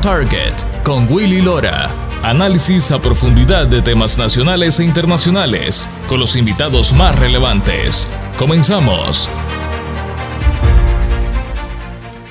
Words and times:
Target 0.00 0.54
con 0.84 1.06
Willy 1.12 1.42
Lora. 1.42 1.90
Análisis 2.22 2.92
a 2.92 3.00
profundidad 3.00 3.66
de 3.66 3.82
temas 3.82 4.18
nacionales 4.18 4.80
e 4.80 4.84
internacionales 4.84 5.88
con 6.08 6.20
los 6.20 6.36
invitados 6.36 6.92
más 6.92 7.18
relevantes. 7.18 8.10
Comenzamos. 8.38 9.28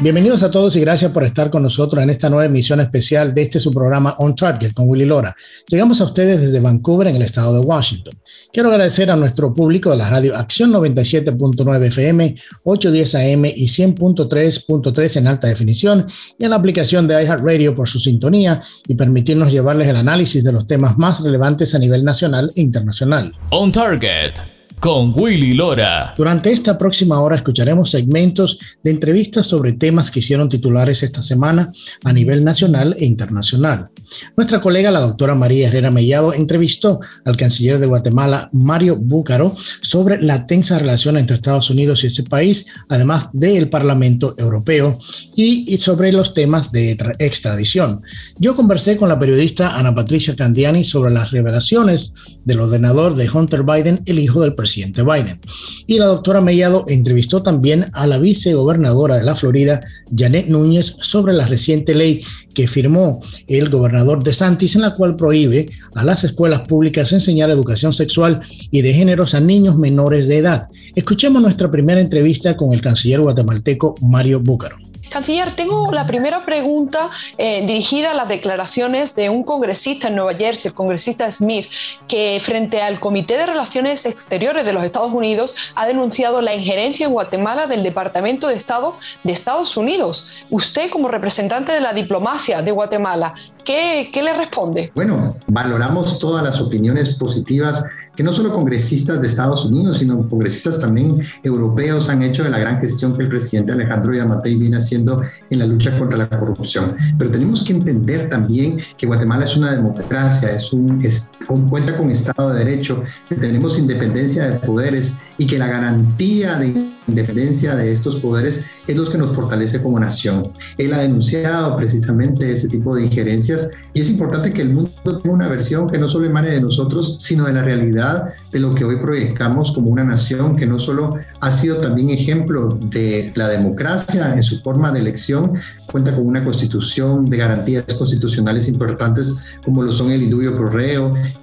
Bienvenidos 0.01 0.41
a 0.41 0.49
todos 0.49 0.75
y 0.77 0.79
gracias 0.79 1.11
por 1.11 1.23
estar 1.23 1.51
con 1.51 1.61
nosotros 1.61 2.01
en 2.01 2.09
esta 2.09 2.27
nueva 2.27 2.45
emisión 2.45 2.81
especial 2.81 3.35
de 3.35 3.43
este 3.43 3.59
su 3.59 3.71
programa 3.71 4.15
On 4.17 4.35
Target 4.35 4.73
con 4.73 4.89
Willy 4.89 5.05
Lora. 5.05 5.35
Llegamos 5.67 6.01
a 6.01 6.05
ustedes 6.05 6.41
desde 6.41 6.59
Vancouver, 6.59 7.07
en 7.07 7.17
el 7.17 7.21
estado 7.21 7.53
de 7.53 7.59
Washington. 7.59 8.15
Quiero 8.51 8.69
agradecer 8.69 9.11
a 9.11 9.15
nuestro 9.15 9.53
público 9.53 9.91
de 9.91 9.97
la 9.97 10.09
radio 10.09 10.35
Acción 10.35 10.71
97.9 10.71 11.85
FM, 11.85 12.35
810 12.63 13.15
AM 13.15 13.45
y 13.45 13.67
100.3.3 13.67 15.17
en 15.17 15.27
alta 15.27 15.47
definición 15.47 16.07
y 16.39 16.45
a 16.45 16.49
la 16.49 16.55
aplicación 16.55 17.07
de 17.07 17.21
iHeartRadio 17.21 17.75
por 17.75 17.87
su 17.87 17.99
sintonía 17.99 18.59
y 18.87 18.95
permitirnos 18.95 19.51
llevarles 19.51 19.87
el 19.87 19.97
análisis 19.97 20.43
de 20.43 20.51
los 20.51 20.65
temas 20.65 20.97
más 20.97 21.21
relevantes 21.21 21.75
a 21.75 21.79
nivel 21.79 22.03
nacional 22.03 22.51
e 22.55 22.61
internacional. 22.61 23.31
On 23.51 23.71
Target 23.71 24.60
con 24.81 25.13
Willy 25.15 25.53
Lora. 25.53 26.15
Durante 26.17 26.51
esta 26.51 26.75
próxima 26.75 27.21
hora 27.21 27.35
escucharemos 27.35 27.91
segmentos 27.91 28.57
de 28.83 28.89
entrevistas 28.89 29.45
sobre 29.45 29.73
temas 29.73 30.09
que 30.09 30.19
hicieron 30.19 30.49
titulares 30.49 31.03
esta 31.03 31.21
semana 31.21 31.71
a 32.03 32.11
nivel 32.11 32.43
nacional 32.43 32.95
e 32.97 33.05
internacional. 33.05 33.89
Nuestra 34.35 34.59
colega, 34.59 34.89
la 34.89 35.01
doctora 35.01 35.35
María 35.35 35.67
Herrera 35.67 35.91
Mellado, 35.91 36.33
entrevistó 36.33 36.99
al 37.25 37.37
canciller 37.37 37.77
de 37.77 37.85
Guatemala, 37.85 38.49
Mario 38.53 38.97
Búcaro, 38.97 39.55
sobre 39.83 40.19
la 40.19 40.47
tensa 40.47 40.79
relación 40.79 41.15
entre 41.15 41.35
Estados 41.35 41.69
Unidos 41.69 42.03
y 42.03 42.07
ese 42.07 42.23
país, 42.23 42.65
además 42.89 43.29
del 43.33 43.69
Parlamento 43.69 44.33
Europeo, 44.39 44.97
y, 45.35 45.77
sobre 45.77 46.11
los 46.11 46.33
temas 46.33 46.71
de 46.71 46.97
extradición. 47.19 48.01
Yo 48.39 48.55
conversé 48.55 48.97
con 48.97 49.09
la 49.09 49.19
periodista 49.19 49.77
Ana 49.77 49.93
Patricia 49.93 50.35
Candiani 50.35 50.83
sobre 50.83 51.11
las 51.11 51.29
revelaciones 51.29 52.15
del 52.45 52.61
ordenador 52.61 53.15
de 53.15 53.29
Hunter 53.29 53.61
Biden, 53.61 54.01
el 54.07 54.17
hijo 54.17 54.41
del 54.41 54.55
presidente 54.55 54.70
presidente 54.71 55.03
Biden. 55.03 55.39
Y 55.85 55.99
la 55.99 56.05
doctora 56.05 56.39
Mellado 56.39 56.85
entrevistó 56.87 57.43
también 57.43 57.87
a 57.91 58.07
la 58.07 58.19
vicegobernadora 58.19 59.17
de 59.17 59.25
la 59.25 59.35
Florida, 59.35 59.81
Janet 60.15 60.47
Núñez, 60.47 60.95
sobre 61.01 61.33
la 61.33 61.45
reciente 61.45 61.93
ley 61.93 62.21
que 62.53 62.67
firmó 62.67 63.19
el 63.47 63.69
gobernador 63.69 64.23
de 64.23 64.31
Santis, 64.31 64.75
en 64.75 64.83
la 64.83 64.93
cual 64.93 65.17
prohíbe 65.17 65.69
a 65.95 66.05
las 66.05 66.23
escuelas 66.23 66.61
públicas 66.61 67.11
enseñar 67.11 67.51
educación 67.51 67.91
sexual 67.91 68.41
y 68.71 68.81
de 68.81 68.93
géneros 68.93 69.33
a 69.33 69.41
niños 69.41 69.77
menores 69.77 70.27
de 70.29 70.37
edad. 70.37 70.67
Escuchemos 70.95 71.41
nuestra 71.41 71.69
primera 71.69 71.99
entrevista 71.99 72.55
con 72.55 72.71
el 72.71 72.81
canciller 72.81 73.19
guatemalteco 73.19 73.95
Mario 74.01 74.39
Búcaro. 74.39 74.90
Canciller, 75.11 75.51
tengo 75.51 75.91
la 75.91 76.07
primera 76.07 76.45
pregunta 76.45 77.09
eh, 77.37 77.65
dirigida 77.67 78.11
a 78.11 78.13
las 78.13 78.29
declaraciones 78.29 79.13
de 79.13 79.29
un 79.29 79.43
congresista 79.43 80.07
en 80.07 80.15
Nueva 80.15 80.33
Jersey, 80.35 80.69
el 80.69 80.73
congresista 80.73 81.29
Smith, 81.29 81.65
que 82.07 82.39
frente 82.41 82.81
al 82.81 83.01
Comité 83.01 83.37
de 83.37 83.45
Relaciones 83.45 84.05
Exteriores 84.05 84.63
de 84.63 84.71
los 84.71 84.85
Estados 84.85 85.11
Unidos 85.11 85.57
ha 85.75 85.85
denunciado 85.85 86.41
la 86.41 86.55
injerencia 86.55 87.07
en 87.07 87.11
Guatemala 87.11 87.67
del 87.67 87.83
Departamento 87.83 88.47
de 88.47 88.55
Estado 88.55 88.95
de 89.25 89.33
Estados 89.33 89.75
Unidos. 89.75 90.37
Usted, 90.49 90.89
como 90.89 91.09
representante 91.09 91.73
de 91.73 91.81
la 91.81 91.91
diplomacia 91.91 92.61
de 92.61 92.71
Guatemala, 92.71 93.33
¿qué, 93.65 94.09
qué 94.13 94.23
le 94.23 94.33
responde? 94.33 94.93
Bueno, 94.95 95.35
valoramos 95.47 96.19
todas 96.19 96.41
las 96.41 96.61
opiniones 96.61 97.15
positivas 97.15 97.83
que 98.21 98.25
no 98.25 98.33
solo 98.33 98.53
congresistas 98.53 99.19
de 99.19 99.25
Estados 99.25 99.65
Unidos, 99.65 99.97
sino 99.97 100.29
congresistas 100.29 100.79
también 100.79 101.21
europeos 101.41 102.07
han 102.07 102.21
hecho 102.21 102.43
de 102.43 102.51
la 102.51 102.59
gran 102.59 102.79
gestión 102.79 103.17
que 103.17 103.23
el 103.23 103.29
presidente 103.29 103.71
Alejandro 103.71 104.13
Yamatei 104.13 104.59
viene 104.59 104.77
haciendo 104.77 105.23
en 105.49 105.57
la 105.57 105.65
lucha 105.65 105.97
contra 105.97 106.19
la 106.19 106.29
corrupción. 106.29 106.95
Pero 107.17 107.31
tenemos 107.31 107.63
que 107.63 107.73
entender 107.73 108.29
también 108.29 108.77
que 108.95 109.07
Guatemala 109.07 109.45
es 109.45 109.57
una 109.57 109.71
democracia, 109.71 110.51
es 110.51 110.71
un, 110.71 110.99
es, 111.03 111.31
cuenta 111.67 111.97
con 111.97 112.11
Estado 112.11 112.53
de 112.53 112.59
Derecho, 112.63 113.03
que 113.27 113.33
tenemos 113.33 113.79
independencia 113.79 114.45
de 114.45 114.59
poderes 114.59 115.17
y 115.39 115.47
que 115.47 115.57
la 115.57 115.65
garantía 115.65 116.59
de 116.59 116.91
independencia 117.07 117.75
de 117.75 117.91
estos 117.91 118.17
poderes 118.17 118.67
es 118.87 118.95
lo 118.95 119.09
que 119.09 119.17
nos 119.17 119.31
fortalece 119.31 119.81
como 119.81 119.99
nación. 119.99 120.51
Él 120.77 120.93
ha 120.93 120.99
denunciado 120.99 121.75
precisamente 121.75 122.51
ese 122.51 122.69
tipo 122.69 122.95
de 122.95 123.05
injerencias 123.05 123.71
y 123.93 124.01
es 124.01 124.09
importante 124.11 124.53
que 124.53 124.61
el 124.61 124.69
mundo 124.69 124.91
tenga 125.03 125.33
una 125.33 125.47
versión 125.47 125.89
que 125.89 125.97
no 125.97 126.07
solo 126.07 126.27
emane 126.27 126.51
de 126.51 126.61
nosotros, 126.61 127.17
sino 127.19 127.45
de 127.45 127.53
la 127.53 127.63
realidad 127.63 128.10
de 128.51 128.59
lo 128.59 128.73
que 128.75 128.85
hoy 128.85 128.97
proyectamos 128.97 129.71
como 129.71 129.89
una 129.89 130.03
nación 130.03 130.55
que 130.55 130.65
no 130.65 130.79
solo 130.79 131.17
ha 131.39 131.51
sido 131.51 131.77
también 131.77 132.09
ejemplo 132.09 132.77
de 132.81 133.31
la 133.35 133.47
democracia 133.47 134.33
en 134.33 134.43
su 134.43 134.59
forma 134.61 134.91
de 134.91 134.99
elección, 134.99 135.53
cuenta 135.91 136.15
con 136.15 136.25
una 136.25 136.43
constitución 136.43 137.25
de 137.25 137.37
garantías 137.37 137.85
constitucionales 137.97 138.67
importantes 138.67 139.37
como 139.63 139.83
lo 139.83 139.91
son 139.91 140.11
el 140.11 140.23
indubio 140.23 140.55
pro 140.55 140.71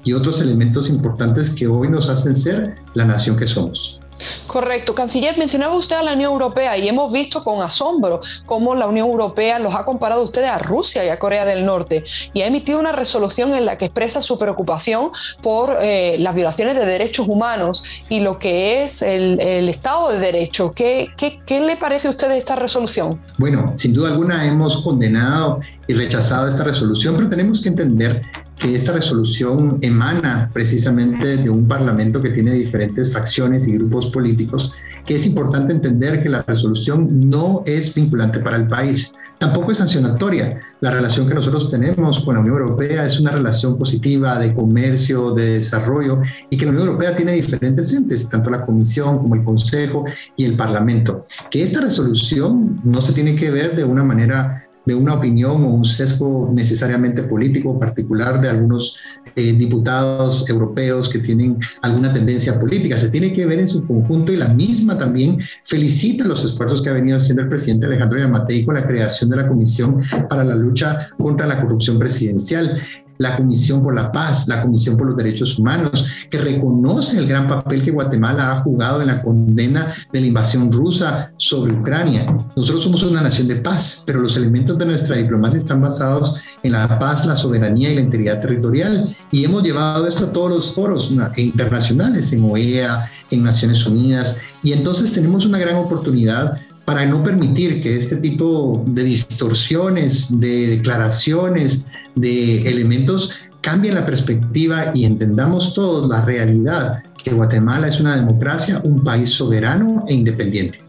y 0.04 0.12
otros 0.12 0.40
elementos 0.40 0.88
importantes 0.88 1.54
que 1.54 1.66
hoy 1.66 1.88
nos 1.88 2.08
hacen 2.10 2.34
ser 2.34 2.76
la 2.94 3.04
nación 3.04 3.36
que 3.36 3.46
somos. 3.46 3.97
Correcto. 4.46 4.94
Canciller, 4.94 5.36
mencionaba 5.38 5.74
usted 5.74 5.96
a 5.96 6.02
la 6.02 6.12
Unión 6.12 6.32
Europea 6.32 6.76
y 6.76 6.88
hemos 6.88 7.12
visto 7.12 7.42
con 7.42 7.62
asombro 7.62 8.20
cómo 8.46 8.74
la 8.74 8.86
Unión 8.86 9.08
Europea 9.08 9.58
los 9.58 9.74
ha 9.74 9.84
comparado 9.84 10.22
ustedes 10.22 10.48
a 10.48 10.58
Rusia 10.58 11.04
y 11.04 11.08
a 11.08 11.18
Corea 11.18 11.44
del 11.44 11.64
Norte 11.64 12.04
y 12.32 12.42
ha 12.42 12.46
emitido 12.46 12.78
una 12.78 12.92
resolución 12.92 13.54
en 13.54 13.66
la 13.66 13.76
que 13.78 13.86
expresa 13.86 14.20
su 14.22 14.38
preocupación 14.38 15.10
por 15.42 15.78
eh, 15.80 16.16
las 16.18 16.34
violaciones 16.34 16.74
de 16.74 16.84
derechos 16.84 17.28
humanos 17.28 17.84
y 18.08 18.20
lo 18.20 18.38
que 18.38 18.82
es 18.82 19.02
el, 19.02 19.38
Estado 19.68 20.10
de 20.10 20.18
Derecho. 20.18 20.72
¿Qué, 20.72 21.08
qué, 21.16 21.40
qué 21.44 21.60
le 21.60 21.76
parece 21.76 22.08
a 22.08 22.10
usted 22.10 22.30
esta 22.32 22.56
resolución? 22.56 23.20
Bueno, 23.36 23.74
sin 23.76 23.92
duda 23.92 24.08
alguna 24.08 24.46
hemos 24.46 24.82
condenado 24.82 25.60
y 25.86 25.94
rechazado 25.94 26.48
esta 26.48 26.64
resolución, 26.64 27.16
pero 27.16 27.28
tenemos 27.28 27.60
que 27.60 27.68
entender 27.68 28.22
que 28.58 28.74
esta 28.74 28.92
resolución 28.92 29.78
emana 29.82 30.50
precisamente 30.52 31.36
de 31.36 31.50
un 31.50 31.68
parlamento 31.68 32.20
que 32.20 32.30
tiene 32.30 32.52
diferentes 32.52 33.12
facciones 33.12 33.68
y 33.68 33.76
grupos 33.76 34.10
políticos, 34.10 34.72
que 35.06 35.14
es 35.14 35.26
importante 35.26 35.72
entender 35.72 36.22
que 36.22 36.28
la 36.28 36.42
resolución 36.42 37.30
no 37.30 37.62
es 37.64 37.94
vinculante 37.94 38.40
para 38.40 38.56
el 38.56 38.66
país, 38.66 39.14
tampoco 39.38 39.72
es 39.72 39.78
sancionatoria. 39.78 40.60
La 40.80 40.90
relación 40.90 41.26
que 41.26 41.34
nosotros 41.34 41.70
tenemos 41.70 42.20
con 42.20 42.34
la 42.34 42.40
Unión 42.40 42.58
Europea 42.58 43.06
es 43.06 43.18
una 43.18 43.30
relación 43.30 43.78
positiva 43.78 44.38
de 44.38 44.52
comercio, 44.52 45.32
de 45.32 45.58
desarrollo, 45.58 46.20
y 46.50 46.58
que 46.58 46.66
la 46.66 46.72
Unión 46.72 46.88
Europea 46.88 47.16
tiene 47.16 47.32
diferentes 47.32 47.92
entes, 47.94 48.28
tanto 48.28 48.50
la 48.50 48.66
Comisión 48.66 49.18
como 49.18 49.34
el 49.34 49.44
Consejo 49.44 50.04
y 50.36 50.44
el 50.44 50.56
Parlamento. 50.56 51.24
Que 51.50 51.62
esta 51.62 51.80
resolución 51.80 52.80
no 52.84 53.00
se 53.00 53.12
tiene 53.12 53.34
que 53.34 53.50
ver 53.50 53.76
de 53.76 53.84
una 53.84 54.04
manera 54.04 54.67
de 54.88 54.94
una 54.94 55.12
opinión 55.12 55.62
o 55.64 55.68
un 55.68 55.84
sesgo 55.84 56.50
necesariamente 56.50 57.22
político 57.22 57.78
particular 57.78 58.40
de 58.40 58.48
algunos 58.48 58.98
eh, 59.36 59.52
diputados 59.52 60.48
europeos 60.48 61.10
que 61.10 61.18
tienen 61.18 61.58
alguna 61.82 62.10
tendencia 62.12 62.58
política. 62.58 62.96
Se 62.96 63.10
tiene 63.10 63.34
que 63.34 63.44
ver 63.44 63.60
en 63.60 63.68
su 63.68 63.86
conjunto 63.86 64.32
y 64.32 64.36
la 64.36 64.48
misma 64.48 64.98
también 64.98 65.40
felicita 65.62 66.24
los 66.24 66.42
esfuerzos 66.42 66.82
que 66.82 66.88
ha 66.88 66.94
venido 66.94 67.18
haciendo 67.18 67.42
el 67.42 67.50
presidente 67.50 67.84
Alejandro 67.84 68.18
Yamatei 68.18 68.64
con 68.64 68.76
la 68.76 68.86
creación 68.86 69.28
de 69.28 69.36
la 69.36 69.46
Comisión 69.46 70.00
para 70.26 70.42
la 70.42 70.54
lucha 70.54 71.10
contra 71.18 71.46
la 71.46 71.60
corrupción 71.60 71.98
presidencial 71.98 72.80
la 73.18 73.36
Comisión 73.36 73.82
por 73.82 73.94
la 73.94 74.10
Paz, 74.10 74.48
la 74.48 74.62
Comisión 74.62 74.96
por 74.96 75.08
los 75.08 75.16
Derechos 75.16 75.58
Humanos, 75.58 76.06
que 76.30 76.38
reconoce 76.38 77.18
el 77.18 77.28
gran 77.28 77.48
papel 77.48 77.84
que 77.84 77.90
Guatemala 77.90 78.52
ha 78.52 78.62
jugado 78.62 79.00
en 79.00 79.08
la 79.08 79.22
condena 79.22 79.94
de 80.12 80.20
la 80.20 80.26
invasión 80.26 80.72
rusa 80.72 81.32
sobre 81.36 81.72
Ucrania. 81.72 82.26
Nosotros 82.56 82.82
somos 82.82 83.02
una 83.02 83.20
nación 83.20 83.48
de 83.48 83.56
paz, 83.56 84.04
pero 84.06 84.20
los 84.20 84.36
elementos 84.36 84.78
de 84.78 84.86
nuestra 84.86 85.16
diplomacia 85.16 85.58
están 85.58 85.80
basados 85.80 86.36
en 86.62 86.72
la 86.72 86.98
paz, 86.98 87.26
la 87.26 87.36
soberanía 87.36 87.90
y 87.90 87.96
la 87.96 88.02
integridad 88.02 88.40
territorial. 88.40 89.16
Y 89.30 89.44
hemos 89.44 89.62
llevado 89.62 90.06
esto 90.06 90.26
a 90.26 90.32
todos 90.32 90.50
los 90.50 90.72
foros 90.74 91.14
internacionales, 91.36 92.32
en 92.32 92.44
OEA, 92.44 93.10
en 93.30 93.42
Naciones 93.42 93.86
Unidas. 93.86 94.40
Y 94.62 94.72
entonces 94.72 95.12
tenemos 95.12 95.44
una 95.46 95.58
gran 95.58 95.76
oportunidad 95.76 96.58
para 96.84 97.04
no 97.04 97.22
permitir 97.22 97.82
que 97.82 97.98
este 97.98 98.16
tipo 98.16 98.82
de 98.86 99.04
distorsiones, 99.04 100.40
de 100.40 100.68
declaraciones, 100.68 101.84
de 102.20 102.68
elementos 102.68 103.34
cambien 103.60 103.94
la 103.94 104.06
perspectiva 104.06 104.92
y 104.94 105.04
entendamos 105.04 105.74
todos 105.74 106.08
la 106.08 106.22
realidad 106.22 107.02
que 107.22 107.32
Guatemala 107.32 107.88
es 107.88 108.00
una 108.00 108.16
democracia, 108.16 108.80
un 108.84 109.02
país 109.02 109.30
soberano 109.30 110.04
e 110.06 110.14
independiente. 110.14 110.80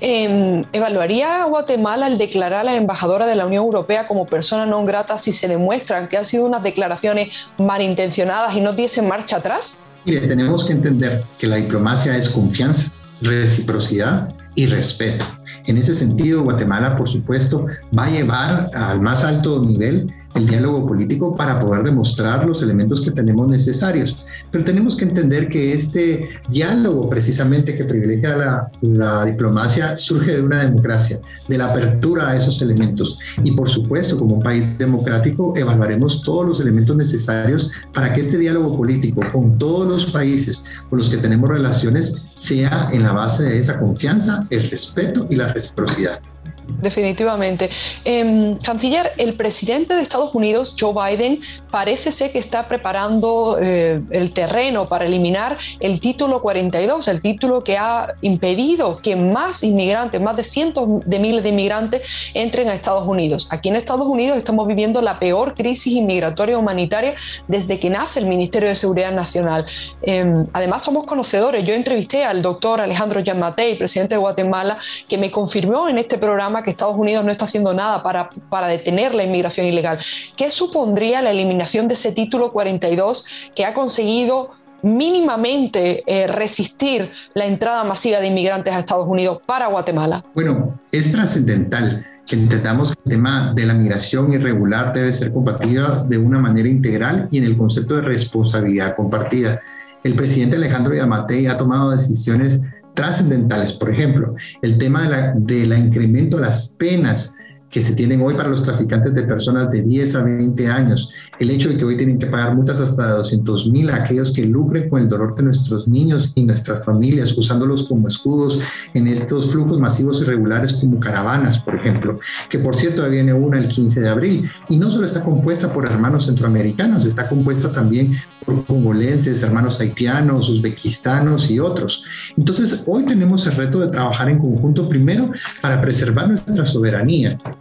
Em, 0.00 0.64
¿Evaluaría 0.72 1.44
Guatemala 1.44 2.08
el 2.08 2.18
declarar 2.18 2.60
a 2.60 2.64
la 2.64 2.74
embajadora 2.74 3.26
de 3.26 3.36
la 3.36 3.46
Unión 3.46 3.64
Europea 3.64 4.08
como 4.08 4.26
persona 4.26 4.66
no 4.66 4.84
grata 4.84 5.16
si 5.18 5.32
se 5.32 5.48
demuestran 5.48 6.08
que 6.08 6.16
han 6.16 6.24
sido 6.24 6.44
unas 6.44 6.62
declaraciones 6.62 7.28
malintencionadas 7.58 8.56
y 8.56 8.60
no 8.60 8.72
diesen 8.72 9.08
marcha 9.08 9.36
atrás? 9.36 9.90
Mire, 10.04 10.26
tenemos 10.26 10.64
que 10.64 10.72
entender 10.72 11.24
que 11.38 11.46
la 11.46 11.56
diplomacia 11.56 12.16
es 12.16 12.28
confianza, 12.28 12.92
reciprocidad 13.20 14.34
y 14.56 14.66
respeto. 14.66 15.24
En 15.66 15.78
ese 15.78 15.94
sentido, 15.94 16.42
Guatemala, 16.42 16.96
por 16.96 17.08
supuesto, 17.08 17.66
va 17.96 18.06
a 18.06 18.10
llevar 18.10 18.70
al 18.74 19.00
más 19.00 19.22
alto 19.22 19.62
nivel 19.62 20.12
el 20.34 20.46
diálogo 20.46 20.86
político 20.86 21.34
para 21.36 21.60
poder 21.60 21.82
demostrar 21.82 22.46
los 22.46 22.62
elementos 22.62 23.00
que 23.00 23.10
tenemos 23.10 23.48
necesarios. 23.48 24.24
Pero 24.50 24.64
tenemos 24.64 24.96
que 24.96 25.04
entender 25.04 25.48
que 25.48 25.74
este 25.74 26.30
diálogo 26.48 27.08
precisamente 27.08 27.76
que 27.76 27.84
privilegia 27.84 28.70
la, 28.80 29.24
diplomacia 29.24 29.98
surge 29.98 30.36
de 30.36 30.42
una 30.42 30.62
democracia, 30.62 31.18
de 31.48 31.58
la 31.58 31.66
apertura 31.66 32.30
a 32.30 32.36
esos 32.36 32.60
elementos. 32.62 33.18
Y 33.42 33.52
por 33.52 33.68
supuesto, 33.68 34.18
como 34.18 34.40
país 34.40 34.78
democrático, 34.78 35.54
evaluaremos 35.56 36.22
todos 36.22 36.46
los 36.46 36.60
elementos 36.60 36.96
necesarios 36.96 37.70
para 37.92 38.14
que 38.14 38.20
este 38.20 38.38
diálogo 38.38 38.76
político 38.76 39.22
con 39.32 39.58
todos 39.58 39.88
los 39.88 40.12
países 40.12 40.64
con 40.88 40.98
los 40.98 41.10
que 41.10 41.18
tenemos 41.18 41.48
relaciones 41.48 42.22
sea 42.34 42.88
en 42.92 43.02
la 43.02 43.12
base 43.12 43.44
de 43.44 43.58
esa 43.58 43.78
confianza, 43.78 44.46
el 44.50 44.70
respeto 44.70 45.26
y 45.30 45.36
la 45.36 45.52
reciprocidad 45.52 46.20
definitivamente. 46.66 47.70
Em, 48.04 48.56
canciller, 48.58 49.12
el 49.18 49.34
presidente 49.34 49.94
de 49.94 50.02
Estados 50.02 50.34
Unidos, 50.34 50.76
Joe 50.78 50.92
Biden, 50.92 51.40
parece 51.70 52.12
ser 52.12 52.32
que 52.32 52.38
está 52.38 52.68
preparando 52.68 53.58
eh, 53.60 54.00
el 54.10 54.32
terreno 54.32 54.88
para 54.88 55.06
eliminar 55.06 55.56
el 55.80 56.00
título 56.00 56.42
42, 56.42 57.08
el 57.08 57.22
título 57.22 57.64
que 57.64 57.76
ha 57.78 58.14
impedido 58.20 58.98
que 58.98 59.16
más 59.16 59.62
inmigrantes, 59.62 60.20
más 60.20 60.36
de 60.36 60.44
cientos 60.44 60.88
de 61.04 61.18
miles 61.18 61.42
de 61.42 61.50
inmigrantes, 61.50 62.02
entren 62.34 62.68
a 62.68 62.74
Estados 62.74 63.06
Unidos. 63.06 63.48
Aquí 63.50 63.68
en 63.68 63.76
Estados 63.76 64.06
Unidos 64.06 64.36
estamos 64.36 64.66
viviendo 64.66 65.00
la 65.00 65.18
peor 65.18 65.54
crisis 65.54 65.94
inmigratoria 65.94 66.58
humanitaria 66.58 67.14
desde 67.48 67.78
que 67.78 67.90
nace 67.90 68.20
el 68.20 68.26
Ministerio 68.26 68.68
de 68.68 68.76
Seguridad 68.76 69.12
Nacional. 69.12 69.66
Em, 70.02 70.46
además, 70.52 70.82
somos 70.82 71.04
conocedores. 71.04 71.64
Yo 71.64 71.74
entrevisté 71.74 72.24
al 72.24 72.42
doctor 72.42 72.80
Alejandro 72.80 73.20
Yamatei, 73.20 73.76
presidente 73.76 74.14
de 74.14 74.18
Guatemala, 74.18 74.76
que 75.08 75.18
me 75.18 75.30
confirmó 75.30 75.88
en 75.88 75.98
este 75.98 76.18
programa 76.18 76.51
que 76.60 76.70
Estados 76.70 76.96
Unidos 76.96 77.24
no 77.24 77.30
está 77.30 77.44
haciendo 77.44 77.72
nada 77.72 78.02
para, 78.02 78.30
para 78.50 78.66
detener 78.66 79.14
la 79.14 79.22
inmigración 79.22 79.64
ilegal. 79.64 79.98
¿Qué 80.36 80.50
supondría 80.50 81.22
la 81.22 81.30
eliminación 81.30 81.86
de 81.86 81.94
ese 81.94 82.10
título 82.10 82.52
42 82.52 83.52
que 83.54 83.64
ha 83.64 83.72
conseguido 83.72 84.50
mínimamente 84.82 86.02
eh, 86.06 86.26
resistir 86.26 87.10
la 87.34 87.46
entrada 87.46 87.84
masiva 87.84 88.18
de 88.18 88.26
inmigrantes 88.26 88.74
a 88.74 88.80
Estados 88.80 89.08
Unidos 89.08 89.38
para 89.46 89.68
Guatemala? 89.68 90.24
Bueno, 90.34 90.80
es 90.90 91.12
trascendental 91.12 92.06
que 92.26 92.36
entendamos 92.36 92.92
que 92.92 93.00
el 93.04 93.10
tema 93.12 93.52
de 93.54 93.66
la 93.66 93.74
migración 93.74 94.32
irregular 94.32 94.92
debe 94.92 95.12
ser 95.12 95.32
combatida 95.32 96.04
de 96.04 96.18
una 96.18 96.38
manera 96.38 96.68
integral 96.68 97.28
y 97.30 97.38
en 97.38 97.44
el 97.44 97.56
concepto 97.56 97.96
de 97.96 98.02
responsabilidad 98.02 98.96
compartida. 98.96 99.60
El 100.04 100.14
presidente 100.14 100.56
Alejandro 100.56 100.94
Yamatei 100.94 101.46
ha 101.46 101.56
tomado 101.56 101.90
decisiones 101.90 102.66
trascendentales. 102.94 103.72
Por 103.74 103.90
ejemplo, 103.90 104.34
el 104.60 104.78
tema 104.78 105.04
de 105.04 105.08
la, 105.08 105.34
de 105.36 105.66
la 105.66 105.78
incremento 105.78 106.36
de 106.36 106.42
las 106.42 106.74
penas 106.78 107.34
que 107.72 107.80
se 107.80 107.94
tienen 107.94 108.20
hoy 108.20 108.34
para 108.34 108.50
los 108.50 108.64
traficantes 108.64 109.14
de 109.14 109.22
personas 109.22 109.70
de 109.70 109.82
10 109.82 110.16
a 110.16 110.22
20 110.24 110.66
años, 110.68 111.10
el 111.38 111.50
hecho 111.50 111.68
de 111.68 111.76
que 111.76 111.84
hoy 111.84 111.96
tienen 111.96 112.18
que 112.18 112.26
pagar 112.26 112.54
multas 112.54 112.80
hasta 112.80 113.06
de 113.06 113.12
200 113.14 113.70
mil 113.70 113.90
a 113.90 114.04
aquellos 114.04 114.32
que 114.32 114.42
lucren 114.44 114.88
con 114.88 115.02
el 115.02 115.08
dolor 115.08 115.34
de 115.34 115.42
nuestros 115.42 115.88
niños 115.88 116.32
y 116.34 116.44
nuestras 116.44 116.84
familias, 116.84 117.36
usándolos 117.36 117.88
como 117.88 118.08
escudos 118.08 118.60
en 118.94 119.08
estos 119.08 119.52
flujos 119.52 119.78
masivos 119.78 120.22
irregulares 120.22 120.72
como 120.74 121.00
caravanas, 121.00 121.60
por 121.60 121.74
ejemplo, 121.74 122.18
que 122.48 122.58
por 122.58 122.74
cierto 122.74 123.08
viene 123.08 123.32
una 123.32 123.58
el 123.58 123.68
15 123.68 124.00
de 124.00 124.08
abril 124.08 124.50
y 124.68 124.76
no 124.76 124.90
solo 124.90 125.06
está 125.06 125.22
compuesta 125.22 125.72
por 125.72 125.86
hermanos 125.86 126.26
centroamericanos, 126.26 127.06
está 127.06 127.28
compuesta 127.28 127.68
también 127.68 128.18
por 128.44 128.64
congolenses, 128.64 129.42
hermanos 129.42 129.80
haitianos, 129.80 130.48
uzbequistanos 130.48 131.50
y 131.50 131.58
otros. 131.58 132.04
Entonces, 132.36 132.84
hoy 132.88 133.04
tenemos 133.04 133.46
el 133.46 133.54
reto 133.54 133.80
de 133.80 133.88
trabajar 133.88 134.28
en 134.28 134.38
conjunto 134.38 134.88
primero 134.88 135.30
para 135.60 135.80
preservar 135.80 136.28
nuestra 136.28 136.64
soberanía 136.64 137.02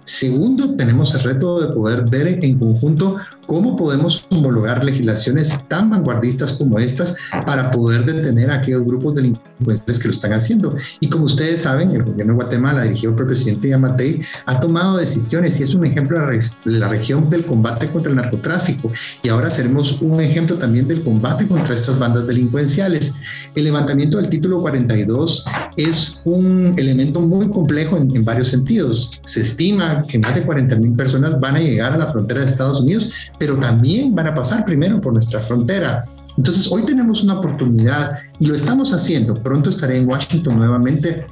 Segundo, 0.03 0.75
tenemos 0.75 1.15
el 1.15 1.23
reto 1.23 1.61
de 1.61 1.73
poder 1.73 2.09
ver 2.09 2.43
en 2.43 2.57
conjunto 2.57 3.17
cómo 3.51 3.75
podemos 3.75 4.25
homologar 4.29 4.81
legislaciones 4.81 5.67
tan 5.67 5.89
vanguardistas 5.89 6.57
como 6.57 6.79
estas 6.79 7.17
para 7.45 7.69
poder 7.69 8.05
detener 8.05 8.49
a 8.49 8.55
aquellos 8.55 8.85
grupos 8.85 9.13
delincuentes 9.13 9.50
que 9.61 10.07
lo 10.07 10.11
están 10.11 10.33
haciendo. 10.33 10.75
Y 10.99 11.09
como 11.09 11.25
ustedes 11.25 11.61
saben, 11.61 11.91
el 11.91 12.03
gobierno 12.03 12.33
de 12.33 12.37
Guatemala, 12.37 12.83
dirigido 12.83 13.13
por 13.13 13.21
el 13.21 13.27
presidente 13.27 13.69
Yamatei, 13.69 14.21
ha 14.45 14.59
tomado 14.59 14.97
decisiones 14.97 15.59
y 15.59 15.63
es 15.63 15.73
un 15.73 15.85
ejemplo 15.85 16.19
de 16.19 16.39
la 16.65 16.87
región 16.87 17.29
del 17.29 17.45
combate 17.45 17.89
contra 17.89 18.09
el 18.09 18.17
narcotráfico. 18.17 18.91
Y 19.23 19.29
ahora 19.29 19.49
seremos 19.49 20.01
un 20.01 20.19
ejemplo 20.21 20.57
también 20.57 20.87
del 20.87 21.03
combate 21.03 21.47
contra 21.47 21.73
estas 21.73 21.97
bandas 21.97 22.27
delincuenciales. 22.27 23.15
El 23.55 23.65
levantamiento 23.65 24.17
del 24.17 24.29
título 24.29 24.61
42 24.61 25.45
es 25.75 26.23
un 26.25 26.73
elemento 26.77 27.19
muy 27.19 27.49
complejo 27.49 27.97
en, 27.97 28.15
en 28.15 28.23
varios 28.23 28.49
sentidos. 28.49 29.19
Se 29.25 29.41
estima 29.41 30.03
que 30.07 30.19
más 30.19 30.35
de 30.35 30.43
40 30.43 30.75
mil 30.77 30.93
personas 30.93 31.39
van 31.39 31.55
a 31.55 31.59
llegar 31.59 31.93
a 31.93 31.97
la 31.97 32.07
frontera 32.07 32.41
de 32.41 32.45
Estados 32.47 32.81
Unidos, 32.81 33.11
pero 33.37 33.57
también 33.57 34.15
van 34.15 34.27
a 34.27 34.33
pasar 34.33 34.65
primero 34.65 35.01
por 35.01 35.13
nuestra 35.13 35.39
frontera. 35.39 36.05
Entonces, 36.37 36.71
hoy 36.71 36.83
tenemos 36.83 37.23
una 37.23 37.39
oportunidad 37.39 38.19
y 38.39 38.47
lo 38.47 38.55
estamos 38.55 38.93
haciendo. 38.93 39.33
Pronto 39.35 39.69
estaré 39.69 39.97
en 39.97 40.07
Washington 40.07 40.57
nuevamente 40.57 41.25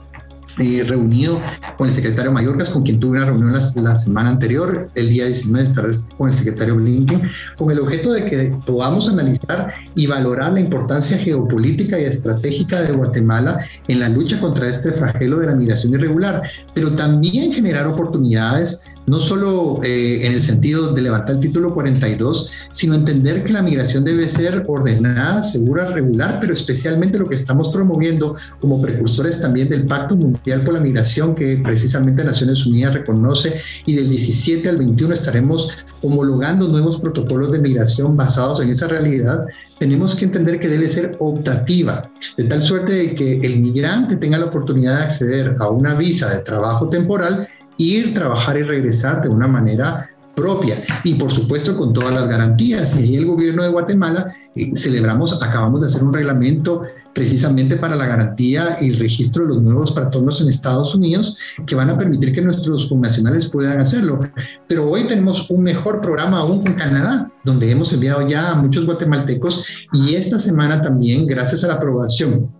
eh, 0.57 0.83
reunido 0.85 1.39
con 1.77 1.87
el 1.87 1.93
secretario 1.93 2.33
Mayorkas, 2.33 2.69
con 2.71 2.83
quien 2.83 2.99
tuve 2.99 3.17
una 3.17 3.25
reunión 3.25 3.53
la, 3.53 3.97
semana 3.97 4.29
anterior, 4.29 4.89
el 4.93 5.09
día 5.09 5.25
19 5.25 5.63
estaré 5.63 5.91
con 6.17 6.27
el 6.27 6.33
secretario 6.33 6.75
Blinken, 6.75 7.31
con 7.57 7.71
el 7.71 7.79
objeto 7.79 8.11
de 8.11 8.25
que 8.25 8.57
podamos 8.65 9.07
analizar 9.07 9.73
y 9.95 10.07
valorar 10.07 10.51
la 10.51 10.59
importancia 10.59 11.17
geopolítica 11.17 11.97
y 11.97 12.03
estratégica 12.03 12.81
de 12.81 12.91
Guatemala 12.91 13.65
en 13.87 13.99
la 14.01 14.09
lucha 14.09 14.37
contra 14.41 14.67
este 14.67 14.91
flagelo 14.91 15.39
de 15.39 15.47
la 15.47 15.55
migración 15.55 15.93
irregular, 15.93 16.41
pero 16.73 16.91
también 16.91 17.53
generar 17.53 17.87
oportunidades 17.87 18.83
no 19.09 19.19
solo 19.19 19.81
eh, 19.83 20.25
en 20.25 20.33
el 20.33 20.41
sentido 20.41 20.93
de 20.93 21.01
levantar 21.01 21.35
el 21.35 21.41
título 21.41 21.73
42, 21.73 22.51
sino 22.71 22.93
entender 22.93 23.43
que 23.43 23.51
la 23.51 23.63
migración 23.63 24.03
debe 24.03 24.29
ser 24.29 24.65
ordenada, 24.67 25.41
segura, 25.41 25.85
regular, 25.87 26.37
pero 26.39 26.53
especialmente 26.53 27.17
lo 27.17 27.27
que 27.27 27.35
estamos 27.35 27.71
promoviendo 27.71 28.35
como 28.61 28.79
precursores 28.79 29.41
también 29.41 29.67
del 29.67 29.87
Pacto 29.87 30.15
Mundial 30.15 30.61
por 30.61 30.75
la 30.75 30.79
Migración 30.79 31.33
que 31.33 31.57
precisamente 31.57 32.23
Naciones 32.23 32.65
Unidas 32.67 32.93
reconoce 32.93 33.61
y 33.85 33.95
del 33.95 34.09
17 34.09 34.69
al 34.69 34.77
21 34.77 35.13
estaremos 35.15 35.71
homologando 36.01 36.67
nuevos 36.67 36.99
protocolos 36.99 37.51
de 37.51 37.59
migración 37.59 38.15
basados 38.15 38.61
en 38.61 38.69
esa 38.69 38.87
realidad, 38.87 39.45
tenemos 39.77 40.15
que 40.15 40.25
entender 40.25 40.59
que 40.59 40.69
debe 40.69 40.87
ser 40.87 41.17
optativa, 41.19 42.09
de 42.37 42.43
tal 42.45 42.61
suerte 42.61 42.93
de 42.93 43.15
que 43.15 43.39
el 43.39 43.59
migrante 43.59 44.15
tenga 44.15 44.37
la 44.37 44.45
oportunidad 44.45 44.99
de 44.99 45.03
acceder 45.03 45.55
a 45.59 45.69
una 45.69 45.95
visa 45.95 46.33
de 46.33 46.43
trabajo 46.43 46.89
temporal 46.89 47.47
ir, 47.79 48.13
trabajar 48.13 48.57
y 48.57 48.63
regresar 48.63 49.23
de 49.23 49.29
una 49.29 49.47
manera 49.47 50.09
propia 50.35 50.83
y 51.03 51.15
por 51.15 51.31
supuesto 51.31 51.75
con 51.75 51.91
todas 51.93 52.13
las 52.13 52.27
garantías. 52.27 52.99
Y 53.01 53.15
el 53.15 53.25
gobierno 53.25 53.63
de 53.63 53.69
Guatemala 53.69 54.33
eh, 54.55 54.71
celebramos, 54.75 55.41
acabamos 55.41 55.81
de 55.81 55.87
hacer 55.87 56.03
un 56.03 56.13
reglamento 56.13 56.83
precisamente 57.13 57.75
para 57.75 57.95
la 57.95 58.05
garantía 58.05 58.77
y 58.79 58.89
el 58.89 58.99
registro 58.99 59.43
de 59.43 59.49
los 59.49 59.61
nuevos 59.61 59.91
patronos 59.91 60.41
en 60.41 60.49
Estados 60.49 60.93
Unidos 60.95 61.37
que 61.65 61.75
van 61.75 61.89
a 61.89 61.97
permitir 61.97 62.33
que 62.33 62.41
nuestros 62.41 62.87
connacionales 62.87 63.49
puedan 63.49 63.79
hacerlo. 63.79 64.19
Pero 64.67 64.89
hoy 64.89 65.05
tenemos 65.05 65.49
un 65.49 65.63
mejor 65.63 66.01
programa 66.01 66.39
aún 66.39 66.63
con 66.63 66.75
Canadá, 66.75 67.31
donde 67.43 67.71
hemos 67.71 67.91
enviado 67.93 68.27
ya 68.27 68.51
a 68.51 68.55
muchos 68.55 68.85
guatemaltecos 68.85 69.67
y 69.93 70.15
esta 70.15 70.39
semana 70.39 70.81
también, 70.81 71.25
gracias 71.25 71.63
a 71.63 71.67
la 71.67 71.73
aprobación 71.75 72.58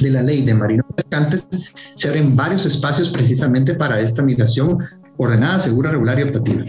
de 0.00 0.10
la 0.10 0.22
ley 0.22 0.42
de 0.42 0.54
marinos 0.54 0.86
mercantes, 0.96 1.46
se 1.94 2.08
abren 2.08 2.36
varios 2.36 2.66
espacios 2.66 3.08
precisamente 3.10 3.74
para 3.74 4.00
esta 4.00 4.22
migración 4.22 4.78
ordenada, 5.16 5.60
segura, 5.60 5.90
regular 5.90 6.18
y 6.18 6.22
optativa. 6.22 6.64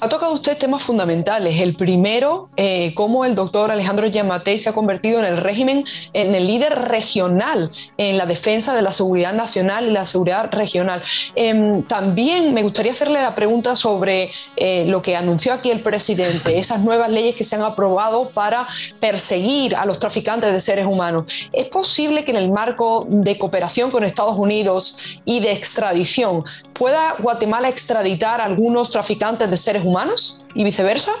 Ha 0.00 0.08
tocado 0.08 0.32
usted 0.32 0.56
temas 0.56 0.82
fundamentales. 0.82 1.60
El 1.60 1.74
primero, 1.74 2.48
eh, 2.56 2.92
cómo 2.94 3.24
el 3.24 3.34
doctor 3.34 3.70
Alejandro 3.70 4.06
Yamatei 4.06 4.58
se 4.58 4.68
ha 4.68 4.72
convertido 4.72 5.18
en 5.18 5.24
el 5.24 5.38
régimen, 5.38 5.84
en 6.12 6.34
el 6.34 6.46
líder 6.46 6.88
regional 6.88 7.70
en 7.96 8.18
la 8.18 8.26
defensa 8.26 8.74
de 8.74 8.82
la 8.82 8.92
seguridad 8.92 9.32
nacional 9.32 9.88
y 9.88 9.92
la 9.92 10.06
seguridad 10.06 10.50
regional. 10.52 11.02
Em, 11.34 11.82
también 11.84 12.54
me 12.54 12.62
gustaría 12.62 12.92
hacerle 12.92 13.20
la 13.20 13.34
pregunta 13.34 13.74
sobre 13.74 14.30
eh, 14.56 14.84
lo 14.86 15.02
que 15.02 15.16
anunció 15.16 15.52
aquí 15.52 15.70
el 15.70 15.80
presidente, 15.80 16.58
esas 16.58 16.80
nuevas 16.82 17.10
leyes 17.10 17.34
que 17.34 17.44
se 17.44 17.56
han 17.56 17.62
aprobado 17.62 18.30
para 18.30 18.66
perseguir 19.00 19.74
a 19.76 19.86
los 19.86 19.98
traficantes 19.98 20.52
de 20.52 20.60
seres 20.60 20.86
humanos. 20.86 21.24
¿Es 21.52 21.68
posible 21.68 22.24
que 22.24 22.30
en 22.30 22.38
el 22.38 22.50
marco 22.50 23.06
de 23.08 23.38
cooperación 23.38 23.90
con 23.90 24.04
Estados 24.04 24.36
Unidos 24.36 24.98
y 25.24 25.40
de 25.40 25.52
extradición 25.52 26.44
pueda 26.72 27.14
Guatemala 27.18 27.68
extraditar 27.68 28.40
a 28.40 28.44
algunos 28.44 28.90
traficantes 28.90 29.15
de 29.50 29.56
seres 29.56 29.84
humanos 29.84 30.44
y 30.54 30.64
viceversa? 30.64 31.12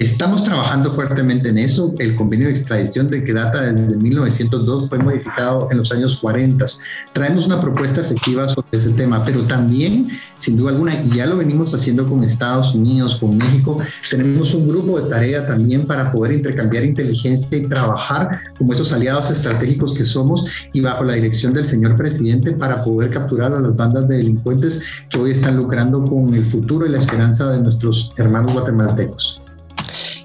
Estamos 0.00 0.42
trabajando 0.44 0.90
fuertemente 0.90 1.50
en 1.50 1.58
eso. 1.58 1.94
El 1.98 2.16
convenio 2.16 2.46
de 2.46 2.52
extradición 2.52 3.10
de 3.10 3.22
que 3.22 3.34
data 3.34 3.70
desde 3.70 3.98
1902 3.98 4.88
fue 4.88 4.98
modificado 4.98 5.68
en 5.70 5.76
los 5.76 5.92
años 5.92 6.18
40. 6.18 6.64
Traemos 7.12 7.46
una 7.46 7.60
propuesta 7.60 8.00
efectiva 8.00 8.48
sobre 8.48 8.66
ese 8.72 8.92
tema, 8.92 9.22
pero 9.26 9.42
también, 9.42 10.08
sin 10.36 10.56
duda 10.56 10.70
alguna, 10.70 11.02
y 11.02 11.16
ya 11.18 11.26
lo 11.26 11.36
venimos 11.36 11.74
haciendo 11.74 12.08
con 12.08 12.24
Estados 12.24 12.74
Unidos, 12.74 13.16
con 13.16 13.36
México, 13.36 13.76
tenemos 14.08 14.54
un 14.54 14.68
grupo 14.68 14.98
de 14.98 15.10
tarea 15.10 15.46
también 15.46 15.86
para 15.86 16.10
poder 16.10 16.32
intercambiar 16.32 16.82
inteligencia 16.84 17.58
y 17.58 17.68
trabajar 17.68 18.40
como 18.56 18.72
esos 18.72 18.94
aliados 18.94 19.30
estratégicos 19.30 19.92
que 19.92 20.06
somos 20.06 20.46
y 20.72 20.80
bajo 20.80 21.04
la 21.04 21.12
dirección 21.12 21.52
del 21.52 21.66
señor 21.66 21.96
presidente 21.96 22.52
para 22.52 22.82
poder 22.82 23.10
capturar 23.10 23.52
a 23.52 23.60
las 23.60 23.76
bandas 23.76 24.08
de 24.08 24.16
delincuentes 24.16 24.82
que 25.10 25.18
hoy 25.18 25.32
están 25.32 25.58
lucrando 25.58 26.02
con 26.02 26.32
el 26.32 26.46
futuro 26.46 26.86
y 26.86 26.88
la 26.88 26.96
esperanza 26.96 27.50
de 27.50 27.58
nuestros 27.58 28.14
hermanos 28.16 28.54
guatemaltecos. 28.54 29.42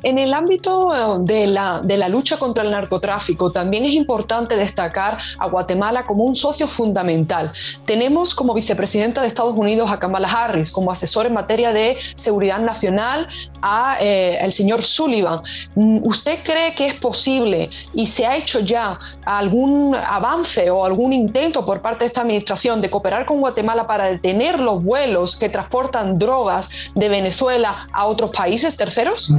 En 0.05 0.19
el 0.19 0.35
ámbito 0.35 0.93
eh, 0.93 1.17
de 1.21 1.47
la, 1.47 1.81
de 1.83 1.97
la, 1.97 2.07
lucha 2.09 2.37
contra 2.37 2.63
el 2.63 2.69
narcotráfico, 2.69 3.51
también 3.51 3.85
es 3.85 3.93
importante 3.93 4.55
destacar 4.55 5.17
a 5.39 5.47
Guatemala 5.47 6.05
como 6.05 6.25
un 6.25 6.35
socio 6.35 6.67
fundamental. 6.67 7.51
Tenemos 7.87 8.35
como 8.35 8.53
vicepresidenta 8.53 9.23
de 9.23 9.27
Estados 9.27 9.55
Unidos 9.55 9.89
a 9.89 9.97
Kamala 9.97 10.27
Harris, 10.27 10.71
como 10.71 10.91
asesor 10.91 11.25
en 11.25 11.33
materia 11.33 11.73
de 11.73 11.97
seguridad 12.13 12.59
nacional 12.59 13.27
a 13.63 13.97
eh, 13.99 14.37
el 14.41 14.51
señor 14.51 14.83
Sullivan. 14.83 15.41
Mm, 15.73 16.05
¿Usted 16.05 16.37
cree 16.43 16.75
que 16.75 16.85
es 16.85 16.93
posible 16.93 17.71
y 17.95 18.05
se 18.05 18.27
ha 18.27 18.37
hecho 18.37 18.59
ya 18.59 18.99
algún 19.25 19.95
avance 19.95 20.69
o 20.69 20.85
algún 20.85 21.13
intento 21.13 21.65
por 21.65 21.81
parte 21.81 22.01
de 22.01 22.07
esta 22.09 22.21
administración 22.21 22.79
de 22.79 22.91
cooperar 22.91 23.25
con 23.25 23.39
Guatemala 23.39 23.87
para 23.87 24.05
detener 24.05 24.59
los 24.59 24.83
vuelos 24.83 25.35
que 25.35 25.49
transportan 25.49 26.19
drogas 26.19 26.91
de 26.93 27.09
Venezuela 27.09 27.87
a 27.91 28.05
otros 28.05 28.29
países 28.29 28.77
terceros? 28.77 29.33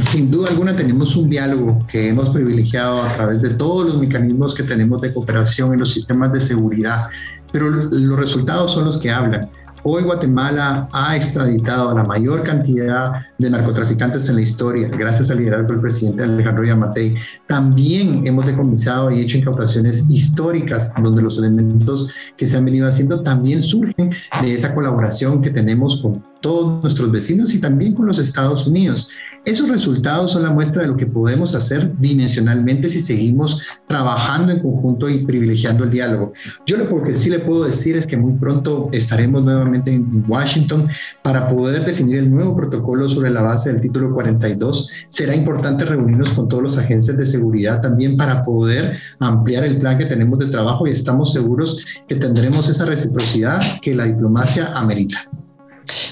Sin 0.00 0.30
duda 0.30 0.50
alguna 0.50 0.74
tenemos 0.76 1.16
un 1.16 1.28
diálogo 1.28 1.86
que 1.86 2.08
hemos 2.08 2.30
privilegiado 2.30 3.02
a 3.02 3.14
través 3.14 3.42
de 3.42 3.50
todos 3.50 3.86
los 3.86 3.98
mecanismos 3.98 4.54
que 4.54 4.62
tenemos 4.62 5.00
de 5.00 5.12
cooperación 5.12 5.72
en 5.72 5.80
los 5.80 5.92
sistemas 5.92 6.32
de 6.32 6.40
seguridad, 6.40 7.08
pero 7.50 7.70
los 7.70 8.18
resultados 8.18 8.72
son 8.72 8.84
los 8.84 8.98
que 8.98 9.10
hablan. 9.10 9.48
Hoy 9.84 10.02
Guatemala 10.02 10.88
ha 10.92 11.16
extraditado 11.16 11.90
a 11.90 11.94
la 11.94 12.04
mayor 12.04 12.42
cantidad 12.42 13.26
de 13.38 13.48
narcotraficantes 13.48 14.28
en 14.28 14.34
la 14.34 14.42
historia, 14.42 14.88
gracias 14.88 15.30
al 15.30 15.38
liderazgo 15.38 15.68
del 15.68 15.80
presidente 15.80 16.24
Alejandro 16.24 16.64
Yamatei. 16.64 17.14
También 17.46 18.26
hemos 18.26 18.44
decomisado 18.44 19.10
y 19.10 19.20
hecho 19.20 19.38
incautaciones 19.38 20.10
históricas, 20.10 20.92
donde 21.00 21.22
los 21.22 21.38
elementos 21.38 22.10
que 22.36 22.46
se 22.46 22.56
han 22.56 22.64
venido 22.64 22.88
haciendo 22.88 23.22
también 23.22 23.62
surgen 23.62 24.10
de 24.42 24.52
esa 24.52 24.74
colaboración 24.74 25.40
que 25.40 25.50
tenemos 25.50 26.02
con 26.02 26.22
todos 26.40 26.82
nuestros 26.82 27.10
vecinos 27.10 27.54
y 27.54 27.60
también 27.60 27.94
con 27.94 28.06
los 28.06 28.18
Estados 28.18 28.66
Unidos. 28.66 29.08
Esos 29.44 29.68
resultados 29.70 30.32
son 30.32 30.42
la 30.42 30.50
muestra 30.50 30.82
de 30.82 30.88
lo 30.88 30.96
que 30.96 31.06
podemos 31.06 31.54
hacer 31.54 31.92
dimensionalmente 31.98 32.90
si 32.90 33.00
seguimos 33.00 33.62
trabajando 33.86 34.52
en 34.52 34.60
conjunto 34.60 35.08
y 35.08 35.24
privilegiando 35.24 35.84
el 35.84 35.90
diálogo. 35.90 36.34
Yo 36.66 36.76
lo 36.76 37.02
que 37.02 37.14
sí 37.14 37.30
le 37.30 37.38
puedo 37.38 37.64
decir 37.64 37.96
es 37.96 38.06
que 38.06 38.18
muy 38.18 38.34
pronto 38.34 38.90
estaremos 38.92 39.46
nuevamente 39.46 39.90
en 39.90 40.24
Washington 40.28 40.88
para 41.22 41.48
poder 41.48 41.86
definir 41.86 42.18
el 42.18 42.30
nuevo 42.30 42.54
protocolo 42.54 43.08
sobre 43.08 43.30
la 43.30 43.40
base 43.40 43.72
del 43.72 43.80
título 43.80 44.12
42. 44.12 44.90
Será 45.08 45.34
importante 45.34 45.86
reunirnos 45.86 46.32
con 46.32 46.46
todos 46.46 46.62
los 46.62 46.78
agentes 46.78 47.16
de 47.16 47.24
seguridad 47.24 47.80
también 47.80 48.18
para 48.18 48.42
poder 48.42 48.98
ampliar 49.18 49.64
el 49.64 49.78
plan 49.78 49.96
que 49.96 50.04
tenemos 50.04 50.38
de 50.40 50.48
trabajo 50.48 50.86
y 50.86 50.90
estamos 50.90 51.32
seguros 51.32 51.82
que 52.06 52.16
tendremos 52.16 52.68
esa 52.68 52.84
reciprocidad 52.84 53.80
que 53.80 53.94
la 53.94 54.04
diplomacia 54.04 54.76
amerita. 54.76 55.26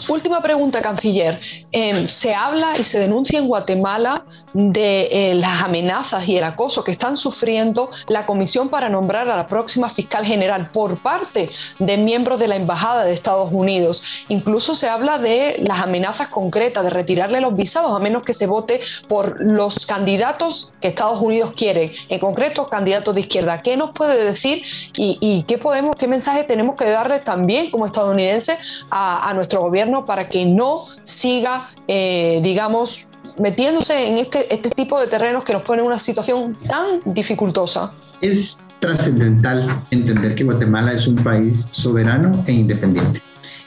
Última 0.08 0.42
pregunta, 0.42 0.82
canciller. 0.82 1.38
Em, 1.72 2.06
se 2.06 2.34
habla 2.34 2.74
y 2.78 2.84
se 2.84 2.98
denuncia 2.98 3.38
en 3.38 3.46
Guatemala 3.46 4.25
de 4.56 5.08
eh, 5.12 5.34
las 5.34 5.62
amenazas 5.62 6.26
y 6.28 6.38
el 6.38 6.44
acoso 6.44 6.82
que 6.82 6.90
están 6.90 7.18
sufriendo 7.18 7.90
la 8.06 8.24
comisión 8.24 8.70
para 8.70 8.88
nombrar 8.88 9.28
a 9.28 9.36
la 9.36 9.48
próxima 9.48 9.90
fiscal 9.90 10.24
general 10.24 10.70
por 10.70 11.02
parte 11.02 11.50
de 11.78 11.96
miembros 11.98 12.40
de 12.40 12.48
la 12.48 12.56
Embajada 12.56 13.04
de 13.04 13.12
Estados 13.12 13.50
Unidos. 13.52 14.02
Incluso 14.28 14.74
se 14.74 14.88
habla 14.88 15.18
de 15.18 15.56
las 15.60 15.82
amenazas 15.82 16.28
concretas 16.28 16.84
de 16.84 16.90
retirarle 16.90 17.42
los 17.42 17.54
visados 17.54 17.94
a 17.94 17.98
menos 17.98 18.22
que 18.22 18.32
se 18.32 18.46
vote 18.46 18.80
por 19.08 19.44
los 19.44 19.84
candidatos 19.84 20.72
que 20.80 20.88
Estados 20.88 21.20
Unidos 21.20 21.52
quiere, 21.54 21.94
en 22.08 22.18
concreto 22.18 22.70
candidatos 22.70 23.14
de 23.14 23.20
izquierda. 23.20 23.60
¿Qué 23.60 23.76
nos 23.76 23.90
puede 23.90 24.24
decir 24.24 24.62
y, 24.94 25.44
qué 25.46 25.58
podemos, 25.58 25.96
qué 25.96 26.08
mensaje 26.08 26.44
tenemos 26.44 26.76
que 26.76 26.86
darle 26.86 27.18
también 27.18 27.70
como 27.70 27.84
estadounidenses 27.84 28.84
a, 28.90 29.32
nuestro 29.34 29.60
gobierno 29.60 30.06
para 30.06 30.30
que 30.30 30.46
no 30.46 30.86
siga, 31.02 31.70
eh, 31.88 32.40
digamos, 32.42 33.10
metiéndose 33.38 34.08
en 34.08 34.18
este, 34.18 34.52
este 34.52 34.70
tipo 34.70 35.00
de 35.00 35.06
terrenos 35.06 35.44
que 35.44 35.52
nos 35.52 35.62
ponen 35.62 35.80
en 35.80 35.86
una 35.86 35.98
situación 35.98 36.56
tan 36.68 37.00
dificultosa. 37.04 37.92
Es 38.20 38.66
trascendental 38.80 39.84
entender 39.90 40.34
que 40.34 40.44
Guatemala 40.44 40.92
es 40.92 41.06
un 41.06 41.16
país 41.22 41.68
soberano 41.72 42.44
e 42.46 42.52
independiente 42.52 43.20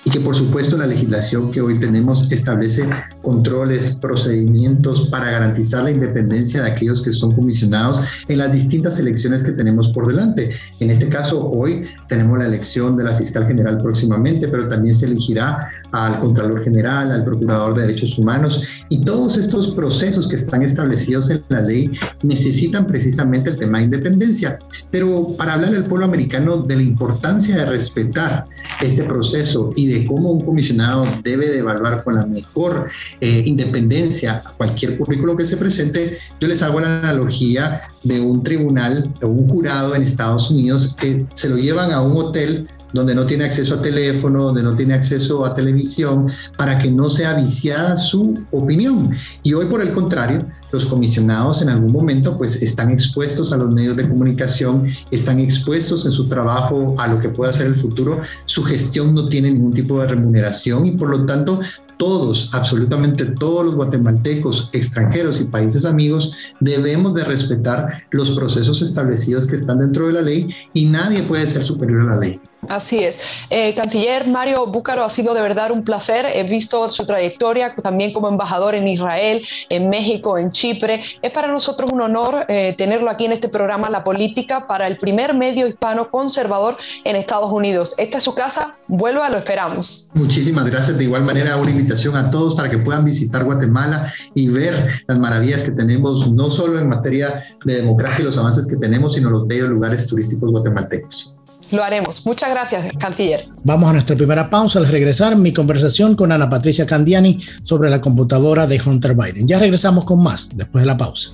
y 0.04 0.10
que 0.10 0.20
por 0.20 0.36
supuesto 0.36 0.78
la 0.78 0.88
legislación 0.88 1.52
que 1.52 1.62
hoy 1.62 1.80
tenemos 1.80 2.32
establece 2.32 2.88
controles, 3.22 3.98
procedimientos 4.02 5.08
para 5.10 5.32
garantizar 5.32 5.84
la 5.84 5.92
independencia 5.92 6.64
de 6.64 6.72
aquellos 6.72 7.04
que 7.04 7.12
son 7.12 7.34
comisionados 7.34 8.02
en 8.28 8.38
las 8.38 8.52
distintas 8.52 9.00
elecciones 9.00 9.44
que 9.44 9.52
tenemos 9.52 9.90
por 9.90 10.08
delante. 10.08 10.52
En 10.80 10.90
este 10.90 11.10
caso, 11.10 11.50
hoy 11.50 11.86
tenemos 12.08 12.38
la 12.38 12.46
elección 12.46 12.96
de 12.96 13.04
la 13.04 13.16
fiscal 13.16 13.46
general 13.48 13.80
próximamente, 13.82 14.48
pero 14.48 14.68
también 14.68 14.94
se 14.94 15.06
elegirá 15.06 15.70
al 15.92 16.20
Contralor 16.20 16.64
General, 16.64 17.12
al 17.12 17.24
Procurador 17.24 17.76
de 17.76 17.82
Derechos 17.82 18.18
Humanos 18.18 18.64
y 18.90 19.06
todos 19.06 19.38
estos 19.38 19.70
procesos 19.70 20.28
que 20.28 20.36
están 20.36 20.64
establecidos 20.64 21.30
en 21.30 21.44
la 21.50 21.62
ley 21.62 21.92
necesitan 22.24 22.88
precisamente 22.88 23.52
el 23.52 23.58
tema 23.58 23.78
de 23.78 23.86
independencia. 23.86 24.60
Pero 24.90 25.36
para 25.38 25.54
hablar 25.54 25.74
al 25.76 25.86
pueblo 25.86 26.06
americano 26.06 26.58
de 26.58 26.76
la 26.76 26.82
importancia 26.82 27.56
de 27.56 27.66
respetar 27.66 28.46
este 28.82 29.04
proceso 29.04 29.72
y 29.76 29.88
de 29.88 30.06
cómo 30.06 30.32
un 30.32 30.42
comisionado 30.42 31.06
debe 31.24 31.50
de 31.50 31.60
evaluar 31.60 32.04
con 32.04 32.16
la 32.16 32.26
mejor 32.26 32.90
eh, 33.22 33.44
independencia 33.46 34.44
cualquier 34.58 34.98
currículo 34.98 35.38
que 35.38 35.46
se 35.46 35.58
presente, 35.58 36.18
yo 36.40 36.48
les 36.48 36.64
hago 36.64 36.80
la 36.80 37.00
analogía 37.00 37.84
de 38.04 38.20
un 38.22 38.44
tribunal 38.44 39.14
o 39.22 39.28
un 39.28 39.48
jurado 39.48 39.96
en 39.96 40.04
Estados 40.04 40.50
Unidos 40.50 40.96
que 41.00 41.26
se 41.34 41.50
lo 41.50 41.58
llevan 41.58 41.92
a 41.92 42.02
un 42.02 42.18
hotel 42.18 42.68
donde 42.94 43.16
no 43.16 43.26
tiene 43.26 43.46
acceso 43.46 43.76
a 43.76 43.82
teléfono, 43.82 44.44
donde 44.44 44.64
no 44.64 44.76
tiene 44.76 44.94
acceso 44.94 45.46
a 45.46 45.56
televisión, 45.56 46.32
para 46.58 46.80
que 46.80 46.92
no 46.92 47.10
sea 47.10 47.34
viciada 47.34 47.98
su 47.98 48.40
opinión. 48.52 49.12
Y 49.44 49.54
hoy, 49.54 49.66
por 49.66 49.82
el 49.82 49.94
contrario, 49.94 50.46
los 50.72 50.86
comisionados 50.86 51.62
en 51.62 51.70
algún 51.70 51.92
momento 51.92 52.38
pues 52.38 52.62
están 52.62 52.92
expuestos 52.92 53.52
a 53.54 53.58
los 53.58 53.74
medios 53.74 53.96
de 53.96 54.08
comunicación, 54.08 54.88
están 55.12 55.40
expuestos 55.40 56.06
en 56.06 56.12
su 56.12 56.28
trabajo 56.28 56.96
a 56.98 57.08
lo 57.08 57.20
que 57.20 57.30
pueda 57.30 57.52
ser 57.52 57.68
el 57.68 57.76
futuro, 57.76 58.22
su 58.46 58.64
gestión 58.64 59.14
no 59.14 59.30
tiene 59.30 59.52
ningún 59.52 59.74
tipo 59.74 60.00
de 60.00 60.08
remuneración 60.08 60.86
y 60.86 60.92
por 60.92 61.10
lo 61.10 61.26
tanto 61.26 61.60
todos, 61.98 62.52
absolutamente 62.54 63.26
todos 63.26 63.66
los 63.66 63.76
guatemaltecos, 63.76 64.70
extranjeros 64.72 65.42
y 65.42 65.46
países 65.46 65.86
amigos, 65.86 66.32
debemos 66.62 67.14
de 67.14 67.26
respetar 67.26 68.04
los 68.12 68.32
procesos 68.32 68.82
establecidos 68.82 69.48
que 69.48 69.56
están 69.56 69.80
dentro 69.80 70.08
de 70.08 70.14
la 70.14 70.22
ley 70.22 70.50
y 70.74 70.86
nadie 70.86 71.24
puede 71.24 71.46
ser 71.46 71.64
superior 71.64 72.02
a 72.02 72.16
la 72.16 72.22
ley. 72.22 72.40
Así 72.68 73.04
es. 73.04 73.22
Eh, 73.50 73.74
canciller 73.74 74.28
Mario 74.28 74.66
Búcaro, 74.68 75.04
ha 75.04 75.10
sido 75.10 75.34
de 75.34 75.42
verdad 75.42 75.72
un 75.72 75.84
placer. 75.84 76.26
He 76.34 76.44
visto 76.44 76.90
su 76.90 77.06
trayectoria 77.06 77.74
también 77.76 78.12
como 78.12 78.28
embajador 78.28 78.76
en 78.76 78.88
Israel, 78.88 79.42
en 79.70 79.90
México, 79.90 80.38
en 80.38 80.50
Chipre. 80.50 81.02
Es 81.22 81.32
para 81.32 81.48
nosotros 81.48 81.92
un 81.92 82.02
honor 82.02 82.46
eh, 82.48 82.76
tenerlo 82.78 83.10
aquí 83.10 83.26
en 83.26 83.32
este 83.32 83.50
programa 83.50 83.90
La 83.90 84.04
Política 84.04 84.68
para 84.68 84.88
el 84.88 84.98
primer 84.98 85.34
medio 85.34 85.68
hispano 85.68 86.10
conservador 86.10 86.78
en 87.04 87.16
Estados 87.16 87.52
Unidos. 87.52 87.98
Esta 87.98 88.18
es 88.18 88.24
su 88.24 88.36
casa, 88.36 88.78
vuelva, 88.88 89.30
lo 89.30 89.38
esperamos. 89.38 90.10
Muchísimas 90.14 90.66
gracias. 90.66 90.98
De 90.98 91.06
igual 91.06 91.24
manera, 91.24 91.56
una 91.58 91.72
invitación 91.72 92.16
a 92.18 92.30
todos 92.30 92.56
para 92.56 92.70
que 92.70 92.78
puedan 92.78 93.06
visitar 93.06 93.44
Guatemala 93.44 94.14
y 94.36 94.50
ver 94.50 95.02
las 95.08 95.18
maravillas 95.18 95.64
que 95.64 95.72
tenemos, 95.72 96.30
no 96.32 96.52
solo 96.52 96.80
en 96.80 96.90
materia 96.90 97.46
de 97.64 97.76
democracia 97.76 98.22
y 98.22 98.26
los 98.26 98.38
avances 98.38 98.68
que 98.68 98.76
tenemos, 98.76 99.14
sino 99.16 99.30
los 99.30 99.48
bellos 99.48 99.70
lugares 99.70 100.06
turísticos 100.08 100.52
guatemaltecos. 100.52 101.39
Lo 101.72 101.84
haremos. 101.84 102.26
Muchas 102.26 102.50
gracias, 102.50 102.92
canciller. 102.98 103.46
Vamos 103.64 103.90
a 103.90 103.94
nuestra 103.94 104.16
primera 104.16 104.50
pausa. 104.50 104.80
Al 104.80 104.88
regresar, 104.88 105.36
mi 105.36 105.54
conversación 105.54 106.16
con 106.16 106.32
Ana 106.32 106.50
Patricia 106.50 106.86
Candiani 106.86 107.38
sobre 107.62 107.90
la 107.90 108.02
computadora 108.02 108.66
de 108.66 108.82
Hunter 108.84 109.14
Biden. 109.14 109.48
Ya 109.48 109.60
regresamos 109.60 110.06
con 110.06 110.24
más 110.24 110.50
después 110.56 110.82
de 110.84 110.88
la 110.88 110.98
pausa. 110.98 111.32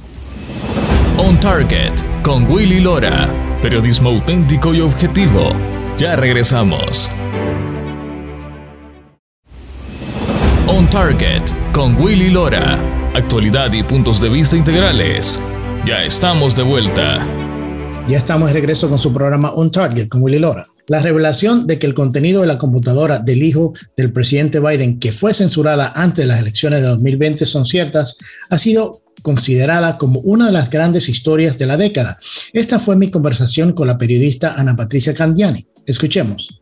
On 1.18 1.40
Target 1.40 1.94
con 2.24 2.50
Willy 2.52 2.82
Lora. 2.82 3.30
Periodismo 3.62 4.10
auténtico 4.10 4.74
y 4.74 4.82
objetivo. 4.82 5.52
Ya 5.98 6.16
regresamos. 6.18 7.10
On 10.68 10.90
Target 10.90 11.44
con 11.72 11.96
Willy 12.02 12.30
Lora. 12.30 12.78
Actualidad 13.14 13.72
y 13.72 13.84
puntos 13.84 14.20
de 14.20 14.28
vista 14.28 14.58
integrales. 14.58 15.40
Ya 15.86 16.04
estamos 16.04 16.56
de 16.56 16.64
vuelta. 16.64 17.26
Ya 18.08 18.20
estamos 18.20 18.50
de 18.50 18.54
regreso 18.54 18.88
con 18.88 19.00
su 19.00 19.12
programa 19.12 19.52
On 19.54 19.72
Target 19.72 20.10
con 20.10 20.22
Willy 20.22 20.38
Lora. 20.38 20.68
La 20.88 21.02
revelación 21.02 21.66
de 21.66 21.80
que 21.80 21.88
el 21.88 21.96
contenido 21.96 22.42
de 22.42 22.48
la 22.48 22.60
computadora 22.60 23.18
del 23.18 23.42
hijo 23.42 23.74
del 23.98 24.14
presidente 24.14 24.60
Biden, 24.60 25.00
que 25.00 25.12
fue 25.12 25.34
censurada 25.34 25.92
antes 25.96 26.24
de 26.24 26.28
las 26.28 26.40
elecciones 26.40 26.84
de 26.84 26.88
2020, 26.88 27.46
son 27.46 27.66
ciertas, 27.66 28.18
ha 28.52 28.60
sido 28.60 29.02
considerada 29.24 29.98
como 29.98 30.20
una 30.20 30.46
de 30.46 30.52
las 30.52 30.70
grandes 30.70 31.10
historias 31.10 31.58
de 31.58 31.66
la 31.66 31.78
década. 31.78 32.20
Esta 32.54 32.80
fue 32.80 32.96
mi 32.96 33.10
conversación 33.10 33.74
con 33.74 33.88
la 33.88 33.98
periodista 33.98 34.54
Ana 34.54 34.76
Patricia 34.76 35.16
Candiani. 35.16 35.66
Escuchemos. 35.88 36.62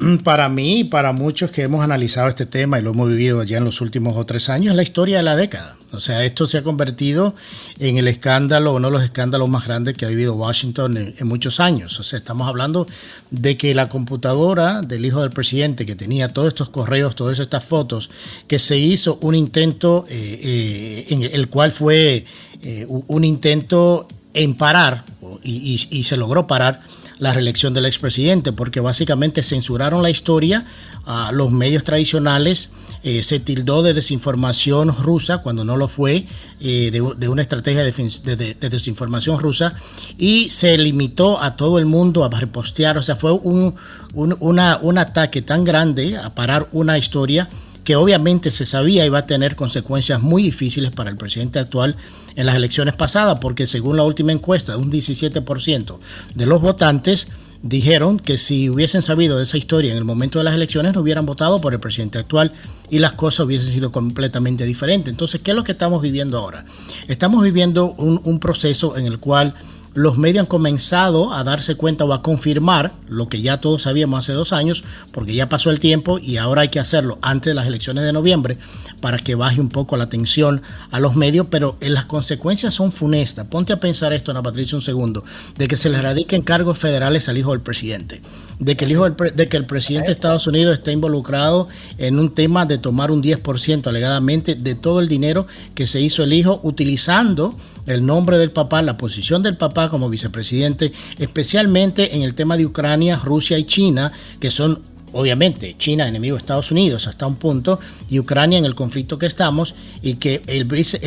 Mm, 0.00 0.18
para 0.18 0.48
mí 0.48 0.80
y 0.80 0.84
para 0.84 1.12
muchos 1.12 1.50
que 1.50 1.62
hemos 1.62 1.82
analizado 1.82 2.28
este 2.28 2.46
tema 2.46 2.78
y 2.78 2.82
lo 2.82 2.90
hemos 2.90 3.08
vivido 3.08 3.42
ya 3.42 3.58
en 3.58 3.64
los 3.64 3.80
últimos 3.80 4.16
o 4.16 4.24
tres 4.24 4.48
años, 4.48 4.70
es 4.70 4.76
la 4.76 4.82
historia 4.82 5.16
de 5.16 5.22
la 5.24 5.34
década. 5.34 5.76
O 5.92 5.98
sea, 6.00 6.24
esto 6.24 6.46
se 6.46 6.58
ha 6.58 6.62
convertido 6.62 7.34
en 7.80 7.96
el 7.96 8.06
escándalo, 8.06 8.74
uno 8.74 8.88
de 8.88 8.92
los 8.92 9.02
escándalos 9.02 9.48
más 9.48 9.66
grandes 9.66 9.94
que 9.94 10.04
ha 10.06 10.08
vivido 10.08 10.34
Washington 10.34 11.14
en, 11.18 11.26
muchos 11.26 11.58
años. 11.58 11.98
O 11.98 12.04
sea, 12.04 12.18
estamos 12.18 12.46
hablando 12.46 12.86
de 13.30 13.56
que 13.56 13.74
la 13.74 13.88
computadora 13.88 14.82
del 14.82 15.04
hijo 15.04 15.20
del 15.20 15.30
presidente, 15.30 15.84
que 15.84 15.96
tenía 15.96 16.28
todos 16.28 16.48
estos 16.48 16.68
correos, 16.68 17.16
todas 17.16 17.38
estas 17.40 17.64
fotos, 17.64 18.10
que 18.46 18.58
se 18.58 18.78
hizo 18.78 19.18
un 19.22 19.34
intento 19.34 20.04
eh, 20.08 20.40
eh, 20.42 21.06
en 21.08 21.22
el 21.22 21.48
cual 21.48 21.72
fue 21.72 22.24
eh, 22.62 22.86
un 22.88 23.24
intento 23.24 24.06
en 24.34 24.54
parar, 24.54 25.04
y 25.42 26.04
se 26.04 26.16
logró 26.16 26.46
parar 26.46 26.78
la 27.18 27.32
reelección 27.32 27.74
del 27.74 27.86
expresidente, 27.86 28.52
porque 28.52 28.80
básicamente 28.80 29.42
censuraron 29.42 30.02
la 30.02 30.10
historia 30.10 30.64
a 31.06 31.32
los 31.32 31.50
medios 31.50 31.84
tradicionales, 31.84 32.70
eh, 33.02 33.22
se 33.22 33.40
tildó 33.40 33.82
de 33.82 33.94
desinformación 33.94 34.94
rusa 35.02 35.38
cuando 35.38 35.64
no 35.64 35.76
lo 35.76 35.88
fue, 35.88 36.26
eh, 36.60 36.90
de, 36.90 37.28
una 37.28 37.42
estrategia 37.42 37.82
de, 37.84 38.54
desinformación 38.68 39.38
rusa, 39.38 39.74
y 40.16 40.50
se 40.50 40.76
limitó 40.78 41.42
a 41.42 41.56
todo 41.56 41.78
el 41.78 41.86
mundo 41.86 42.24
a 42.24 42.28
repostear, 42.28 42.98
o 42.98 43.02
sea, 43.02 43.16
fue 43.16 43.32
un, 43.32 43.74
un 44.14 44.98
ataque 44.98 45.42
tan 45.42 45.64
grande 45.64 46.16
a 46.16 46.30
parar 46.30 46.68
una 46.72 46.98
historia 46.98 47.48
que 47.88 47.96
obviamente 47.96 48.50
se 48.50 48.66
sabía 48.66 49.06
iba 49.06 49.16
a 49.16 49.26
tener 49.26 49.56
consecuencias 49.56 50.20
muy 50.20 50.42
difíciles 50.42 50.90
para 50.90 51.08
el 51.08 51.16
presidente 51.16 51.58
actual 51.58 51.96
en 52.36 52.44
las 52.44 52.54
elecciones 52.54 52.92
pasadas, 52.92 53.38
porque 53.40 53.66
según 53.66 53.96
la 53.96 54.02
última 54.02 54.30
encuesta, 54.30 54.76
un 54.76 54.92
17% 54.92 55.98
de 56.34 56.44
los 56.44 56.60
votantes 56.60 57.28
dijeron 57.62 58.20
que 58.20 58.36
si 58.36 58.68
hubiesen 58.68 59.00
sabido 59.00 59.38
de 59.38 59.44
esa 59.44 59.56
historia 59.56 59.92
en 59.92 59.96
el 59.96 60.04
momento 60.04 60.38
de 60.38 60.44
las 60.44 60.52
elecciones 60.52 60.92
no 60.92 61.00
hubieran 61.00 61.24
votado 61.24 61.62
por 61.62 61.72
el 61.72 61.80
presidente 61.80 62.18
actual 62.18 62.52
y 62.90 62.98
las 62.98 63.14
cosas 63.14 63.46
hubiesen 63.46 63.72
sido 63.72 63.90
completamente 63.90 64.66
diferentes. 64.66 65.10
Entonces, 65.10 65.40
¿qué 65.42 65.52
es 65.52 65.56
lo 65.56 65.64
que 65.64 65.72
estamos 65.72 66.02
viviendo 66.02 66.36
ahora? 66.36 66.66
Estamos 67.06 67.42
viviendo 67.42 67.94
un, 67.94 68.20
un 68.22 68.38
proceso 68.38 68.98
en 68.98 69.06
el 69.06 69.18
cual 69.18 69.54
los 69.98 70.16
medios 70.16 70.42
han 70.42 70.46
comenzado 70.46 71.32
a 71.32 71.42
darse 71.42 71.74
cuenta 71.74 72.04
o 72.04 72.12
a 72.12 72.22
confirmar 72.22 72.92
lo 73.08 73.28
que 73.28 73.42
ya 73.42 73.56
todos 73.56 73.82
sabíamos 73.82 74.20
hace 74.20 74.32
dos 74.32 74.52
años, 74.52 74.84
porque 75.10 75.34
ya 75.34 75.48
pasó 75.48 75.70
el 75.70 75.80
tiempo 75.80 76.20
y 76.20 76.36
ahora 76.36 76.62
hay 76.62 76.68
que 76.68 76.78
hacerlo 76.78 77.18
antes 77.20 77.50
de 77.50 77.54
las 77.54 77.66
elecciones 77.66 78.04
de 78.04 78.12
noviembre 78.12 78.58
para 79.00 79.18
que 79.18 79.34
baje 79.34 79.60
un 79.60 79.68
poco 79.68 79.96
la 79.96 80.08
tensión 80.08 80.62
a 80.92 81.00
los 81.00 81.16
medios, 81.16 81.48
pero 81.50 81.76
las 81.80 82.04
consecuencias 82.04 82.74
son 82.74 82.92
funestas. 82.92 83.46
Ponte 83.46 83.72
a 83.72 83.80
pensar 83.80 84.12
esto, 84.12 84.30
Ana 84.30 84.40
Patricia, 84.40 84.76
un 84.76 84.82
segundo, 84.82 85.24
de 85.56 85.66
que 85.66 85.76
se 85.76 85.88
le 85.88 86.00
radiquen 86.00 86.42
cargos 86.42 86.78
federales 86.78 87.28
al 87.28 87.36
hijo 87.36 87.50
del 87.50 87.60
presidente, 87.60 88.22
de 88.60 88.76
que 88.76 88.84
el, 88.84 88.92
hijo 88.92 89.10
de 89.10 89.48
que 89.48 89.56
el 89.56 89.66
presidente 89.66 90.06
de 90.06 90.12
Estados 90.12 90.46
Unidos 90.46 90.74
está 90.74 90.92
involucrado 90.92 91.68
en 91.96 92.20
un 92.20 92.34
tema 92.36 92.66
de 92.66 92.78
tomar 92.78 93.10
un 93.10 93.20
10% 93.20 93.88
alegadamente 93.88 94.54
de 94.54 94.76
todo 94.76 95.00
el 95.00 95.08
dinero 95.08 95.48
que 95.74 95.86
se 95.86 96.00
hizo 96.00 96.22
el 96.22 96.32
hijo 96.32 96.60
utilizando 96.62 97.56
el 97.88 98.04
nombre 98.04 98.36
del 98.36 98.50
papá, 98.50 98.82
la 98.82 98.98
posición 98.98 99.42
del 99.42 99.56
papá 99.56 99.87
como 99.88 100.08
vicepresidente, 100.08 100.92
especialmente 101.18 102.16
en 102.16 102.22
el 102.22 102.34
tema 102.34 102.56
de 102.56 102.66
Ucrania, 102.66 103.16
Rusia 103.16 103.58
y 103.58 103.64
China, 103.64 104.12
que 104.40 104.50
son 104.50 104.80
obviamente 105.12 105.74
China 105.78 106.06
enemigo 106.06 106.36
de 106.36 106.38
Estados 106.38 106.70
Unidos 106.70 107.06
hasta 107.06 107.26
un 107.26 107.36
punto 107.36 107.78
y 108.08 108.18
Ucrania 108.18 108.58
en 108.58 108.64
el 108.64 108.74
conflicto 108.74 109.18
que 109.18 109.26
estamos 109.26 109.74
y 110.02 110.14
que 110.14 110.42
el, 110.46 110.64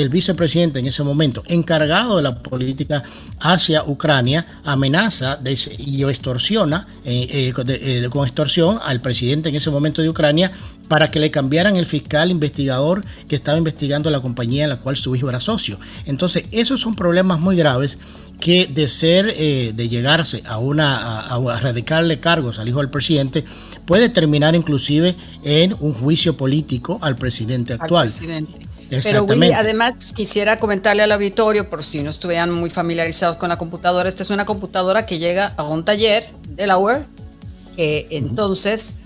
vicepresidente 0.10 0.80
en 0.80 0.88
ese 0.88 1.04
momento 1.04 1.44
encargado 1.48 2.18
de 2.18 2.24
la 2.24 2.42
política 2.42 3.04
hacia 3.40 3.84
Ucrania 3.84 4.46
amenaza 4.64 5.40
y 5.78 6.04
extorsiona 6.04 6.88
eh, 7.06 7.54
eh, 7.56 7.64
eh, 7.68 8.10
con 8.10 8.26
extorsión 8.26 8.80
al 8.84 9.02
presidente 9.02 9.50
en 9.50 9.56
ese 9.56 9.70
momento 9.70 10.02
de 10.02 10.10
Ucrania 10.10 10.52
para 10.88 11.10
que 11.10 11.20
le 11.20 11.32
cambiaran 11.32 11.78
el 11.78 11.86
fiscal 11.86 12.32
investigador 12.32 13.04
que 13.30 13.38
estaba 13.38 13.58
investigando 13.58 14.10
la 14.10 14.20
compañía 14.20 14.66
en 14.66 14.72
la 14.72 14.78
cual 14.78 14.98
su 14.98 15.16
hijo 15.16 15.30
era 15.30 15.40
socio. 15.40 15.80
Entonces, 16.06 16.44
esos 16.52 16.82
son 16.82 16.96
problemas 16.96 17.40
muy 17.40 17.56
graves 17.56 17.98
que 18.42 18.66
de 18.66 18.90
ser, 18.90 19.34
eh, 19.38 19.72
de 19.74 19.88
llegarse 19.88 20.44
a 20.46 20.58
una, 20.58 21.22
a, 21.22 21.60
radicarle 21.60 22.20
cargos 22.20 22.60
al 22.60 22.68
hijo 22.68 22.80
del 22.80 22.90
presidente, 22.90 23.46
puede 23.86 24.10
terminar 24.10 24.56
inclusive 24.56 25.16
en 25.44 25.76
un 25.80 25.94
juicio 25.94 26.36
político 26.36 26.98
al 27.02 27.16
presidente 27.16 27.74
actual. 27.74 28.12
Pero 28.90 29.24
Willy, 29.24 29.54
además 29.54 30.12
quisiera 30.12 30.60
comentarle 30.60 31.04
al 31.04 31.12
auditorio, 31.14 31.70
por 31.70 31.86
si 31.86 32.02
no 32.02 32.10
estuvieran 32.10 32.52
muy 32.52 32.70
familiarizados 32.70 33.38
con 33.38 33.48
la 33.48 33.58
computadora, 33.58 34.10
esta 34.10 34.24
es 34.24 34.32
una 34.32 34.46
computadora 34.46 35.06
que 35.06 35.20
llega 35.20 35.54
a 35.56 35.64
un 35.64 35.86
taller 35.86 36.26
de 36.50 36.64
Delaware, 36.64 37.06
que 37.78 38.08
entonces 38.10 38.98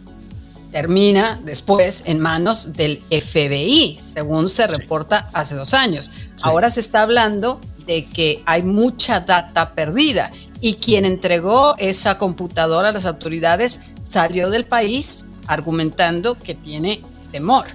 termina 0.72 1.40
después 1.44 2.04
en 2.08 2.20
manos 2.20 2.74
del 2.74 3.04
FBI, 3.12 4.00
según 4.02 4.50
se 4.50 4.66
reporta 4.66 5.30
hace 5.34 5.56
dos 5.56 5.74
años. 5.74 6.10
Ahora 6.42 6.70
se 6.70 6.80
está 6.80 7.02
hablando 7.02 7.62
de 7.86 8.06
que 8.06 8.42
hay 8.46 8.64
mucha 8.64 9.20
data 9.20 9.74
perdida 9.74 10.32
y 10.62 10.76
quien 10.76 11.06
entregó 11.06 11.76
esa 11.78 12.18
computadora 12.18 12.90
a 12.90 12.92
las 12.92 13.06
autoridades 13.06 13.82
salió 14.02 14.50
del 14.50 14.66
país 14.66 15.26
argumentando 15.48 16.36
que 16.36 16.56
tiene 16.56 17.02
temor. 17.32 17.66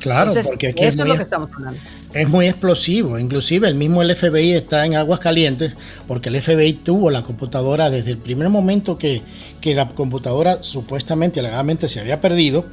Claro, 0.00 0.30
porque 0.32 0.74
eso 0.76 1.02
es, 1.02 1.08
lo 1.08 1.16
que 1.16 1.22
estamos 1.22 1.52
hablando 1.54 1.80
es 2.14 2.28
muy 2.28 2.46
explosivo. 2.46 3.18
Inclusive 3.18 3.68
el 3.68 3.74
mismo 3.74 4.00
el 4.00 4.14
FBI 4.14 4.52
está 4.52 4.86
en 4.86 4.94
aguas 4.94 5.20
calientes 5.20 5.76
porque 6.06 6.28
el 6.28 6.40
FBI 6.40 6.72
tuvo 6.74 7.10
la 7.10 7.22
computadora 7.22 7.90
desde 7.90 8.12
el 8.12 8.18
primer 8.18 8.48
momento 8.48 8.96
que, 8.96 9.22
que 9.60 9.74
la 9.74 9.88
computadora 9.88 10.62
supuestamente, 10.62 11.40
alegadamente 11.40 11.88
se 11.88 12.00
había 12.00 12.20
perdido. 12.20 12.66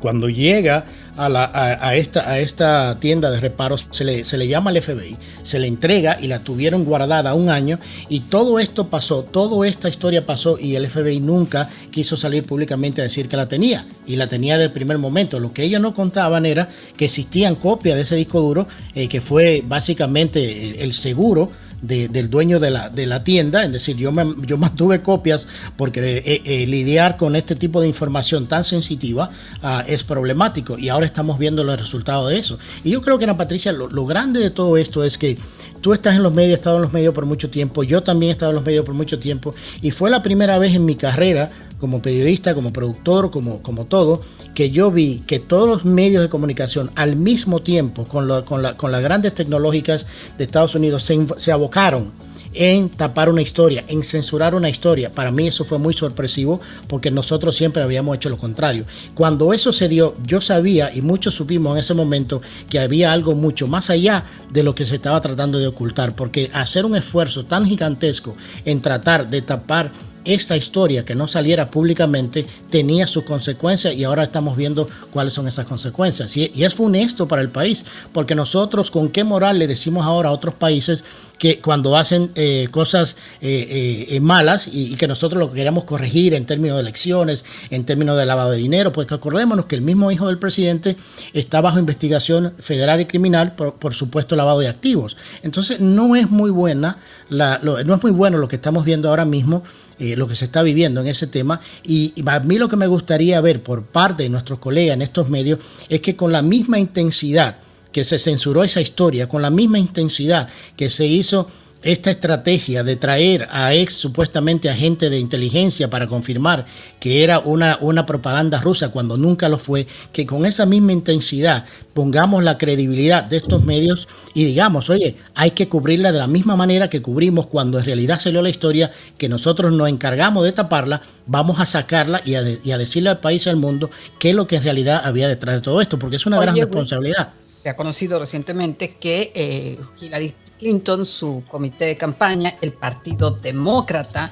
Cuando 0.00 0.28
llega 0.28 0.84
a, 1.16 1.28
la, 1.28 1.50
a, 1.52 1.96
esta, 1.96 2.30
a 2.30 2.38
esta 2.38 2.98
tienda 3.00 3.30
de 3.30 3.40
reparos, 3.40 3.88
se 3.90 4.04
le, 4.04 4.48
llama 4.48 4.70
al 4.70 4.80
FBI, 4.80 5.16
se 5.42 5.58
le 5.58 5.66
entrega 5.66 6.16
y 6.20 6.28
la 6.28 6.38
tuvieron 6.38 6.84
guardada 6.84 7.34
un 7.34 7.50
año 7.50 7.78
y 8.08 8.20
todo 8.20 8.60
esto 8.60 8.88
pasó, 8.88 9.24
toda 9.24 9.66
esta 9.66 9.88
historia 9.88 10.24
pasó 10.24 10.58
y 10.58 10.76
el 10.76 10.88
FBI 10.88 11.20
nunca 11.20 11.68
quiso 11.90 12.16
salir 12.16 12.44
públicamente 12.44 13.00
a 13.00 13.04
decir 13.04 13.28
que 13.28 13.36
la 13.36 13.48
tenía 13.48 13.84
y 14.06 14.16
la 14.16 14.28
tenía 14.28 14.58
del 14.58 14.70
primer 14.70 14.98
momento. 14.98 15.40
Lo 15.40 15.52
que 15.52 15.64
ellos 15.64 15.80
no 15.80 15.92
contaban 15.92 16.46
era 16.46 16.68
que 16.96 17.06
existían 17.06 17.56
copias 17.56 17.96
de 17.96 18.02
ese 18.02 18.14
disco 18.14 18.40
duro 18.40 18.68
eh, 18.94 19.08
que 19.08 19.20
fue 19.20 19.62
básicamente 19.66 20.82
el 20.82 20.92
seguro 20.92 21.50
del 21.80 22.30
dueño 22.30 22.58
de 22.58 22.70
la, 22.70 22.88
de 22.88 23.06
la, 23.06 23.22
tienda, 23.24 23.64
es 23.64 23.72
decir, 23.72 23.96
yo, 23.96 24.12
yo 24.46 24.56
mantuve 24.56 25.00
copias 25.02 25.46
porque 25.76 26.00
eh, 26.00 26.42
eh, 26.44 26.66
lidiar 26.66 27.16
con 27.16 27.36
este 27.36 27.54
tipo 27.54 27.80
de 27.80 27.88
información 27.88 28.46
tan 28.46 28.64
sensitiva 28.64 29.30
ah, 29.62 29.84
es 29.86 30.04
problemático 30.04 30.78
y 30.78 30.88
ahora 30.88 31.06
estamos 31.06 31.38
viendo 31.38 31.64
los 31.64 31.78
resultados 31.78 32.30
de 32.30 32.38
eso. 32.38 32.58
Y 32.84 32.90
yo 32.90 33.00
creo 33.00 33.18
que, 33.18 33.24
Ana 33.24 33.36
Patricia, 33.36 33.72
lo, 33.72 33.88
lo 33.88 34.06
grande 34.06 34.40
de 34.40 34.50
todo 34.50 34.76
esto 34.76 35.04
es 35.04 35.18
que 35.18 35.38
tú 35.80 35.92
estás 35.92 36.16
en 36.16 36.22
los 36.22 36.32
medios, 36.32 36.54
has 36.54 36.58
estado 36.60 36.76
en 36.76 36.82
los 36.82 36.92
medios 36.92 37.14
por 37.14 37.26
mucho 37.26 37.50
tiempo, 37.50 37.82
yo 37.82 38.02
también 38.02 38.30
he 38.30 38.32
estado 38.32 38.50
en 38.50 38.56
los 38.56 38.64
medios 38.64 38.84
por 38.84 38.94
mucho 38.94 39.18
tiempo 39.18 39.54
y 39.80 39.90
fue 39.90 40.10
la 40.10 40.22
primera 40.22 40.58
vez 40.58 40.74
en 40.74 40.84
mi 40.84 40.96
carrera 40.96 41.50
como 41.78 42.02
periodista, 42.02 42.54
como 42.54 42.72
productor, 42.72 43.30
como, 43.30 43.62
como 43.62 43.86
todo, 43.86 44.22
que 44.54 44.70
yo 44.70 44.90
vi 44.90 45.22
que 45.26 45.38
todos 45.38 45.68
los 45.68 45.84
medios 45.84 46.22
de 46.22 46.28
comunicación 46.28 46.90
al 46.94 47.16
mismo 47.16 47.60
tiempo, 47.60 48.04
con, 48.04 48.28
con, 48.44 48.92
las 48.92 49.02
grandes 49.02 49.34
tecnológicas 49.34 50.06
de 50.36 50.44
Estados 50.44 50.74
Unidos, 50.74 51.04
se, 51.04 51.18
se 51.36 51.52
abocaron 51.52 52.12
en 52.54 52.88
tapar 52.88 53.28
una 53.28 53.42
historia, 53.42 53.84
en 53.88 54.02
censurar 54.02 54.54
una 54.54 54.68
historia. 54.68 55.10
Para 55.12 55.30
mí 55.30 55.46
eso 55.46 55.64
fue 55.64 55.78
muy 55.78 55.94
sorpresivo 55.94 56.60
porque 56.88 57.10
nosotros 57.10 57.56
siempre 57.56 57.82
habíamos 57.82 58.16
hecho 58.16 58.30
lo 58.30 58.38
contrario. 58.38 58.84
Cuando 59.14 59.52
eso 59.52 59.72
se 59.72 59.88
dio, 59.88 60.14
yo 60.24 60.40
sabía 60.40 60.90
y 60.94 61.02
muchos 61.02 61.34
supimos 61.34 61.74
en 61.74 61.80
ese 61.80 61.94
momento 61.94 62.40
que 62.68 62.80
había 62.80 63.12
algo 63.12 63.34
mucho 63.34 63.66
más 63.66 63.90
allá 63.90 64.24
de 64.52 64.62
lo 64.62 64.74
que 64.74 64.86
se 64.86 64.96
estaba 64.96 65.20
tratando 65.20 65.58
de 65.58 65.66
ocultar, 65.66 66.16
porque 66.16 66.50
hacer 66.52 66.84
un 66.84 66.96
esfuerzo 66.96 67.44
tan 67.44 67.66
gigantesco 67.66 68.36
en 68.64 68.80
tratar 68.80 69.28
de 69.28 69.42
tapar 69.42 69.90
esta 70.24 70.56
historia 70.56 71.04
que 71.04 71.14
no 71.14 71.28
saliera 71.28 71.70
públicamente 71.70 72.46
tenía 72.70 73.06
sus 73.06 73.24
consecuencias 73.24 73.94
y 73.94 74.04
ahora 74.04 74.24
estamos 74.24 74.56
viendo 74.56 74.88
cuáles 75.12 75.32
son 75.32 75.48
esas 75.48 75.66
consecuencias. 75.66 76.36
Y, 76.36 76.52
es 76.68 76.74
funesto 76.74 77.26
para 77.26 77.40
el 77.40 77.48
país, 77.48 77.84
porque 78.12 78.34
nosotros 78.34 78.90
con 78.90 79.08
qué 79.08 79.24
moral 79.24 79.58
le 79.58 79.66
decimos 79.66 80.04
ahora 80.04 80.28
a 80.28 80.32
otros 80.32 80.54
países 80.54 81.04
que 81.38 81.60
cuando 81.60 81.96
hacen 81.96 82.32
eh, 82.34 82.66
cosas 82.70 83.16
eh, 83.40 84.18
malas 84.20 84.68
y, 84.72 84.96
que 84.96 85.06
nosotros 85.06 85.38
lo 85.38 85.52
queremos 85.52 85.84
corregir 85.84 86.34
en 86.34 86.46
términos 86.46 86.76
de 86.76 86.82
elecciones, 86.82 87.44
en 87.70 87.84
términos 87.84 88.18
de 88.18 88.26
lavado 88.26 88.50
de 88.50 88.58
dinero, 88.58 88.92
porque 88.92 89.14
acordémonos 89.14 89.66
que 89.66 89.76
el 89.76 89.82
mismo 89.82 90.10
hijo 90.10 90.26
del 90.26 90.38
presidente 90.38 90.96
está 91.32 91.60
bajo 91.60 91.78
investigación 91.78 92.54
federal 92.58 93.00
y 93.00 93.06
criminal 93.06 93.54
por, 93.54 93.94
supuesto 93.94 94.36
lavado 94.36 94.60
de 94.60 94.68
activos. 94.68 95.16
Entonces 95.42 95.80
no 95.80 96.16
es 96.16 96.30
muy 96.30 96.50
buena, 96.50 96.98
no 97.30 97.78
es 97.78 98.02
muy 98.02 98.12
bueno 98.12 98.38
lo 98.38 98.48
que 98.48 98.56
estamos 98.56 98.84
viendo 98.84 99.08
ahora 99.08 99.24
mismo 99.24 99.62
eh, 99.98 100.16
lo 100.16 100.28
que 100.28 100.34
se 100.34 100.46
está 100.46 100.62
viviendo 100.62 101.00
en 101.00 101.08
ese 101.08 101.26
tema. 101.26 101.60
Y, 101.84 102.14
a 102.26 102.40
mí 102.40 102.58
lo 102.58 102.68
que 102.68 102.76
me 102.76 102.86
gustaría 102.86 103.40
ver 103.40 103.62
por 103.62 103.84
parte 103.84 104.22
de 104.24 104.28
nuestros 104.28 104.58
colegas 104.58 104.94
en 104.94 105.02
estos 105.02 105.28
medios 105.28 105.58
es 105.88 106.00
que 106.00 106.16
con 106.16 106.32
la 106.32 106.42
misma 106.42 106.78
intensidad 106.78 107.56
que 107.92 108.04
se 108.04 108.18
censuró 108.18 108.62
esa 108.62 108.80
historia, 108.80 109.28
con 109.28 109.42
la 109.42 109.50
misma 109.50 109.78
intensidad 109.78 110.48
que 110.76 110.88
se 110.88 111.06
hizo 111.06 111.48
esta 111.82 112.10
estrategia 112.10 112.82
de 112.82 112.96
traer 112.96 113.46
a 113.50 113.72
ex 113.72 113.94
supuestamente 113.94 114.68
agente 114.68 115.10
de 115.10 115.18
inteligencia 115.18 115.88
para 115.88 116.08
confirmar 116.08 116.66
que 116.98 117.22
era 117.22 117.38
una, 117.38 117.78
una 117.80 118.04
propaganda 118.04 118.60
rusa 118.60 118.88
cuando 118.90 119.16
nunca 119.16 119.48
lo 119.48 119.58
fue, 119.58 119.86
que 120.12 120.26
con 120.26 120.44
esa 120.44 120.66
misma 120.66 120.92
intensidad 120.92 121.64
pongamos 121.94 122.42
la 122.42 122.58
credibilidad 122.58 123.24
de 123.24 123.36
estos 123.36 123.64
medios 123.64 124.08
y 124.34 124.44
digamos, 124.44 124.90
oye, 124.90 125.16
hay 125.34 125.52
que 125.52 125.68
cubrirla 125.68 126.12
de 126.12 126.18
la 126.18 126.26
misma 126.26 126.56
manera 126.56 126.90
que 126.90 127.02
cubrimos 127.02 127.46
cuando 127.46 127.78
en 127.78 127.84
realidad 127.84 128.18
salió 128.18 128.42
la 128.42 128.50
historia, 128.50 128.90
que 129.16 129.28
nosotros 129.28 129.72
nos 129.72 129.88
encargamos 129.88 130.44
de 130.44 130.52
taparla, 130.52 131.00
vamos 131.26 131.60
a 131.60 131.66
sacarla 131.66 132.22
y 132.24 132.34
a, 132.34 132.42
decirle 132.78 133.10
al 133.10 133.20
país 133.20 133.46
y 133.46 133.50
al 133.50 133.56
mundo 133.56 133.90
qué 134.18 134.30
es 134.30 134.36
lo 134.36 134.46
que 134.46 134.56
en 134.56 134.62
realidad 134.62 135.02
había 135.04 135.28
detrás 135.28 135.56
de 135.56 135.60
todo 135.60 135.80
esto, 135.80 135.98
porque 135.98 136.16
es 136.16 136.26
una 136.26 136.40
gran 136.40 136.56
responsabilidad. 136.56 137.30
Se 137.42 137.68
ha 137.68 137.76
conocido 137.76 138.18
recientemente 138.18 138.96
que 139.00 139.32
eh, 139.34 139.78
Hillary 140.00 140.34
Clinton, 140.58 141.06
su 141.06 141.44
comité 141.48 141.86
de 141.86 141.96
campaña, 141.96 142.54
el 142.60 142.72
Partido 142.72 143.30
Demócrata, 143.30 144.30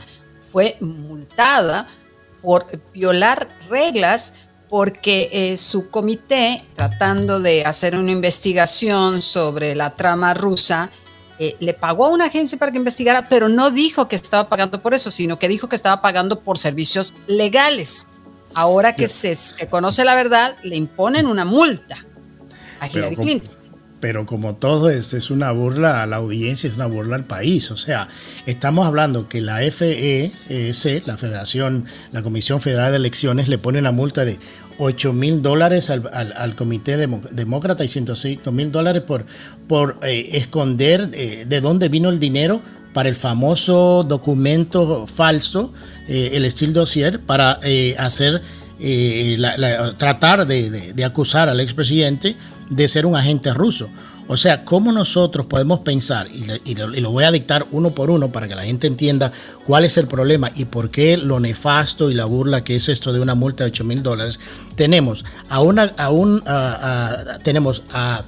fue 0.51 0.77
multada 0.81 1.89
por 2.43 2.67
violar 2.93 3.49
reglas 3.71 4.35
porque 4.69 5.29
eh, 5.33 5.57
su 5.57 5.91
comité, 5.91 6.65
tratando 6.75 7.41
de 7.41 7.65
hacer 7.65 7.97
una 7.97 8.11
investigación 8.11 9.23
sobre 9.23 9.75
la 9.75 9.95
trama 9.95 10.35
rusa, 10.35 10.91
eh, 11.39 11.57
le 11.61 11.75
pagó 11.75 12.07
a 12.07 12.09
una 12.09 12.27
agencia 12.27 12.59
para 12.59 12.73
que 12.73 12.79
investigara, 12.79 13.29
pero 13.29 13.49
no 13.49 13.71
dijo 13.71 14.09
que 14.09 14.17
estaba 14.17 14.49
pagando 14.49 14.83
por 14.83 14.95
eso, 14.95 15.11
sino 15.11 15.39
que 15.39 15.49
dijo 15.49 15.69
que 15.69 15.77
estaba 15.77 16.01
pagando 16.01 16.41
por 16.41 16.59
servicios 16.59 17.15
legales. 17.27 18.09
Ahora 18.55 18.97
que 18.97 19.07
se, 19.07 19.37
conoce 19.69 20.03
la 20.03 20.15
verdad, 20.15 20.57
le 20.63 20.77
imponen 20.77 21.27
una 21.27 21.45
multa 21.45 22.05
a 22.81 22.89
Hillary 22.89 23.17
Clinton 23.17 23.56
pero 24.07 24.25
como 24.25 24.55
todo 24.55 24.89
es, 24.89 25.15
es 25.15 25.33
una 25.33 25.51
burla 25.51 26.01
a 26.01 26.07
la 26.07 26.19
audiencia, 26.19 26.71
es 26.71 26.77
una 26.77 26.87
burla 26.87 27.17
al 27.17 27.25
país. 27.25 27.73
O 27.73 27.77
sea, 27.77 28.09
estamos 28.47 28.87
hablando 28.87 29.29
que 29.29 29.41
la 29.41 29.57
FEC, 29.57 30.33
la 31.07 31.17
Federación, 31.17 31.87
la 32.13 32.23
Comisión 32.23 32.61
Federal 32.61 32.93
de 32.93 32.99
Elecciones, 32.99 33.49
le 33.49 33.59
pone 33.59 33.81
una 33.81 33.91
multa 33.91 34.25
de 34.25 34.39
8 34.79 35.13
mil 35.13 35.43
dólares 35.43 35.91
al, 35.91 36.55
Comité 36.55 36.97
Demócrata 36.97 37.83
y 37.83 37.89
105 37.89 38.53
mil 38.53 38.71
dólares 38.71 39.03
por, 39.03 39.27
por 39.67 39.99
eh, 40.05 40.29
esconder 40.35 41.11
eh, 41.13 41.45
de 41.45 41.61
dónde 41.61 41.89
vino 41.89 42.09
el 42.09 42.21
dinero 42.21 42.61
para 42.95 43.09
el 43.09 43.17
famoso 43.17 44.05
documento 44.05 45.09
falso, 45.09 45.75
eh, 46.07 46.31
el 46.35 46.49
Steel 46.49 46.73
Dossier, 46.73 47.19
para 47.19 47.59
hacer 47.99 48.41
tratar 49.97 50.47
de, 50.47 51.05
acusar 51.05 51.49
al 51.49 51.61
expresidente 51.61 52.37
de 52.69 52.89
ser 52.89 53.07
un 53.07 53.17
agente 53.17 53.53
ruso. 53.53 53.89
O 54.29 54.37
sea, 54.37 54.65
¿cómo 54.65 54.91
nosotros 54.91 55.47
podemos 55.47 55.81
pensar, 55.81 56.29
y, 56.33 56.75
lo, 56.75 57.11
voy 57.13 57.25
a 57.25 57.31
dictar 57.31 57.65
uno 57.71 57.91
por 57.91 58.11
uno 58.11 58.33
para 58.33 58.49
que 58.49 58.57
la 58.57 58.65
gente 58.65 58.89
entienda 58.89 59.31
cuál 59.65 59.85
es 59.85 59.97
el 59.99 60.09
problema 60.09 60.51
y 60.57 60.65
por 60.65 60.91
qué 60.91 61.17
lo 61.17 61.39
nefasto 61.39 62.11
y 62.11 62.15
la 62.15 62.25
burla 62.25 62.65
que 62.65 62.75
es 62.75 62.89
esto 62.89 63.13
de 63.13 63.21
una 63.21 63.37
multa 63.37 63.63
de 63.63 63.71
8 63.71 63.85
mil 63.85 64.03
dólares? 64.03 64.41
Tenemos 64.75 65.25
a 65.49 65.61
una, 65.61 65.93
a 65.97 67.39
tenemos 67.45 67.85
a 67.93 68.25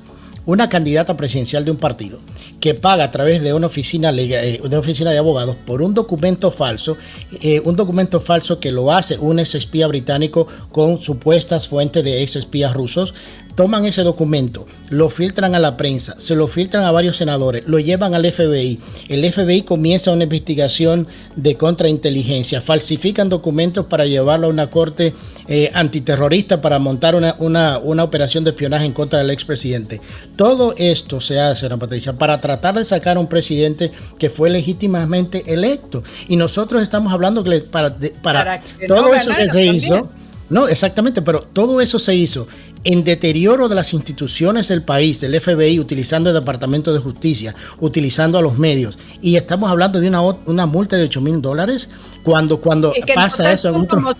una 0.48 0.70
candidata 0.70 1.14
presidencial 1.14 1.66
de 1.66 1.70
un 1.70 1.76
partido 1.76 2.20
que 2.58 2.72
paga 2.72 3.04
a 3.04 3.10
través 3.10 3.42
de 3.42 3.52
una 3.52 3.66
oficina, 3.66 4.08
eh, 4.16 4.58
de, 4.66 4.76
oficina 4.78 5.10
de 5.10 5.18
abogados 5.18 5.56
por 5.66 5.82
un 5.82 5.92
documento 5.92 6.50
falso, 6.50 6.96
eh, 7.42 7.60
un 7.66 7.76
documento 7.76 8.18
falso 8.18 8.58
que 8.58 8.72
lo 8.72 8.90
hace 8.90 9.18
un 9.18 9.40
ex 9.40 9.54
espía 9.54 9.86
británico 9.88 10.46
con 10.72 11.02
supuestas 11.02 11.68
fuentes 11.68 12.02
de 12.02 12.22
ex 12.22 12.36
espías 12.36 12.72
rusos, 12.72 13.12
toman 13.56 13.84
ese 13.84 14.04
documento, 14.04 14.66
lo 14.88 15.10
filtran 15.10 15.54
a 15.54 15.58
la 15.58 15.76
prensa, 15.76 16.14
se 16.18 16.34
lo 16.34 16.46
filtran 16.46 16.84
a 16.84 16.92
varios 16.92 17.16
senadores, 17.16 17.66
lo 17.66 17.80
llevan 17.80 18.14
al 18.14 18.24
FBI. 18.24 18.78
El 19.08 19.30
FBI 19.30 19.62
comienza 19.62 20.12
una 20.12 20.22
investigación 20.22 21.08
de 21.34 21.56
contrainteligencia, 21.56 22.60
falsifican 22.60 23.28
documentos 23.28 23.86
para 23.86 24.06
llevarlo 24.06 24.46
a 24.46 24.50
una 24.50 24.70
corte 24.70 25.12
eh, 25.50 25.70
antiterrorista 25.72 26.60
para 26.60 26.78
montar 26.78 27.14
una, 27.14 27.34
una, 27.38 28.04
operación 28.04 28.44
de 28.44 28.50
espionaje 28.50 28.84
en 28.84 28.92
contra 28.92 29.20
del 29.20 29.30
expresidente. 29.30 29.98
Todo 30.36 30.74
esto 30.76 31.22
se 31.22 31.40
hace, 31.40 31.64
Ana 31.64 31.78
Patricia, 31.78 32.12
para 32.12 32.38
tratar 32.38 32.74
de 32.74 32.84
sacar 32.84 33.16
a 33.16 33.20
un 33.20 33.28
presidente 33.28 33.90
que 34.18 34.28
fue 34.28 34.50
legítimamente 34.50 35.42
electo. 35.46 36.02
Y 36.28 36.36
nosotros 36.36 36.82
estamos 36.82 37.14
hablando 37.14 37.42
que 37.42 37.60
para, 37.62 37.96
para, 38.22 38.60
todo 38.86 39.14
eso 39.14 39.30
que 39.34 39.48
se 39.48 39.64
hizo. 39.64 40.08
No, 40.50 40.68
exactamente, 40.68 41.22
pero 41.22 41.42
todo 41.42 41.80
eso 41.80 41.98
se 41.98 42.14
hizo 42.14 42.46
en 42.84 43.04
deterioro 43.04 43.68
de 43.68 43.74
las 43.74 43.92
instituciones 43.92 44.68
del 44.68 44.82
país, 44.82 45.20
del 45.20 45.38
FBI, 45.40 45.78
utilizando 45.80 46.30
el 46.30 46.34
Departamento 46.34 46.92
de 46.92 47.00
Justicia, 47.00 47.54
utilizando 47.80 48.38
a 48.38 48.42
los 48.42 48.58
medios. 48.58 48.98
Y 49.20 49.36
estamos 49.36 49.70
hablando 49.70 50.00
de 50.00 50.08
una, 50.08 50.20
una 50.20 50.66
multa 50.66 50.96
de 50.96 51.04
8 51.04 51.20
mil 51.20 51.42
dólares 51.42 51.88
cuando, 52.22 52.60
cuando 52.60 52.92
pasa 53.14 53.52
eso. 53.52 53.72
Son 53.72 53.86
como 53.86 54.14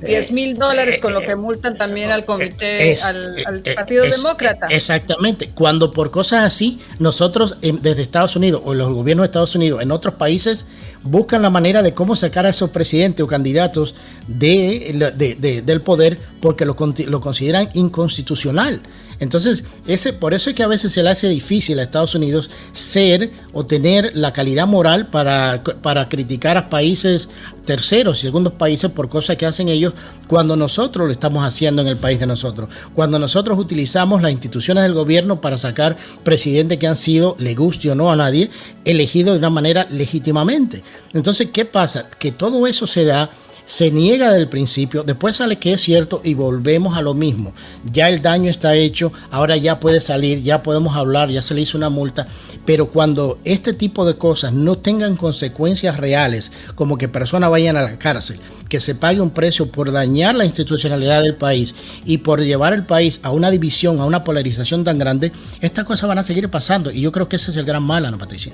110 0.00 0.32
mil 0.32 0.54
dólares 0.56 0.98
con 0.98 1.12
lo 1.14 1.20
que 1.20 1.36
multan 1.36 1.76
también 1.76 2.10
al 2.10 2.24
comité, 2.24 2.96
al, 3.04 3.62
Partido 3.74 4.04
Demócrata. 4.04 4.66
Exactamente. 4.68 5.50
Cuando 5.50 5.90
por 5.90 6.10
cosas 6.10 6.44
así, 6.44 6.80
nosotros 6.98 7.56
desde 7.60 8.02
Estados 8.02 8.36
Unidos 8.36 8.62
o 8.64 8.74
los 8.74 8.88
gobiernos 8.88 9.24
de 9.24 9.26
Estados 9.26 9.54
Unidos 9.54 9.82
en 9.82 9.92
otros 9.92 10.14
países 10.14 10.66
buscan 11.02 11.42
la 11.42 11.50
manera 11.50 11.82
de 11.82 11.94
cómo 11.94 12.16
sacar 12.16 12.46
a 12.46 12.50
esos 12.50 12.70
presidentes 12.70 13.24
o 13.24 13.26
candidatos 13.26 13.94
de, 14.26 15.62
del 15.64 15.82
poder 15.82 16.18
porque 16.40 16.64
lo, 16.64 16.76
lo 17.06 17.20
consideran 17.20 17.68
inconstitucional. 17.74 18.82
Entonces, 19.20 19.64
ese, 19.86 20.14
por 20.14 20.34
eso 20.34 20.50
es 20.50 20.56
que 20.56 20.62
a 20.62 20.66
veces 20.66 20.92
se 20.92 21.02
le 21.02 21.10
hace 21.10 21.28
difícil 21.28 21.78
a 21.78 21.82
Estados 21.82 22.14
Unidos 22.14 22.50
ser 22.72 23.30
o 23.52 23.66
tener 23.66 24.12
la 24.14 24.32
calidad 24.32 24.66
moral 24.66 25.08
para, 25.08 25.62
para 25.62 26.08
criticar 26.08 26.56
a 26.56 26.70
países 26.70 27.28
terceros 27.66 28.18
y 28.18 28.22
segundos 28.22 28.54
países 28.54 28.90
por 28.90 29.08
cosas 29.08 29.36
que 29.36 29.46
hacen 29.46 29.68
ellos 29.68 29.92
cuando 30.26 30.56
nosotros 30.56 31.06
lo 31.06 31.12
estamos 31.12 31.44
haciendo 31.44 31.82
en 31.82 31.88
el 31.88 31.98
país 31.98 32.18
de 32.18 32.26
nosotros. 32.26 32.70
Cuando 32.94 33.18
nosotros 33.18 33.58
utilizamos 33.58 34.22
las 34.22 34.32
instituciones 34.32 34.82
del 34.82 34.94
gobierno 34.94 35.40
para 35.40 35.58
sacar 35.58 35.96
presidentes 36.24 36.78
que 36.78 36.86
han 36.86 36.96
sido, 36.96 37.36
le 37.38 37.54
guste 37.54 37.90
o 37.90 37.94
no 37.94 38.10
a 38.10 38.16
nadie, 38.16 38.50
elegidos 38.84 39.34
de 39.34 39.38
una 39.38 39.50
manera 39.50 39.86
legítimamente. 39.90 40.82
Entonces, 41.12 41.48
¿qué 41.52 41.66
pasa? 41.66 42.08
Que 42.18 42.32
todo 42.32 42.66
eso 42.66 42.86
se 42.86 43.04
da 43.04 43.30
se 43.70 43.92
niega 43.92 44.32
del 44.32 44.48
principio, 44.48 45.04
después 45.04 45.36
sale 45.36 45.54
que 45.60 45.72
es 45.72 45.80
cierto 45.80 46.20
y 46.24 46.34
volvemos 46.34 46.98
a 46.98 47.02
lo 47.02 47.14
mismo. 47.14 47.54
Ya 47.92 48.08
el 48.08 48.20
daño 48.20 48.50
está 48.50 48.74
hecho, 48.74 49.12
ahora 49.30 49.56
ya 49.56 49.78
puede 49.78 50.00
salir, 50.00 50.42
ya 50.42 50.64
podemos 50.64 50.96
hablar, 50.96 51.30
ya 51.30 51.40
se 51.40 51.54
le 51.54 51.60
hizo 51.60 51.78
una 51.78 51.88
multa, 51.88 52.26
pero 52.66 52.88
cuando 52.88 53.38
este 53.44 53.72
tipo 53.72 54.04
de 54.04 54.16
cosas 54.16 54.52
no 54.52 54.76
tengan 54.76 55.14
consecuencias 55.14 55.98
reales, 55.98 56.50
como 56.74 56.98
que 56.98 57.06
personas 57.06 57.48
vayan 57.48 57.76
a 57.76 57.82
la 57.82 57.96
cárcel, 57.96 58.40
que 58.68 58.80
se 58.80 58.96
pague 58.96 59.20
un 59.20 59.30
precio 59.30 59.70
por 59.70 59.92
dañar 59.92 60.34
la 60.34 60.44
institucionalidad 60.44 61.22
del 61.22 61.36
país 61.36 61.72
y 62.04 62.18
por 62.18 62.40
llevar 62.40 62.74
el 62.74 62.82
país 62.82 63.20
a 63.22 63.30
una 63.30 63.52
división, 63.52 64.00
a 64.00 64.04
una 64.04 64.24
polarización 64.24 64.82
tan 64.82 64.98
grande, 64.98 65.30
estas 65.60 65.84
cosas 65.84 66.08
van 66.08 66.18
a 66.18 66.24
seguir 66.24 66.48
pasando 66.48 66.90
y 66.90 67.02
yo 67.02 67.12
creo 67.12 67.28
que 67.28 67.36
ese 67.36 67.52
es 67.52 67.56
el 67.56 67.66
gran 67.66 67.84
mal, 67.84 68.04
Ana 68.04 68.18
Patricia. 68.18 68.52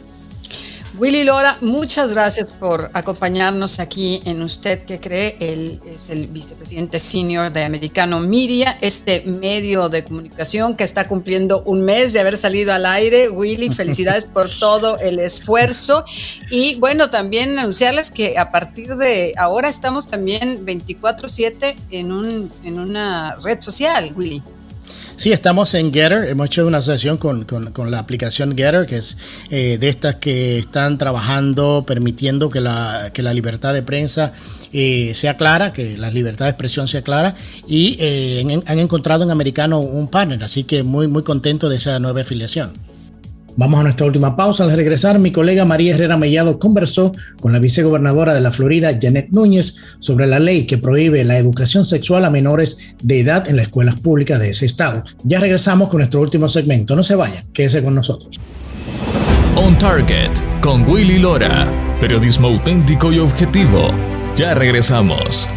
Willy 0.95 1.25
Lora, 1.25 1.59
muchas 1.61 2.11
gracias 2.13 2.53
por 2.53 2.91
acompañarnos 2.95 3.81
aquí 3.81 4.23
en 4.25 4.41
Usted 4.41 4.85
que 4.85 4.99
cree. 4.99 5.37
Él 5.41 5.81
es 5.85 6.09
el 6.09 6.27
vicepresidente 6.27 7.01
senior 7.01 7.53
de 7.53 7.65
Americano 7.65 8.21
Media, 8.21 8.79
este 8.81 9.21
medio 9.27 9.91
de 9.91 10.05
comunicación 10.05 10.75
que 10.75 10.85
está 10.85 11.07
cumpliendo 11.07 11.63
un 11.65 11.85
mes 11.85 12.15
de 12.15 12.21
haber 12.21 12.39
salido 12.39 12.73
al 12.73 12.87
aire. 12.87 13.29
Willy, 13.29 13.69
felicidades 13.69 14.25
por 14.35 14.49
todo 14.49 14.99
el 14.99 15.19
esfuerzo. 15.19 16.05
Y 16.51 16.77
bueno, 16.77 17.11
también 17.11 17.59
anunciarles 17.59 18.11
que 18.11 18.39
a 18.39 18.51
partir 18.51 18.97
de 18.97 19.35
ahora 19.37 19.69
estamos 19.69 20.09
también 20.09 20.65
24/7 20.65 21.77
en, 21.91 22.11
un, 22.13 22.51
en 22.65 22.79
una 22.79 23.37
red 23.43 23.61
social, 23.61 24.15
Willy. 24.17 24.43
Sí, 25.17 25.33
estamos 25.33 25.73
en 25.73 25.95
Getter. 25.95 26.29
Hemos 26.29 26.47
hecho 26.47 26.67
una 26.67 26.79
asociación 26.79 27.17
con, 27.17 27.47
la 27.91 27.99
aplicación 27.99 28.55
Getter, 28.55 28.87
que 28.87 28.99
es 28.99 29.17
eh, 29.51 29.79
de 29.79 29.89
estas 29.89 30.17
que 30.17 30.59
están 30.59 30.99
trabajando, 30.99 31.85
permitiendo 31.87 32.51
que 32.51 32.61
la, 32.61 33.11
la 33.15 33.33
libertad 33.33 33.73
de 33.73 33.83
prensa 33.83 34.35
eh, 34.73 35.13
sea 35.15 35.39
clara, 35.39 35.73
que 35.73 35.97
la 35.97 36.11
libertad 36.11 36.45
de 36.45 36.51
expresión 36.51 36.87
sea 36.87 37.01
clara. 37.01 37.35
Y 37.67 37.97
eh, 37.99 38.63
han 38.67 38.79
encontrado 38.79 39.25
en 39.25 39.31
Americano 39.31 39.81
un 39.81 40.09
partner, 40.09 40.45
así 40.45 40.65
que 40.65 40.83
muy, 40.83 41.09
muy 41.09 41.23
contento 41.23 41.71
de 41.71 41.77
esa 41.77 41.99
nueva 41.99 42.21
afiliación. 42.21 42.75
Vamos 43.57 43.81
a 43.81 43.85
nuestra 43.85 44.07
última 44.07 44.37
pausa. 44.37 44.65
Al 44.65 44.73
regresar, 44.73 45.19
mi 45.19 45.33
colega 45.33 45.65
María 45.65 45.95
Herrera 45.95 46.17
Mellado 46.17 46.59
conversó 46.59 47.13
con 47.41 47.53
la 47.53 47.59
vicegobernadora 47.59 48.35
de 48.35 48.41
la 48.41 48.53
Florida, 48.53 48.99
Janet 49.01 49.29
Núñez, 49.31 49.77
sobre 49.99 50.27
la 50.27 50.39
ley 50.39 50.67
que 50.67 50.79
prohíbe 50.79 51.25
la 51.25 51.39
educación 51.39 51.85
sexual 51.85 52.25
a 52.25 52.31
menores 52.31 52.79
de 53.03 53.21
edad 53.21 53.49
en 53.49 53.57
las 53.57 53.67
escuelas 53.67 53.99
públicas 53.99 54.39
de 54.41 54.51
ese 54.51 54.67
estado. 54.67 55.05
Ya 55.25 55.41
regresamos 55.41 55.89
con 55.89 55.99
nuestro 55.99 56.21
último 56.21 56.49
segmento. 56.49 56.95
No 56.95 57.03
se 57.03 57.15
vayan, 57.15 57.45
quédese 57.53 57.83
con 57.83 57.95
nosotros. 57.95 58.39
On 59.57 59.79
Target 59.79 60.33
con 60.61 60.87
Willy 60.87 61.19
Lora. 61.19 61.67
Periodismo 61.99 62.49
auténtico 62.49 63.11
y 63.11 63.19
objetivo. 63.19 63.89
Ya 64.37 64.55
regresamos. 64.55 65.49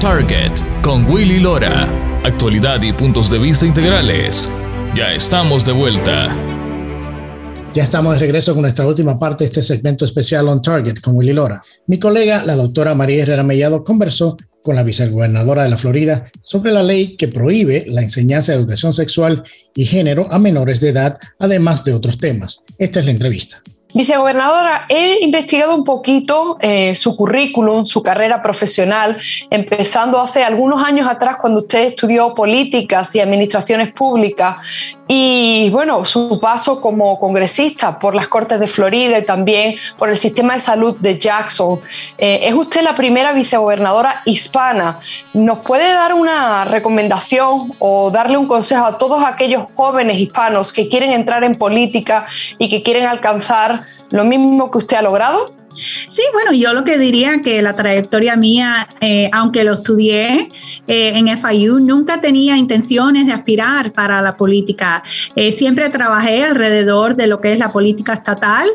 Target 0.00 0.52
con 0.82 1.06
Willy 1.10 1.40
Lora. 1.40 1.88
Actualidad 2.22 2.82
y 2.82 2.92
puntos 2.92 3.30
de 3.30 3.38
vista 3.38 3.64
integrales. 3.64 4.50
Ya 4.94 5.12
estamos 5.14 5.64
de 5.64 5.72
vuelta. 5.72 6.36
Ya 7.72 7.82
estamos 7.82 8.14
de 8.14 8.20
regreso 8.20 8.52
con 8.52 8.62
nuestra 8.62 8.86
última 8.86 9.18
parte 9.18 9.44
de 9.44 9.46
este 9.46 9.62
segmento 9.62 10.04
especial 10.04 10.48
On 10.48 10.60
Target 10.60 11.00
con 11.00 11.16
Willy 11.16 11.32
Lora. 11.32 11.62
Mi 11.86 11.98
colega, 11.98 12.44
la 12.44 12.56
doctora 12.56 12.94
María 12.94 13.22
Herrera 13.22 13.42
Mellado, 13.42 13.84
conversó 13.84 14.36
con 14.62 14.76
la 14.76 14.82
vicegobernadora 14.82 15.64
de 15.64 15.70
la 15.70 15.78
Florida 15.78 16.30
sobre 16.42 16.72
la 16.72 16.82
ley 16.82 17.16
que 17.16 17.28
prohíbe 17.28 17.84
la 17.88 18.02
enseñanza 18.02 18.52
de 18.52 18.58
educación 18.58 18.92
sexual 18.92 19.44
y 19.74 19.86
género 19.86 20.30
a 20.30 20.38
menores 20.38 20.80
de 20.80 20.90
edad, 20.90 21.18
además 21.38 21.84
de 21.84 21.94
otros 21.94 22.18
temas. 22.18 22.62
Esta 22.78 23.00
es 23.00 23.06
la 23.06 23.12
entrevista. 23.12 23.62
Vicegobernadora, 23.94 24.86
he 24.88 25.24
investigado 25.24 25.74
un 25.74 25.84
poquito 25.84 26.58
eh, 26.60 26.94
su 26.94 27.16
currículum, 27.16 27.84
su 27.84 28.02
carrera 28.02 28.42
profesional, 28.42 29.16
empezando 29.48 30.20
hace 30.20 30.44
algunos 30.44 30.84
años 30.84 31.08
atrás 31.08 31.36
cuando 31.40 31.60
usted 31.60 31.84
estudió 31.84 32.34
políticas 32.34 33.14
y 33.14 33.20
administraciones 33.20 33.92
públicas 33.92 34.56
y 35.08 35.70
bueno, 35.70 36.04
su 36.04 36.40
paso 36.40 36.80
como 36.80 37.18
congresista 37.20 37.98
por 37.98 38.14
las 38.14 38.26
Cortes 38.26 38.58
de 38.58 38.66
Florida 38.66 39.18
y 39.18 39.24
también 39.24 39.76
por 39.96 40.08
el 40.08 40.16
sistema 40.16 40.54
de 40.54 40.60
salud 40.60 40.96
de 40.98 41.18
Jackson. 41.18 41.80
Eh, 42.18 42.40
es 42.42 42.54
usted 42.54 42.82
la 42.82 42.94
primera 42.94 43.32
vicegobernadora 43.32 44.22
hispana. 44.24 44.98
¿Nos 45.32 45.58
puede 45.58 45.88
dar 45.92 46.12
una 46.12 46.64
recomendación 46.64 47.72
o 47.78 48.10
darle 48.10 48.36
un 48.36 48.48
consejo 48.48 48.84
a 48.84 48.98
todos 48.98 49.24
aquellos 49.24 49.66
jóvenes 49.74 50.18
hispanos 50.18 50.72
que 50.72 50.88
quieren 50.88 51.12
entrar 51.12 51.44
en 51.44 51.54
política 51.54 52.26
y 52.58 52.68
que 52.68 52.82
quieren 52.82 53.06
alcanzar 53.06 53.86
lo 54.10 54.24
mismo 54.24 54.70
que 54.72 54.78
usted 54.78 54.96
ha 54.96 55.02
logrado? 55.02 55.55
Sí, 56.08 56.22
bueno, 56.32 56.52
yo 56.52 56.72
lo 56.72 56.84
que 56.84 56.98
diría 56.98 57.42
que 57.42 57.60
la 57.62 57.74
trayectoria 57.74 58.36
mía, 58.36 58.88
eh, 59.00 59.28
aunque 59.32 59.64
lo 59.64 59.74
estudié 59.74 60.50
eh, 60.86 61.12
en 61.14 61.28
FIU, 61.38 61.80
nunca 61.80 62.20
tenía 62.20 62.56
intenciones 62.56 63.26
de 63.26 63.32
aspirar 63.32 63.92
para 63.92 64.22
la 64.22 64.36
política. 64.36 65.02
Eh, 65.34 65.52
siempre 65.52 65.88
trabajé 65.90 66.44
alrededor 66.44 67.16
de 67.16 67.26
lo 67.26 67.40
que 67.40 67.52
es 67.52 67.58
la 67.58 67.72
política 67.72 68.14
estatal 68.14 68.66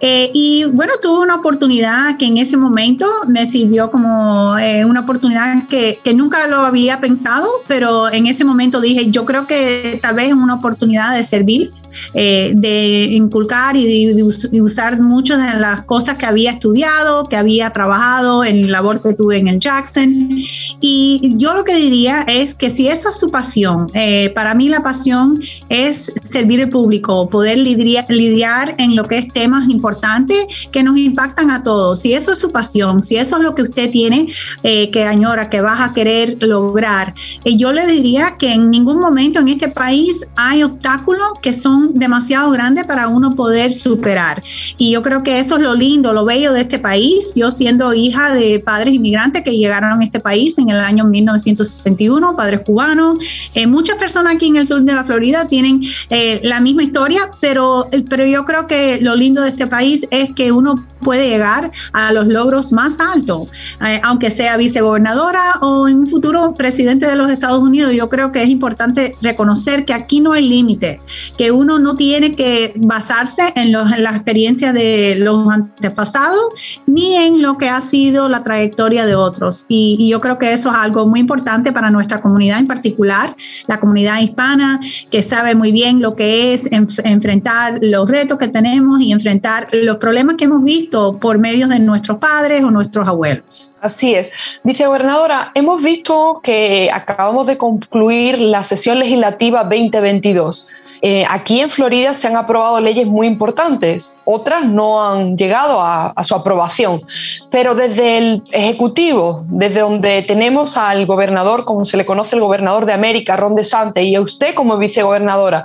y 0.00 0.64
bueno, 0.72 0.94
tuve 1.02 1.24
una 1.24 1.36
oportunidad 1.36 2.16
que 2.16 2.26
en 2.26 2.38
ese 2.38 2.56
momento 2.56 3.06
me 3.28 3.46
sirvió 3.46 3.90
como 3.90 4.52
una 4.52 5.00
oportunidad 5.00 5.66
que, 5.68 6.00
que, 6.02 6.14
nunca 6.14 6.46
lo 6.48 6.58
había 6.58 7.00
pensado, 7.00 7.46
pero 7.66 8.10
en 8.12 8.26
ese 8.26 8.44
momento 8.44 8.80
dije, 8.80 9.10
yo 9.10 9.24
creo 9.24 9.46
que 9.46 9.98
tal 10.02 10.14
vez 10.14 10.28
es 10.28 10.34
una 10.34 10.54
oportunidad 10.54 11.14
de 11.16 11.22
servir 11.22 11.72
eh, 12.14 12.52
de 12.54 13.04
inculcar 13.12 13.76
y 13.76 14.06
de, 14.06 14.22
usar 14.60 15.00
muchas 15.00 15.38
de 15.38 15.60
las 15.60 15.82
cosas 15.82 16.16
que 16.16 16.26
había 16.26 16.52
estudiado, 16.52 17.28
que 17.28 17.36
había 17.36 17.70
trabajado 17.70 18.44
en 18.44 18.62
la 18.62 18.76
labor 18.76 19.02
que 19.02 19.14
tuve 19.14 19.38
en 19.38 19.48
el 19.48 19.58
Jackson. 19.58 20.38
Y 20.80 21.34
yo 21.36 21.54
lo 21.54 21.64
que 21.64 21.76
diría 21.76 22.24
es 22.28 22.54
que 22.54 22.70
si 22.70 22.88
esa 22.88 23.10
es 23.10 23.18
su 23.18 23.30
pasión, 23.30 23.90
eh, 23.94 24.30
para 24.30 24.54
mí 24.54 24.68
la 24.68 24.82
pasión 24.82 25.42
es 25.68 26.12
servir 26.24 26.62
al 26.62 26.68
público, 26.68 27.28
poder 27.28 27.58
lidiar, 27.58 28.06
lidiar 28.08 28.74
en 28.78 28.96
lo 28.96 29.04
que 29.08 29.18
es 29.18 29.32
temas 29.32 29.68
importantes 29.68 30.46
que 30.70 30.82
nos 30.82 30.96
impactan 30.98 31.50
a 31.50 31.62
todos. 31.62 32.00
Si 32.00 32.12
eso 32.12 32.32
es 32.32 32.38
su 32.38 32.50
pasión, 32.52 33.02
si 33.02 33.16
eso 33.16 33.36
es 33.36 33.42
lo 33.42 33.54
que 33.54 33.62
usted 33.62 33.90
tiene 33.90 34.28
eh, 34.62 34.90
que 34.90 35.04
añora, 35.04 35.50
que 35.50 35.60
vas 35.60 35.80
a 35.80 35.92
querer 35.92 36.36
lograr, 36.42 37.14
yo 37.44 37.72
le 37.72 37.86
diría 37.86 38.36
que 38.38 38.52
en 38.52 38.70
ningún 38.70 39.00
momento 39.00 39.40
en 39.40 39.48
este 39.48 39.68
país 39.68 40.26
hay 40.36 40.62
obstáculos 40.62 41.26
que 41.42 41.52
son 41.52 41.85
demasiado 41.94 42.50
grandes 42.50 42.84
para 42.84 43.08
uno 43.08 43.34
poder 43.34 43.72
superar. 43.72 44.42
Y 44.78 44.92
yo 44.92 45.02
creo 45.02 45.22
que 45.22 45.38
eso 45.38 45.56
es 45.56 45.62
lo 45.62 45.74
lindo, 45.74 46.12
lo 46.12 46.24
bello 46.24 46.52
de 46.52 46.62
este 46.62 46.78
país. 46.78 47.32
Yo 47.34 47.50
siendo 47.50 47.94
hija 47.94 48.34
de 48.34 48.60
padres 48.60 48.94
inmigrantes 48.94 49.42
que 49.42 49.56
llegaron 49.56 50.00
a 50.00 50.04
este 50.04 50.20
país 50.20 50.56
en 50.58 50.70
el 50.70 50.78
año 50.78 51.04
1961, 51.04 52.36
padres 52.36 52.60
cubanos, 52.60 53.18
eh, 53.54 53.66
muchas 53.66 53.96
personas 53.96 54.34
aquí 54.34 54.46
en 54.48 54.56
el 54.56 54.66
sur 54.66 54.82
de 54.82 54.92
la 54.92 55.04
Florida 55.04 55.48
tienen 55.48 55.82
eh, 56.10 56.40
la 56.44 56.60
misma 56.60 56.82
historia, 56.82 57.30
pero, 57.40 57.88
pero 58.08 58.24
yo 58.24 58.44
creo 58.44 58.66
que 58.66 58.98
lo 59.00 59.14
lindo 59.14 59.42
de 59.42 59.50
este 59.50 59.66
país 59.66 60.06
es 60.10 60.30
que 60.34 60.52
uno 60.52 60.84
puede 61.06 61.28
llegar 61.28 61.70
a 61.92 62.12
los 62.12 62.26
logros 62.26 62.72
más 62.72 62.98
altos, 62.98 63.46
eh, 63.86 64.00
aunque 64.02 64.32
sea 64.32 64.56
vicegobernadora 64.56 65.60
o 65.62 65.86
en 65.86 66.00
un 66.00 66.08
futuro 66.08 66.52
presidente 66.54 67.06
de 67.06 67.14
los 67.14 67.30
Estados 67.30 67.62
Unidos. 67.62 67.92
Yo 67.92 68.08
creo 68.08 68.32
que 68.32 68.42
es 68.42 68.48
importante 68.48 69.14
reconocer 69.22 69.84
que 69.84 69.94
aquí 69.94 70.20
no 70.20 70.32
hay 70.32 70.48
límite, 70.48 71.00
que 71.38 71.52
uno 71.52 71.78
no 71.78 71.94
tiene 71.94 72.34
que 72.34 72.72
basarse 72.74 73.52
en, 73.54 73.70
los, 73.70 73.92
en 73.92 74.02
las 74.02 74.16
experiencias 74.16 74.74
de 74.74 75.14
los 75.20 75.46
antepasados 75.48 76.48
ni 76.86 77.14
en 77.14 77.40
lo 77.40 77.56
que 77.56 77.68
ha 77.68 77.80
sido 77.80 78.28
la 78.28 78.42
trayectoria 78.42 79.06
de 79.06 79.14
otros. 79.14 79.64
Y, 79.68 80.08
yo 80.10 80.20
creo 80.20 80.38
que 80.38 80.52
eso 80.52 80.70
es 80.70 80.76
algo 80.76 81.06
muy 81.06 81.20
importante 81.20 81.72
para 81.72 81.90
nuestra 81.90 82.20
comunidad 82.20 82.58
en 82.58 82.66
particular, 82.66 83.36
la 83.68 83.78
comunidad 83.78 84.20
hispana, 84.20 84.80
que 85.10 85.22
sabe 85.22 85.54
muy 85.54 85.70
bien 85.70 86.00
lo 86.00 86.16
que 86.16 86.52
es 86.52 86.68
enfrentar 86.72 87.78
los 87.80 88.08
retos 88.08 88.38
que 88.38 88.48
tenemos 88.48 89.00
y 89.00 89.12
enfrentar 89.12 89.68
los 89.72 89.96
problemas 89.96 90.36
que 90.36 90.44
hemos 90.44 90.62
visto 90.64 90.95
por 91.20 91.38
medios 91.38 91.68
de 91.70 91.78
nuestros 91.78 92.18
padres 92.18 92.62
o 92.64 92.70
nuestros 92.70 93.06
abuelos. 93.06 93.78
Así 93.80 94.14
es. 94.14 94.60
Vicegobernadora, 94.64 95.52
hemos 95.54 95.82
visto 95.82 96.40
que 96.42 96.90
acabamos 96.92 97.46
de 97.46 97.56
concluir 97.56 98.38
la 98.38 98.62
sesión 98.62 98.98
legislativa 98.98 99.62
2022 99.64 100.70
eh, 101.02 101.24
aquí 101.28 101.60
en 101.60 101.70
Florida 101.70 102.14
se 102.14 102.26
han 102.26 102.36
aprobado 102.36 102.80
leyes 102.80 103.06
muy 103.06 103.26
importantes, 103.26 104.22
otras 104.24 104.66
no 104.66 105.02
han 105.02 105.36
llegado 105.36 105.80
a, 105.80 106.14
su 106.22 106.34
aprobación, 106.34 107.02
pero 107.50 107.74
desde 107.74 108.18
el 108.18 108.42
Ejecutivo, 108.50 109.44
desde 109.48 109.80
donde 109.80 110.22
tenemos 110.22 110.76
al 110.76 111.06
gobernador, 111.06 111.64
como 111.64 111.84
se 111.84 111.96
le 111.96 112.06
conoce 112.06 112.36
el 112.36 112.42
gobernador 112.42 112.86
de 112.86 112.94
América, 112.94 113.36
Ron 113.36 113.54
DeSantis, 113.54 114.04
y 114.04 114.14
a 114.14 114.20
usted 114.20 114.54
como 114.54 114.78
vicegobernadora, 114.78 115.64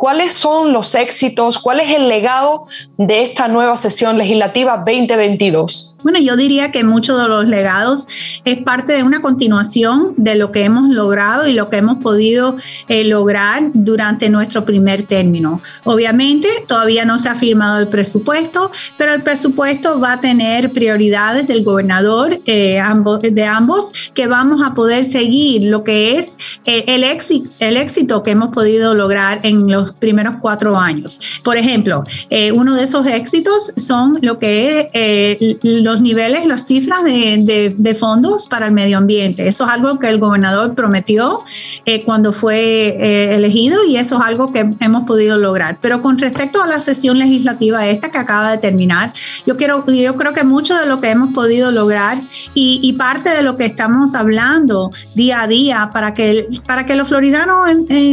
¿cuáles 0.00 0.32
son 0.32 0.72
los 0.72 0.94
éxitos, 0.94 1.58
cuál 1.58 1.78
es 1.78 1.94
el 1.94 2.08
legado 2.08 2.64
de 2.96 3.22
esta 3.22 3.48
nueva 3.48 3.76
sesión 3.76 4.16
legislativa 4.16 4.78
2022? 4.78 5.96
Bueno, 6.02 6.18
yo 6.18 6.36
diría 6.36 6.72
que 6.72 6.84
muchos 6.84 7.20
de 7.20 7.28
los 7.28 7.46
legados 7.46 8.08
es 8.46 8.62
parte 8.62 8.94
de 8.94 9.02
una 9.02 9.20
continuación 9.20 10.14
de 10.16 10.36
lo 10.36 10.52
que 10.52 10.64
hemos 10.64 10.88
logrado 10.88 11.46
y 11.46 11.52
lo 11.52 11.68
que 11.68 11.76
hemos 11.76 11.98
podido 11.98 12.56
eh, 12.88 13.04
lograr 13.04 13.62
durante 13.74 14.30
nuestro 14.30 14.64
primer 14.64 15.02
término. 15.02 15.60
Obviamente, 15.84 16.48
todavía 16.66 17.04
no 17.04 17.18
se 17.18 17.28
ha 17.28 17.34
firmado 17.34 17.78
el 17.78 17.88
presupuesto, 17.88 18.70
pero 18.96 19.12
el 19.12 19.22
presupuesto 19.22 20.00
va 20.00 20.14
a 20.14 20.20
tener 20.22 20.72
prioridades 20.72 21.46
del 21.46 21.62
gobernador 21.62 22.40
eh, 22.46 22.80
de 23.20 23.44
ambos 23.44 23.92
que 24.14 24.26
vamos 24.26 24.62
a 24.62 24.72
poder 24.72 25.04
seguir 25.04 25.64
lo 25.64 25.84
que 25.84 26.16
es 26.16 26.38
eh, 26.64 26.84
el, 26.86 27.04
éxito, 27.04 27.50
el 27.58 27.76
éxito 27.76 28.22
que 28.22 28.30
hemos 28.30 28.50
podido 28.50 28.94
lograr 28.94 29.40
en 29.42 29.70
los 29.70 29.89
primeros 29.98 30.34
cuatro 30.40 30.76
años. 30.76 31.20
Por 31.42 31.56
ejemplo, 31.56 32.04
eh, 32.30 32.52
uno 32.52 32.74
de 32.74 32.84
esos 32.84 33.06
éxitos 33.06 33.72
son 33.76 34.18
lo 34.22 34.38
que 34.38 34.80
es 34.80 34.86
eh, 34.92 35.58
los 35.62 36.00
niveles, 36.00 36.46
las 36.46 36.66
cifras 36.66 37.04
de, 37.04 37.74
de, 37.76 37.94
fondos 37.94 38.46
para 38.46 38.66
el 38.66 38.72
medio 38.72 38.98
ambiente. 38.98 39.46
Eso 39.46 39.64
es 39.64 39.70
algo 39.70 39.98
que 39.98 40.08
el 40.08 40.18
gobernador 40.18 40.74
prometió 40.74 41.42
eh, 41.84 42.04
cuando 42.04 42.32
fue 42.32 43.34
elegido 43.34 43.78
y 43.86 43.96
eso 43.96 44.16
es 44.18 44.22
algo 44.24 44.52
que 44.52 44.74
hemos 44.80 45.04
podido 45.04 45.38
lograr. 45.38 45.78
Pero 45.80 46.02
con 46.02 46.18
respecto 46.18 46.62
a 46.62 46.66
la 46.66 46.80
sesión 46.80 47.18
legislativa 47.18 47.86
esta 47.86 48.10
que 48.10 48.18
acaba 48.18 48.50
de 48.52 48.58
terminar, 48.58 49.12
yo, 49.46 49.56
quiero, 49.56 49.84
yo 49.86 50.16
creo 50.16 50.32
que 50.32 50.44
mucho 50.44 50.76
de 50.78 50.86
lo 50.86 51.00
que 51.00 51.10
hemos 51.10 51.34
podido 51.34 51.72
lograr 51.72 52.18
y, 52.54 52.80
y 52.82 52.92
parte 52.94 53.30
de 53.30 53.42
lo 53.42 53.56
que 53.56 53.66
estamos 53.66 54.14
hablando 54.14 54.90
día 55.14 55.42
a 55.42 55.46
día 55.46 55.90
para 55.92 56.14
que, 56.14 56.48
para 56.66 56.86
que 56.86 56.94
los 56.94 57.08
floridanos 57.08 57.56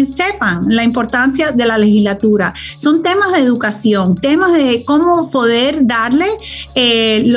sepan 0.05 0.65
la 0.67 0.83
importancia 0.83 1.51
de 1.51 1.65
la 1.67 1.77
legislatura. 1.77 2.53
Son 2.77 3.01
temas 3.03 3.33
de 3.33 3.39
educación, 3.39 4.15
temas 4.15 4.53
de 4.53 4.83
cómo 4.85 5.29
poder 5.29 5.85
darle 5.85 6.25
eh, 6.75 7.33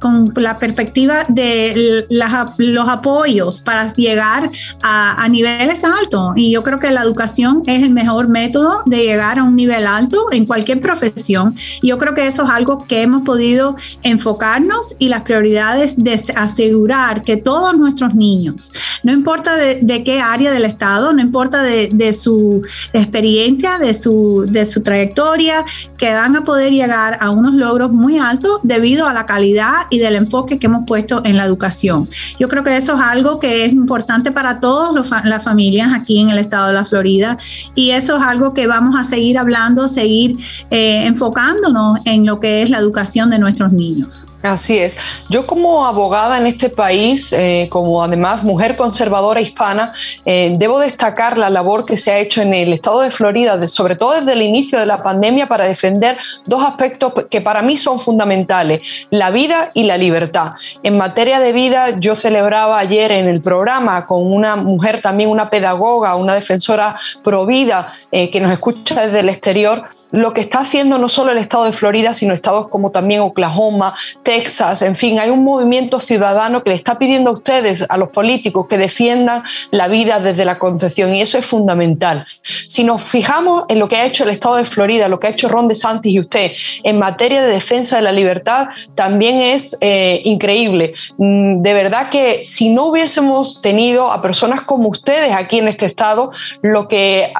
con 0.00 0.32
la 0.36 0.58
perspectiva 0.58 1.24
de 1.28 2.06
los 2.08 2.88
apoyos 2.88 3.60
para 3.60 3.92
llegar 3.94 4.50
a, 4.82 5.26
niveles 5.28 5.82
altos. 5.84 6.32
Y 6.36 6.50
yo 6.52 6.62
creo 6.62 6.78
que 6.78 6.90
la 6.90 7.02
educación 7.02 7.62
es 7.66 7.82
el 7.82 7.90
mejor 7.90 8.28
método 8.28 8.82
de 8.86 9.04
llegar 9.04 9.38
a 9.38 9.44
un 9.44 9.56
nivel 9.56 9.86
alto 9.86 10.32
en 10.32 10.46
cualquier 10.46 10.80
profesión. 10.80 11.54
Yo 11.82 11.98
creo 11.98 12.14
que 12.14 12.26
eso 12.26 12.44
es 12.44 12.50
algo 12.50 12.86
que 12.86 13.02
hemos 13.02 13.22
podido 13.24 13.76
enfocarnos 14.02 14.96
y 14.98 15.08
las 15.08 15.22
prioridades 15.22 16.02
de 16.02 16.18
asegurar 16.34 17.22
que 17.22 17.36
todos 17.36 17.76
nuestros 17.76 18.14
niños, 18.14 18.72
no 19.02 19.12
importa 19.12 19.56
de, 19.56 20.04
qué 20.04 20.20
área 20.20 20.50
del 20.50 20.64
Estado, 20.64 21.12
no 21.12 21.20
importa 21.20 21.62
de, 21.62 21.90
de 21.92 22.12
su 22.12 22.62
experiencia, 22.92 23.47
de 23.56 23.94
su, 23.94 24.46
de 24.48 24.66
su 24.66 24.82
trayectoria, 24.82 25.64
que 25.96 26.12
van 26.12 26.36
a 26.36 26.44
poder 26.44 26.72
llegar 26.72 27.16
a 27.20 27.30
unos 27.30 27.54
logros 27.54 27.90
muy 27.90 28.18
altos 28.18 28.60
debido 28.62 29.06
a 29.06 29.12
la 29.12 29.26
calidad 29.26 29.86
y 29.90 29.98
del 29.98 30.16
enfoque 30.16 30.58
que 30.58 30.66
hemos 30.66 30.84
puesto 30.86 31.22
en 31.24 31.36
la 31.36 31.44
educación. 31.44 32.08
Yo 32.38 32.48
creo 32.48 32.62
que 32.62 32.76
eso 32.76 32.94
es 32.94 33.00
algo 33.00 33.38
que 33.40 33.64
es 33.64 33.72
importante 33.72 34.30
para 34.32 34.60
todas 34.60 35.10
las 35.24 35.42
familias 35.42 35.92
aquí 35.94 36.20
en 36.20 36.30
el 36.30 36.38
estado 36.38 36.68
de 36.68 36.74
la 36.74 36.84
Florida 36.84 37.38
y 37.74 37.90
eso 37.90 38.16
es 38.16 38.22
algo 38.22 38.52
que 38.52 38.66
vamos 38.66 38.94
a 38.98 39.04
seguir 39.04 39.38
hablando, 39.38 39.88
seguir 39.88 40.36
eh, 40.70 41.06
enfocándonos 41.06 42.00
en 42.04 42.26
lo 42.26 42.40
que 42.40 42.62
es 42.62 42.70
la 42.70 42.78
educación 42.78 43.30
de 43.30 43.38
nuestros 43.38 43.72
niños. 43.72 44.28
Así 44.42 44.78
es. 44.78 44.96
Yo 45.28 45.46
como 45.46 45.84
abogada 45.84 46.38
en 46.38 46.46
este 46.46 46.68
país, 46.68 47.32
eh, 47.32 47.66
como 47.70 48.04
además 48.04 48.44
mujer 48.44 48.76
conservadora 48.76 49.40
hispana, 49.40 49.92
eh, 50.24 50.54
debo 50.56 50.78
destacar 50.78 51.36
la 51.36 51.50
labor 51.50 51.84
que 51.84 51.96
se 51.96 52.12
ha 52.12 52.18
hecho 52.18 52.42
en 52.42 52.54
el 52.54 52.72
estado 52.72 53.00
de 53.00 53.10
Florida, 53.10 53.66
sobre 53.66 53.96
todo 53.96 54.12
desde 54.12 54.34
el 54.34 54.42
inicio 54.42 54.78
de 54.78 54.86
la 54.86 55.02
pandemia, 55.02 55.48
para 55.48 55.64
defender 55.64 56.16
dos 56.46 56.62
aspectos 56.62 57.12
que 57.28 57.40
para 57.40 57.62
mí 57.62 57.76
son 57.76 57.98
fundamentales, 57.98 58.80
la 59.10 59.30
vida 59.30 59.72
y 59.74 59.82
la 59.82 59.96
libertad. 59.96 60.52
En 60.84 60.96
materia 60.96 61.40
de 61.40 61.52
vida, 61.52 61.98
yo 61.98 62.14
celebraba 62.14 62.78
ayer 62.78 63.10
en 63.10 63.26
el 63.26 63.40
programa 63.40 64.06
con 64.06 64.24
una 64.24 64.54
mujer 64.54 65.00
también, 65.00 65.30
una 65.30 65.50
pedagoga, 65.50 66.14
una 66.14 66.34
defensora 66.34 66.96
pro 67.24 67.44
vida 67.44 67.92
eh, 68.12 68.30
que 68.30 68.40
nos 68.40 68.52
escucha 68.52 69.02
desde 69.02 69.20
el 69.20 69.30
exterior, 69.30 69.82
lo 70.12 70.32
que 70.32 70.42
está 70.42 70.60
haciendo 70.60 70.96
no 70.98 71.08
solo 71.08 71.32
el 71.32 71.38
estado 71.38 71.64
de 71.64 71.72
Florida, 71.72 72.14
sino 72.14 72.34
estados 72.34 72.68
como 72.68 72.92
también 72.92 73.20
Oklahoma, 73.20 73.96
Texas, 74.28 74.82
en 74.82 74.94
fin, 74.94 75.18
hay 75.18 75.30
un 75.30 75.42
movimiento 75.42 76.00
ciudadano 76.00 76.62
que 76.62 76.68
le 76.68 76.76
está 76.76 76.98
pidiendo 76.98 77.30
a 77.30 77.32
ustedes, 77.32 77.86
a 77.88 77.96
los 77.96 78.10
políticos, 78.10 78.66
que 78.68 78.76
defiendan 78.76 79.42
la 79.70 79.88
vida 79.88 80.20
desde 80.20 80.44
la 80.44 80.58
concepción 80.58 81.14
y 81.14 81.22
eso 81.22 81.38
es 81.38 81.46
fundamental. 81.46 82.26
Si 82.42 82.84
nos 82.84 83.02
fijamos 83.02 83.64
en 83.70 83.78
lo 83.78 83.88
que 83.88 83.96
ha 83.96 84.04
hecho 84.04 84.24
el 84.24 84.28
Estado 84.30 84.56
de 84.56 84.66
Florida, 84.66 85.08
lo 85.08 85.18
que 85.18 85.28
ha 85.28 85.30
hecho 85.30 85.48
Ron 85.48 85.66
DeSantis 85.66 86.12
y 86.12 86.20
usted 86.20 86.52
en 86.84 86.98
materia 86.98 87.40
de 87.40 87.48
defensa 87.48 87.96
de 87.96 88.02
la 88.02 88.12
libertad, 88.12 88.66
también 88.94 89.40
es 89.40 89.78
eh, 89.80 90.20
increíble. 90.26 90.92
Mm, 91.16 91.62
de 91.62 91.72
verdad 91.72 92.10
que 92.10 92.44
si 92.44 92.68
no 92.68 92.88
hubiésemos 92.88 93.62
tenido 93.62 94.12
a 94.12 94.20
personas 94.20 94.60
como 94.60 94.90
ustedes 94.90 95.32
aquí 95.34 95.58
en 95.58 95.68
este 95.68 95.86
Estado, 95.86 96.32
lo 96.60 96.86
que 96.86 97.32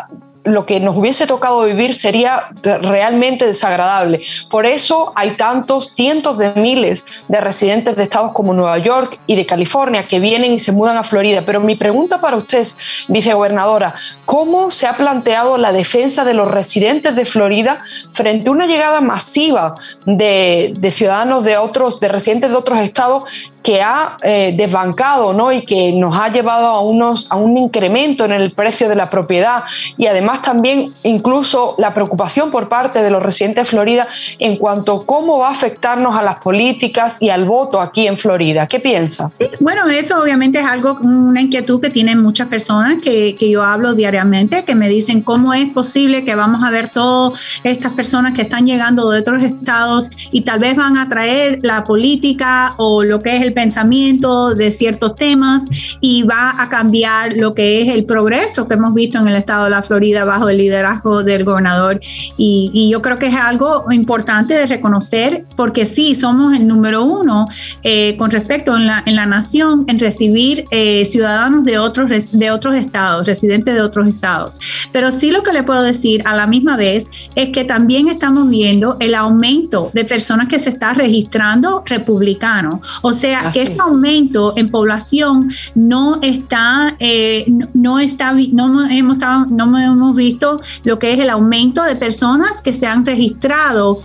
lo 0.53 0.67
que 0.67 0.81
nos 0.81 0.97
hubiese 0.97 1.27
tocado 1.27 1.65
vivir 1.65 1.95
sería 1.95 2.51
realmente 2.63 3.47
desagradable. 3.47 4.21
Por 4.51 4.67
eso 4.67 5.13
hay 5.15 5.37
tantos 5.37 5.95
cientos 5.95 6.39
de 6.39 6.53
miles 6.55 7.23
de 7.29 7.41
residentes 7.41 7.97
de 7.97 8.03
estados 8.03 8.33
como 8.33 8.53
Nueva 8.53 8.79
York 8.79 9.21
y 9.27 9.37
de 9.37 9.47
California 9.47 10.07
que 10.07 10.21
vienen 10.21 10.53
y 10.53 10.59
se 10.59 10.73
mudan 10.73 10.97
a 10.97 11.05
Florida. 11.05 11.43
Pero 11.45 11.61
mi 11.61 11.77
pregunta 11.77 12.21
para 12.21 12.37
usted, 12.37 12.67
vicegobernadora, 13.09 13.95
¿cómo 14.25 14.71
se 14.71 14.87
ha 14.87 14.95
planteado 14.95 15.59
la 15.59 15.73
defensa 15.73 16.25
de 16.25 16.35
los 16.35 16.51
residentes 16.51 17.17
de 17.17 17.25
Florida 17.25 17.83
frente 18.13 18.49
a 18.49 18.53
una 18.53 18.67
llegada 18.67 19.01
masiva 19.01 19.75
de, 20.07 20.75
de 20.79 20.91
ciudadanos 20.91 21.45
de 21.45 21.57
otros, 21.57 22.01
de 22.01 22.09
residentes 22.09 22.51
de 22.51 22.57
otros 22.57 22.79
estados 22.81 23.25
que 23.69 23.83
ha 23.83 24.17
eh, 24.23 24.55
desbancado 24.57 25.35
¿no? 25.35 25.53
y 25.53 25.61
que 25.61 25.93
nos 25.93 26.19
ha 26.19 26.31
llevado 26.31 26.69
a, 26.69 26.81
unos, 26.81 27.31
a 27.31 27.37
un 27.37 27.59
incremento 27.59 28.25
en 28.25 28.33
el 28.33 28.53
precio 28.53 28.89
de 28.89 28.95
la 28.95 29.11
propiedad 29.11 29.63
y 29.99 30.07
además 30.07 30.41
también 30.41 30.95
incluso 31.03 31.75
la 31.77 31.93
preocupación 31.93 32.51
por 32.51 32.71
parte 32.71 33.03
de 33.03 33.11
los 33.11 33.23
residentes 33.23 33.67
de 33.67 33.71
Florida 33.71 34.09
en 34.39 34.57
cuanto 34.57 34.95
a 34.95 35.05
cómo 35.05 35.41
va 35.41 35.49
a 35.49 35.51
afectarnos 35.51 36.17
a 36.17 36.23
las 36.23 36.37
políticas 36.37 37.21
y 37.21 37.29
al 37.29 37.45
voto 37.45 37.79
aquí 37.79 38.07
en 38.07 38.17
Florida. 38.17 38.67
¿Qué 38.67 38.81
piensa? 38.81 39.31
bueno, 39.61 39.87
eso 39.89 40.19
obviamente 40.19 40.61
es 40.61 40.67
algo, 40.67 40.99
una 41.03 41.43
inquietud 41.43 41.79
que 41.83 41.91
tienen 41.91 42.23
muchas 42.23 42.49
personas 42.49 42.97
que, 43.03 43.37
que 43.39 43.51
yo 43.51 43.63
hablo 43.63 43.93
diariamente, 43.93 44.65
que 44.65 44.75
me 44.75 44.89
dicen 44.89 45.21
cómo 45.21 45.53
es 45.53 45.69
posible 45.69 46.25
que 46.25 46.35
vamos 46.35 46.65
a 46.65 46.71
ver 46.71 46.89
todas 46.89 47.39
estas 47.65 47.93
personas 47.93 48.33
que 48.33 48.41
están 48.41 48.67
llegando 48.67 49.11
de 49.11 49.21
otros 49.21 49.45
estados 49.45 50.09
y 50.33 50.41
tal 50.41 50.59
vez 50.61 50.75
van 50.75 50.97
a 50.97 51.07
traer 51.11 51.59
la 51.61 51.85
política 51.85 52.73
o 52.79 53.05
lo 53.05 53.21
que 53.21 53.37
es 53.37 53.43
el 53.43 53.58
pensamiento 53.59 54.55
de 54.55 54.71
ciertos 54.71 55.17
temas 55.17 55.69
y 56.01 56.23
va 56.23 56.55
a 56.63 56.69
cambiar 56.69 57.33
lo 57.33 57.55
que 57.55 57.83
es 57.83 57.93
el 57.93 58.05
progreso 58.05 58.69
que 58.69 58.75
hemos 58.75 58.95
visto 58.95 59.19
en 59.19 59.27
el 59.27 59.35
estado 59.35 59.65
de 59.65 59.71
la 59.71 59.83
Florida 59.83 60.25
bajo 60.25 60.49
el 60.49 60.59
liderazgo 60.59 61.25
del 61.25 61.43
gobernador. 61.43 61.99
Y, 62.37 62.89
yo 62.89 63.03
creo 63.03 63.19
que 63.19 63.27
es 63.27 63.35
algo 63.35 63.85
importante 63.91 64.55
de 64.55 64.67
reconocer 64.67 65.45
porque 65.57 65.87
sí, 65.87 66.15
somos 66.15 66.57
el 66.57 66.69
número 66.69 67.03
uno 67.03 67.49
eh, 67.83 68.17
con 68.17 68.31
respecto 68.31 68.77
en 68.77 68.87
la, 68.87 69.03
en 69.05 69.17
la 69.17 69.27
nación 69.27 69.85
en 69.89 69.99
recibir 69.99 70.65
eh, 70.71 71.05
ciudadanos 71.05 71.65
de 71.65 71.79
otros, 71.79 72.09
de 72.33 72.51
otros 72.53 72.77
estados, 72.77 73.27
residentes 73.27 73.75
de 73.75 73.83
otros 73.83 74.09
estados. 74.09 74.61
Pero 74.93 75.11
sí 75.11 75.33
lo 75.33 75.43
que 75.43 75.53
le 75.53 75.65
puedo 75.65 75.83
decir 75.83 76.23
a 76.27 76.37
la 76.37 76.47
misma 76.47 76.77
vez 76.77 77.11
es 77.35 77.49
que 77.49 77.65
también 77.65 78.09
estamos 78.09 78.49
viendo 78.49 78.97
el 79.01 79.17
aumento 79.17 79.91
de 79.93 80.05
personas 80.05 80.47
que 80.49 80.61
se 80.61 80.71
está 80.71 80.95
registrando 80.95 81.83
republicanos. 81.87 82.81
O 83.03 83.13
sea, 83.13 83.38
que 83.53 83.63
ese 83.63 83.81
aumento 83.81 84.55
en 84.57 84.71
población 84.71 85.51
no 85.75 86.19
está, 86.23 86.97
eh, 86.99 87.47
no, 87.75 87.99
está, 87.99 88.33
no 88.53 88.89
hemos, 88.89 89.19
no 89.51 89.79
hemos 89.79 90.17
visto 90.17 90.61
lo 90.85 90.99
que 90.99 91.13
es 91.13 91.19
el 91.19 91.31
aumento 91.31 91.83
de 91.83 91.97
personas 91.97 92.61
que 92.63 92.73
se 92.73 92.87
han 92.87 93.05
registrado 93.05 94.03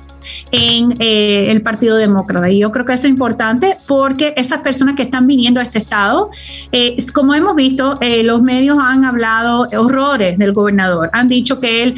en 0.51 0.95
eh, 0.99 1.51
el 1.51 1.61
Partido 1.61 1.97
Demócrata. 1.97 2.49
Y 2.49 2.59
yo 2.59 2.71
creo 2.71 2.85
que 2.85 2.93
eso 2.93 3.07
es 3.07 3.11
importante 3.11 3.77
porque 3.87 4.33
esas 4.37 4.61
personas 4.61 4.95
que 4.95 5.03
están 5.03 5.27
viniendo 5.27 5.59
a 5.59 5.63
este 5.63 5.79
estado, 5.79 6.29
eh, 6.71 6.95
como 7.13 7.33
hemos 7.33 7.55
visto, 7.55 7.97
eh, 8.01 8.23
los 8.23 8.41
medios 8.41 8.77
han 8.81 9.05
hablado 9.05 9.67
horrores 9.77 10.37
del 10.37 10.53
gobernador, 10.53 11.09
han 11.13 11.27
dicho 11.27 11.59
que 11.59 11.83
él 11.83 11.95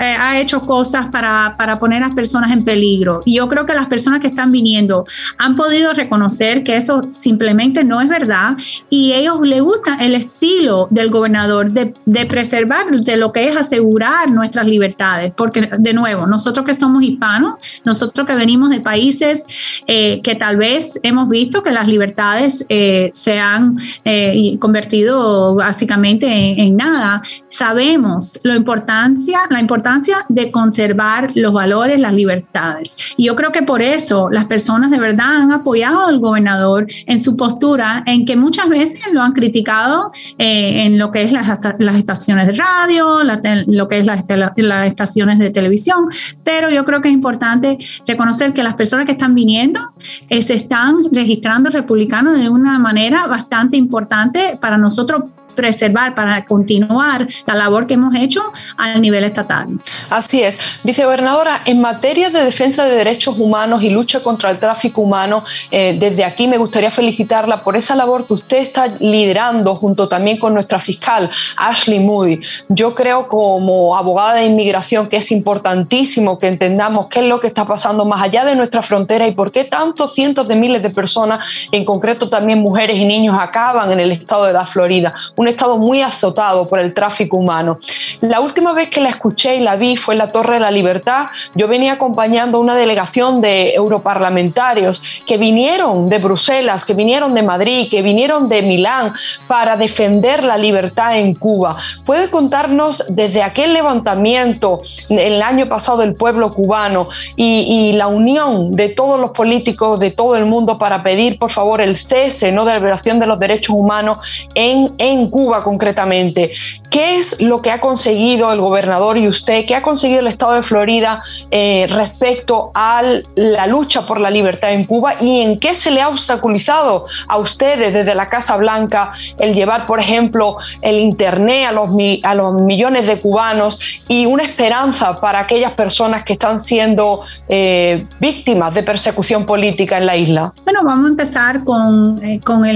ha, 0.00 0.38
hecho 0.38 0.62
cosas 0.62 1.08
para, 1.08 1.56
para 1.58 1.78
poner 1.78 2.02
a 2.02 2.06
las 2.06 2.16
personas 2.16 2.50
en 2.52 2.64
peligro. 2.64 3.22
Y 3.24 3.36
yo 3.36 3.48
creo 3.48 3.66
que 3.66 3.74
las 3.74 3.86
personas 3.86 4.20
que 4.20 4.28
están 4.28 4.50
viniendo 4.50 5.04
han 5.38 5.56
podido 5.56 5.92
reconocer 5.92 6.64
que 6.64 6.76
eso 6.76 7.06
simplemente 7.10 7.84
no 7.84 8.00
es 8.00 8.08
verdad 8.08 8.56
y 8.88 9.12
ellos 9.12 9.40
les 9.42 9.60
gusta 9.60 9.96
el 10.00 10.14
estilo 10.14 10.88
del 10.90 11.10
gobernador 11.10 11.70
de, 11.70 11.94
de 12.06 12.26
preservar, 12.26 12.90
de 12.90 13.16
lo 13.16 13.32
que 13.32 13.48
es 13.48 13.56
asegurar 13.56 14.30
nuestras 14.30 14.66
libertades, 14.66 15.32
porque 15.36 15.70
de 15.78 15.92
nuevo, 15.92 16.26
nosotros 16.26 16.66
que 16.66 16.74
somos 16.74 17.01
hispanos, 17.02 17.56
nosotros 17.84 18.26
que 18.26 18.34
venimos 18.34 18.70
de 18.70 18.80
países 18.80 19.44
eh, 19.86 20.20
que 20.22 20.34
tal 20.34 20.56
vez 20.56 21.00
hemos 21.02 21.28
visto 21.28 21.62
que 21.62 21.72
las 21.72 21.86
libertades 21.86 22.64
eh, 22.68 23.10
se 23.14 23.38
han 23.38 23.76
eh, 24.04 24.56
convertido 24.58 25.54
básicamente 25.54 26.26
en, 26.26 26.76
nada, 26.76 27.22
sabemos 27.48 28.38
la 28.42 28.56
importancia, 28.56 29.40
la 29.50 29.60
importancia 29.60 30.16
de 30.28 30.50
conservar 30.50 31.32
los 31.34 31.52
valores, 31.52 31.98
las 31.98 32.14
libertades. 32.14 33.14
Y 33.16 33.24
yo 33.24 33.36
creo 33.36 33.52
que 33.52 33.62
por 33.62 33.82
eso 33.82 34.28
las 34.30 34.46
personas 34.46 34.90
de 34.90 34.98
verdad 34.98 35.42
han 35.42 35.52
apoyado 35.52 36.06
al 36.06 36.18
gobernador 36.18 36.86
en 37.06 37.18
su 37.18 37.36
postura, 37.36 38.02
en 38.06 38.24
que 38.24 38.36
muchas 38.36 38.68
veces 38.68 39.12
lo 39.12 39.22
han 39.22 39.32
criticado 39.32 40.12
en 40.38 40.98
lo 40.98 41.10
que 41.10 41.22
es 41.22 41.32
las, 41.32 41.46
las 41.78 41.96
estaciones 41.96 42.46
de 42.46 42.54
radio, 42.54 43.20
lo 43.66 43.88
que 43.88 43.98
es 43.98 44.06
las, 44.06 44.24
las 44.28 44.86
estaciones 44.86 45.38
de 45.38 45.50
televisión, 45.50 46.06
pero 46.44 46.70
yo 46.70 46.84
creo 46.84 46.91
creo 46.92 47.00
que 47.00 47.08
es 47.08 47.14
importante 47.14 47.78
reconocer 48.06 48.52
que 48.52 48.62
las 48.62 48.74
personas 48.74 49.06
que 49.06 49.12
están 49.12 49.34
viniendo 49.34 49.80
eh, 50.28 50.42
se 50.42 50.54
están 50.54 50.96
registrando 51.10 51.70
republicanos 51.70 52.38
de 52.38 52.50
una 52.50 52.78
manera 52.78 53.26
bastante 53.26 53.78
importante 53.78 54.58
para 54.60 54.76
nosotros 54.76 55.22
preservar, 55.54 56.14
para 56.14 56.44
continuar 56.44 57.26
la 57.46 57.54
labor 57.54 57.86
que 57.86 57.94
hemos 57.94 58.14
hecho 58.14 58.40
a 58.76 58.98
nivel 58.98 59.24
estatal. 59.24 59.68
Así 60.10 60.42
es. 60.42 60.58
Vicegobernadora, 60.82 61.60
en 61.64 61.80
materia 61.80 62.30
de 62.30 62.44
defensa 62.44 62.86
de 62.86 62.94
derechos 62.94 63.38
humanos 63.38 63.82
y 63.82 63.90
lucha 63.90 64.22
contra 64.22 64.50
el 64.50 64.58
tráfico 64.58 65.00
humano, 65.00 65.44
eh, 65.70 65.96
desde 65.98 66.24
aquí 66.24 66.48
me 66.48 66.58
gustaría 66.58 66.90
felicitarla 66.90 67.62
por 67.62 67.76
esa 67.76 67.94
labor 67.94 68.26
que 68.26 68.34
usted 68.34 68.58
está 68.58 68.86
liderando 69.00 69.76
junto 69.76 70.08
también 70.08 70.38
con 70.38 70.54
nuestra 70.54 70.78
fiscal, 70.78 71.30
Ashley 71.56 72.00
Moody. 72.00 72.40
Yo 72.68 72.94
creo 72.94 73.28
como 73.28 73.96
abogada 73.96 74.34
de 74.34 74.44
inmigración 74.44 75.08
que 75.08 75.18
es 75.18 75.32
importantísimo 75.32 76.38
que 76.38 76.48
entendamos 76.48 77.06
qué 77.08 77.20
es 77.20 77.26
lo 77.26 77.40
que 77.40 77.46
está 77.46 77.64
pasando 77.64 78.04
más 78.04 78.22
allá 78.22 78.44
de 78.44 78.54
nuestra 78.54 78.82
frontera 78.82 79.26
y 79.26 79.32
por 79.32 79.52
qué 79.52 79.64
tantos 79.64 80.14
cientos 80.14 80.48
de 80.48 80.56
miles 80.56 80.82
de 80.82 80.90
personas, 80.90 81.68
en 81.72 81.84
concreto 81.84 82.28
también 82.28 82.60
mujeres 82.60 82.96
y 82.96 83.04
niños, 83.04 83.36
acaban 83.38 83.90
en 83.92 84.00
el 84.00 84.12
estado 84.12 84.44
de 84.44 84.52
la 84.52 84.66
Florida, 84.66 85.14
un 85.42 85.48
estado 85.48 85.76
muy 85.76 86.00
azotado 86.00 86.68
por 86.68 86.78
el 86.78 86.94
tráfico 86.94 87.36
humano. 87.36 87.78
La 88.20 88.40
última 88.40 88.72
vez 88.72 88.88
que 88.88 89.00
la 89.00 89.08
escuché 89.08 89.56
y 89.56 89.60
la 89.60 89.74
vi 89.76 89.96
fue 89.96 90.14
en 90.14 90.18
la 90.18 90.30
Torre 90.30 90.54
de 90.54 90.60
la 90.60 90.70
Libertad. 90.70 91.26
Yo 91.54 91.66
venía 91.66 91.94
acompañando 91.94 92.60
una 92.60 92.76
delegación 92.76 93.40
de 93.40 93.74
europarlamentarios 93.74 95.02
que 95.26 95.38
vinieron 95.38 96.08
de 96.08 96.18
Bruselas, 96.18 96.86
que 96.86 96.94
vinieron 96.94 97.34
de 97.34 97.42
Madrid, 97.42 97.88
que 97.90 98.02
vinieron 98.02 98.48
de 98.48 98.62
Milán 98.62 99.12
para 99.48 99.76
defender 99.76 100.44
la 100.44 100.56
libertad 100.56 101.18
en 101.18 101.34
Cuba. 101.34 101.76
¿Puede 102.04 102.30
contarnos 102.30 103.04
desde 103.08 103.42
aquel 103.42 103.74
levantamiento 103.74 104.80
el 105.10 105.42
año 105.42 105.68
pasado 105.68 105.98
del 105.98 106.14
pueblo 106.14 106.54
cubano 106.54 107.08
y, 107.36 107.92
la 107.92 108.06
unión 108.06 108.76
de 108.76 108.88
todos 108.88 109.20
los 109.20 109.32
políticos 109.32 109.98
de 109.98 110.12
todo 110.12 110.36
el 110.36 110.46
mundo 110.46 110.78
para 110.78 111.02
pedir, 111.02 111.38
por 111.38 111.50
favor, 111.50 111.80
el 111.80 111.96
cese 111.96 112.52
¿no? 112.52 112.64
de 112.64 112.72
la 112.72 112.78
liberación 112.78 113.18
de 113.18 113.26
los 113.26 113.38
derechos 113.38 113.74
humanos 113.74 114.18
en, 114.54 114.92
en 114.98 115.28
Cuba 115.32 115.62
concretamente? 115.62 116.52
¿Qué 116.92 117.18
es 117.18 117.40
lo 117.40 117.62
que 117.62 117.70
ha 117.70 117.80
conseguido 117.80 118.52
el 118.52 118.60
gobernador 118.60 119.16
y 119.16 119.26
usted, 119.26 119.64
qué 119.66 119.74
ha 119.74 119.80
conseguido 119.80 120.20
el 120.20 120.26
Estado 120.26 120.52
de 120.52 120.62
Florida 120.62 121.22
eh, 121.50 121.86
respecto 121.88 122.70
a 122.74 123.02
la 123.34 123.66
lucha 123.66 124.02
por 124.02 124.20
la 124.20 124.28
libertad 124.28 124.74
en 124.74 124.84
Cuba 124.84 125.14
y 125.18 125.40
en 125.40 125.58
qué 125.58 125.74
se 125.74 125.90
le 125.90 126.02
ha 126.02 126.10
obstaculizado 126.10 127.06
a 127.28 127.38
ustedes 127.38 127.94
desde 127.94 128.14
la 128.14 128.28
Casa 128.28 128.58
Blanca 128.58 129.14
el 129.38 129.54
llevar, 129.54 129.86
por 129.86 130.00
ejemplo, 130.00 130.58
el 130.82 130.98
Internet 130.98 131.66
a 131.68 131.72
los, 131.72 131.88
a 132.24 132.34
los 132.34 132.60
millones 132.60 133.06
de 133.06 133.18
cubanos 133.18 133.80
y 134.06 134.26
una 134.26 134.42
esperanza 134.42 135.18
para 135.18 135.40
aquellas 135.40 135.72
personas 135.72 136.24
que 136.24 136.34
están 136.34 136.60
siendo 136.60 137.22
eh, 137.48 138.06
víctimas 138.20 138.74
de 138.74 138.82
persecución 138.82 139.46
política 139.46 139.96
en 139.96 140.04
la 140.04 140.16
isla? 140.18 140.52
Bueno, 140.64 140.80
vamos 140.84 141.06
a 141.06 141.08
empezar 141.08 141.64
con, 141.64 142.22
eh, 142.22 142.38
con 142.44 142.66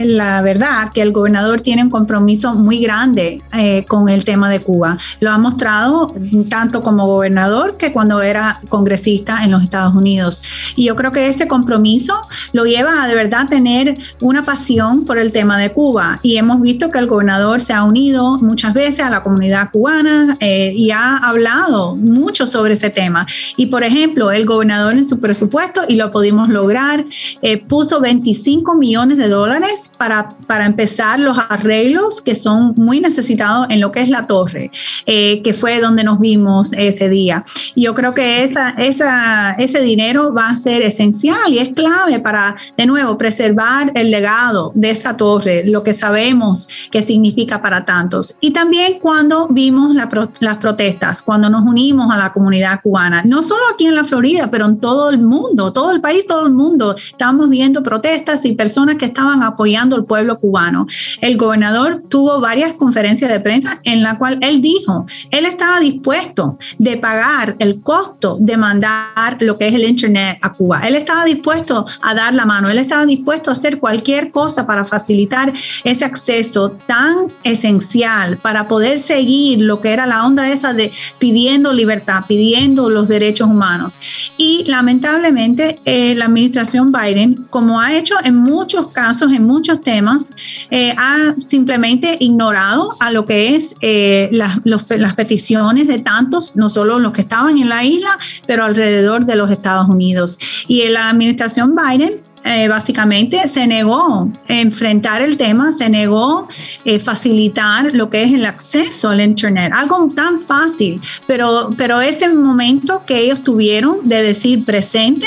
la 0.00 0.42
verdad 0.42 0.90
que 0.92 1.02
el 1.02 1.12
gobernador 1.12 1.60
tiene 1.60 1.84
un 1.84 1.90
compromiso 1.90 2.56
muy 2.56 2.80
grande 2.80 3.40
eh, 3.62 3.84
con 3.86 4.08
el 4.08 4.24
tema 4.24 4.48
de 4.48 4.62
Cuba. 4.62 4.96
Lo 5.20 5.30
ha 5.30 5.36
mostrado 5.36 6.14
tanto 6.48 6.82
como 6.82 7.06
gobernador 7.06 7.76
que 7.76 7.92
cuando 7.92 8.22
era 8.22 8.58
congresista 8.70 9.44
en 9.44 9.50
los 9.50 9.62
Estados 9.62 9.94
Unidos. 9.94 10.42
Y 10.76 10.86
yo 10.86 10.96
creo 10.96 11.12
que 11.12 11.26
ese 11.26 11.46
compromiso 11.46 12.14
lo 12.52 12.64
lleva 12.64 13.02
a 13.02 13.06
de 13.06 13.14
verdad 13.14 13.50
tener 13.50 13.98
una 14.22 14.46
pasión 14.46 15.04
por 15.04 15.18
el 15.18 15.30
tema 15.30 15.58
de 15.58 15.72
Cuba. 15.72 16.20
Y 16.22 16.38
hemos 16.38 16.62
visto 16.62 16.90
que 16.90 17.00
el 17.00 17.06
gobernador 17.06 17.60
se 17.60 17.74
ha 17.74 17.84
unido 17.84 18.38
muchas 18.38 18.72
veces 18.72 19.04
a 19.04 19.10
la 19.10 19.22
comunidad 19.22 19.70
cubana 19.70 20.38
eh, 20.40 20.72
y 20.74 20.90
ha 20.90 21.18
hablado 21.18 21.96
mucho 21.96 22.46
sobre 22.46 22.72
ese 22.72 22.88
tema. 22.88 23.26
Y 23.58 23.66
por 23.66 23.84
ejemplo, 23.84 24.30
el 24.30 24.46
gobernador 24.46 24.96
en 24.96 25.06
su 25.06 25.20
presupuesto, 25.20 25.82
y 25.86 25.96
lo 25.96 26.10
pudimos 26.10 26.48
lograr, 26.48 27.04
eh, 27.42 27.58
puso 27.58 28.00
25 28.00 28.74
millones 28.76 29.18
de 29.18 29.28
dólares 29.28 29.92
para, 29.98 30.34
para 30.46 30.64
empezar 30.64 31.20
los 31.20 31.36
arreglos 31.50 32.22
que 32.22 32.34
son 32.34 32.72
muy 32.76 33.00
necesitados 33.00 33.49
en 33.68 33.80
lo 33.80 33.92
que 33.92 34.00
es 34.00 34.08
la 34.08 34.26
torre, 34.26 34.70
eh, 35.06 35.42
que 35.42 35.54
fue 35.54 35.80
donde 35.80 36.04
nos 36.04 36.18
vimos 36.18 36.72
ese 36.72 37.08
día. 37.08 37.44
Yo 37.76 37.94
creo 37.94 38.14
que 38.14 38.44
esa, 38.44 38.70
esa, 38.78 39.52
ese 39.52 39.80
dinero 39.80 40.32
va 40.34 40.50
a 40.50 40.56
ser 40.56 40.82
esencial 40.82 41.52
y 41.52 41.58
es 41.58 41.70
clave 41.70 42.20
para, 42.20 42.56
de 42.76 42.86
nuevo, 42.86 43.16
preservar 43.18 43.92
el 43.94 44.10
legado 44.10 44.72
de 44.74 44.90
esa 44.90 45.16
torre, 45.16 45.64
lo 45.66 45.82
que 45.82 45.94
sabemos 45.94 46.68
que 46.90 47.02
significa 47.02 47.62
para 47.62 47.84
tantos. 47.84 48.36
Y 48.40 48.52
también 48.52 48.98
cuando 49.00 49.48
vimos 49.48 49.94
las 49.94 50.56
protestas, 50.56 51.22
cuando 51.22 51.48
nos 51.48 51.62
unimos 51.62 52.10
a 52.10 52.16
la 52.16 52.32
comunidad 52.32 52.80
cubana, 52.82 53.22
no 53.24 53.42
solo 53.42 53.62
aquí 53.72 53.86
en 53.86 53.94
la 53.94 54.04
Florida, 54.04 54.50
pero 54.50 54.66
en 54.66 54.78
todo 54.78 55.10
el 55.10 55.20
mundo, 55.20 55.72
todo 55.72 55.92
el 55.92 56.00
país, 56.00 56.26
todo 56.26 56.46
el 56.46 56.52
mundo, 56.52 56.96
estamos 56.96 57.48
viendo 57.48 57.82
protestas 57.82 58.44
y 58.44 58.52
personas 58.52 58.96
que 58.96 59.06
estaban 59.06 59.42
apoyando 59.42 59.96
al 59.96 60.04
pueblo 60.04 60.38
cubano. 60.38 60.86
El 61.20 61.36
gobernador 61.36 62.02
tuvo 62.08 62.40
varias 62.40 62.74
conferencias 62.74 63.30
de 63.30 63.39
prensa 63.40 63.80
en 63.84 64.02
la 64.02 64.18
cual 64.18 64.38
él 64.42 64.60
dijo, 64.60 65.06
él 65.30 65.46
estaba 65.46 65.80
dispuesto 65.80 66.58
de 66.78 66.96
pagar 66.96 67.56
el 67.58 67.80
costo 67.80 68.36
de 68.40 68.56
mandar 68.56 69.36
lo 69.40 69.58
que 69.58 69.68
es 69.68 69.74
el 69.74 69.84
Internet 69.84 70.38
a 70.42 70.52
Cuba. 70.52 70.80
Él 70.86 70.94
estaba 70.94 71.24
dispuesto 71.24 71.86
a 72.02 72.14
dar 72.14 72.34
la 72.34 72.44
mano, 72.44 72.68
él 72.68 72.78
estaba 72.78 73.06
dispuesto 73.06 73.50
a 73.50 73.54
hacer 73.54 73.78
cualquier 73.78 74.30
cosa 74.30 74.66
para 74.66 74.84
facilitar 74.84 75.52
ese 75.84 76.04
acceso 76.04 76.70
tan 76.86 77.32
esencial 77.44 78.38
para 78.38 78.68
poder 78.68 78.98
seguir 78.98 79.62
lo 79.62 79.80
que 79.80 79.90
era 79.90 80.06
la 80.06 80.26
onda 80.26 80.50
esa 80.50 80.72
de 80.72 80.92
pidiendo 81.18 81.72
libertad, 81.72 82.24
pidiendo 82.26 82.90
los 82.90 83.08
derechos 83.08 83.48
humanos. 83.48 84.00
Y 84.36 84.64
lamentablemente 84.66 85.80
eh, 85.84 86.14
la 86.14 86.26
administración 86.26 86.92
Biden, 86.92 87.46
como 87.50 87.80
ha 87.80 87.94
hecho 87.94 88.14
en 88.24 88.36
muchos 88.36 88.88
casos, 88.88 89.32
en 89.32 89.46
muchos 89.46 89.80
temas, 89.82 90.30
eh, 90.70 90.94
ha 90.96 91.34
simplemente 91.46 92.16
ignorado 92.20 92.96
a 93.00 93.10
lo 93.10 93.26
que 93.26 93.29
es 93.30 93.76
eh, 93.80 94.28
las, 94.32 94.58
las 94.64 95.14
peticiones 95.14 95.86
de 95.86 95.98
tantos, 95.98 96.56
no 96.56 96.68
solo 96.68 96.98
los 96.98 97.12
que 97.12 97.22
estaban 97.22 97.58
en 97.58 97.68
la 97.68 97.84
isla, 97.84 98.18
pero 98.46 98.64
alrededor 98.64 99.26
de 99.26 99.36
los 99.36 99.50
Estados 99.50 99.88
Unidos. 99.88 100.38
Y 100.66 100.86
la 100.88 101.10
administración 101.10 101.76
Biden 101.76 102.22
eh, 102.44 102.68
básicamente 102.68 103.46
se 103.48 103.66
negó 103.66 104.30
enfrentar 104.48 105.22
el 105.22 105.36
tema, 105.36 105.72
se 105.72 105.90
negó 105.90 106.48
eh, 106.84 106.98
facilitar 106.98 107.94
lo 107.94 108.08
que 108.08 108.22
es 108.22 108.32
el 108.32 108.46
acceso 108.46 109.10
al 109.10 109.20
Internet, 109.20 109.72
algo 109.74 110.08
tan 110.14 110.40
fácil, 110.40 111.00
pero, 111.26 111.70
pero 111.76 112.00
ese 112.00 112.28
momento 112.28 113.04
que 113.06 113.18
ellos 113.18 113.42
tuvieron 113.42 114.08
de 114.08 114.22
decir 114.22 114.64
presente, 114.64 115.26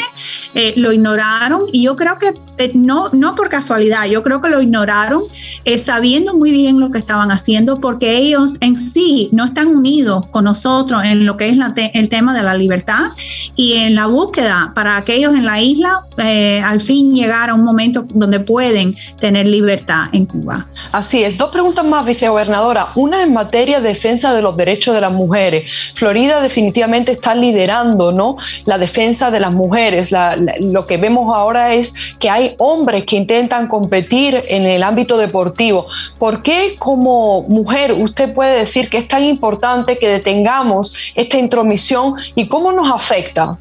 lo 0.76 0.92
ignoraron 0.92 1.64
y 1.72 1.84
yo 1.84 1.96
creo 1.96 2.18
que 2.20 2.34
eh, 2.60 2.72
no, 2.76 3.10
no 3.14 3.34
por 3.34 3.50
casualidad, 3.50 4.06
yo 4.06 4.22
creo 4.22 4.40
que 4.40 4.50
lo 4.50 4.62
ignoraron 4.62 5.24
eh, 5.66 5.80
sabiendo 5.80 6.38
muy 6.38 6.52
bien 6.52 6.80
lo 6.80 6.92
que 6.92 7.00
estaban 7.00 7.32
haciendo 7.32 7.82
porque 7.82 8.16
ellos 8.16 8.58
en 8.62 8.78
sí 8.78 9.30
no 9.32 9.46
están 9.46 9.70
unidos 9.70 10.28
con 10.30 10.44
nosotros 10.44 11.04
en 11.04 11.26
lo 11.26 11.36
que 11.36 11.50
es 11.50 11.58
el 11.94 12.10
tema 12.10 12.36
de 12.36 12.44
la 12.44 12.56
libertad 12.56 13.12
y 13.56 13.74
en 13.74 13.96
la 13.96 14.06
búsqueda 14.06 14.72
para 14.76 14.98
aquellos 14.98 15.34
en 15.34 15.46
la 15.46 15.62
isla 15.62 16.06
eh, 16.18 16.62
al 16.62 16.80
fin 16.80 17.03
llegar 17.12 17.50
a 17.50 17.54
un 17.54 17.64
momento 17.64 18.06
donde 18.10 18.40
pueden 18.40 18.96
tener 19.20 19.48
libertad 19.48 20.06
en 20.14 20.26
Cuba. 20.26 20.68
Así 20.92 21.24
es, 21.24 21.38
dos 21.38 21.52
preguntas 21.52 21.86
más, 21.86 22.06
vicegobernadora. 22.06 22.88
Una 22.96 23.24
en 23.24 23.34
materia 23.34 23.80
de 23.80 23.90
defensa 23.90 24.34
de 24.34 24.42
los 24.42 24.58
derechos 24.58 24.94
de 24.96 25.02
las 25.02 25.12
mujeres. 25.12 25.94
Florida 25.96 26.42
definitivamente 26.42 27.12
está 27.12 27.36
liderando 27.36 28.12
¿no? 28.12 28.38
la 28.66 28.78
defensa 28.78 29.32
de 29.32 29.40
las 29.40 29.52
mujeres. 29.52 30.14
lo 30.60 30.88
que 30.88 30.98
vemos 30.98 31.34
ahora 31.34 31.74
es 31.74 32.16
que 32.20 32.30
hay 32.30 32.56
hombres 32.58 33.06
que 33.06 33.16
intentan 33.16 33.68
competir 33.68 34.42
en 34.48 34.66
el 34.66 34.84
ámbito 34.84 35.18
deportivo. 35.18 35.86
¿Por 36.20 36.42
qué 36.42 36.76
como 36.78 37.44
mujer 37.44 37.94
usted 37.94 38.34
puede 38.34 38.60
decir 38.60 38.90
que 38.90 38.98
es 38.98 39.08
tan 39.08 39.24
importante 39.24 39.98
que 39.98 40.08
detengamos 40.08 40.96
esta 41.16 41.38
intromisión 41.38 42.16
y 42.36 42.48
cómo 42.48 42.72
nos 42.72 42.92
afecta? 42.92 43.58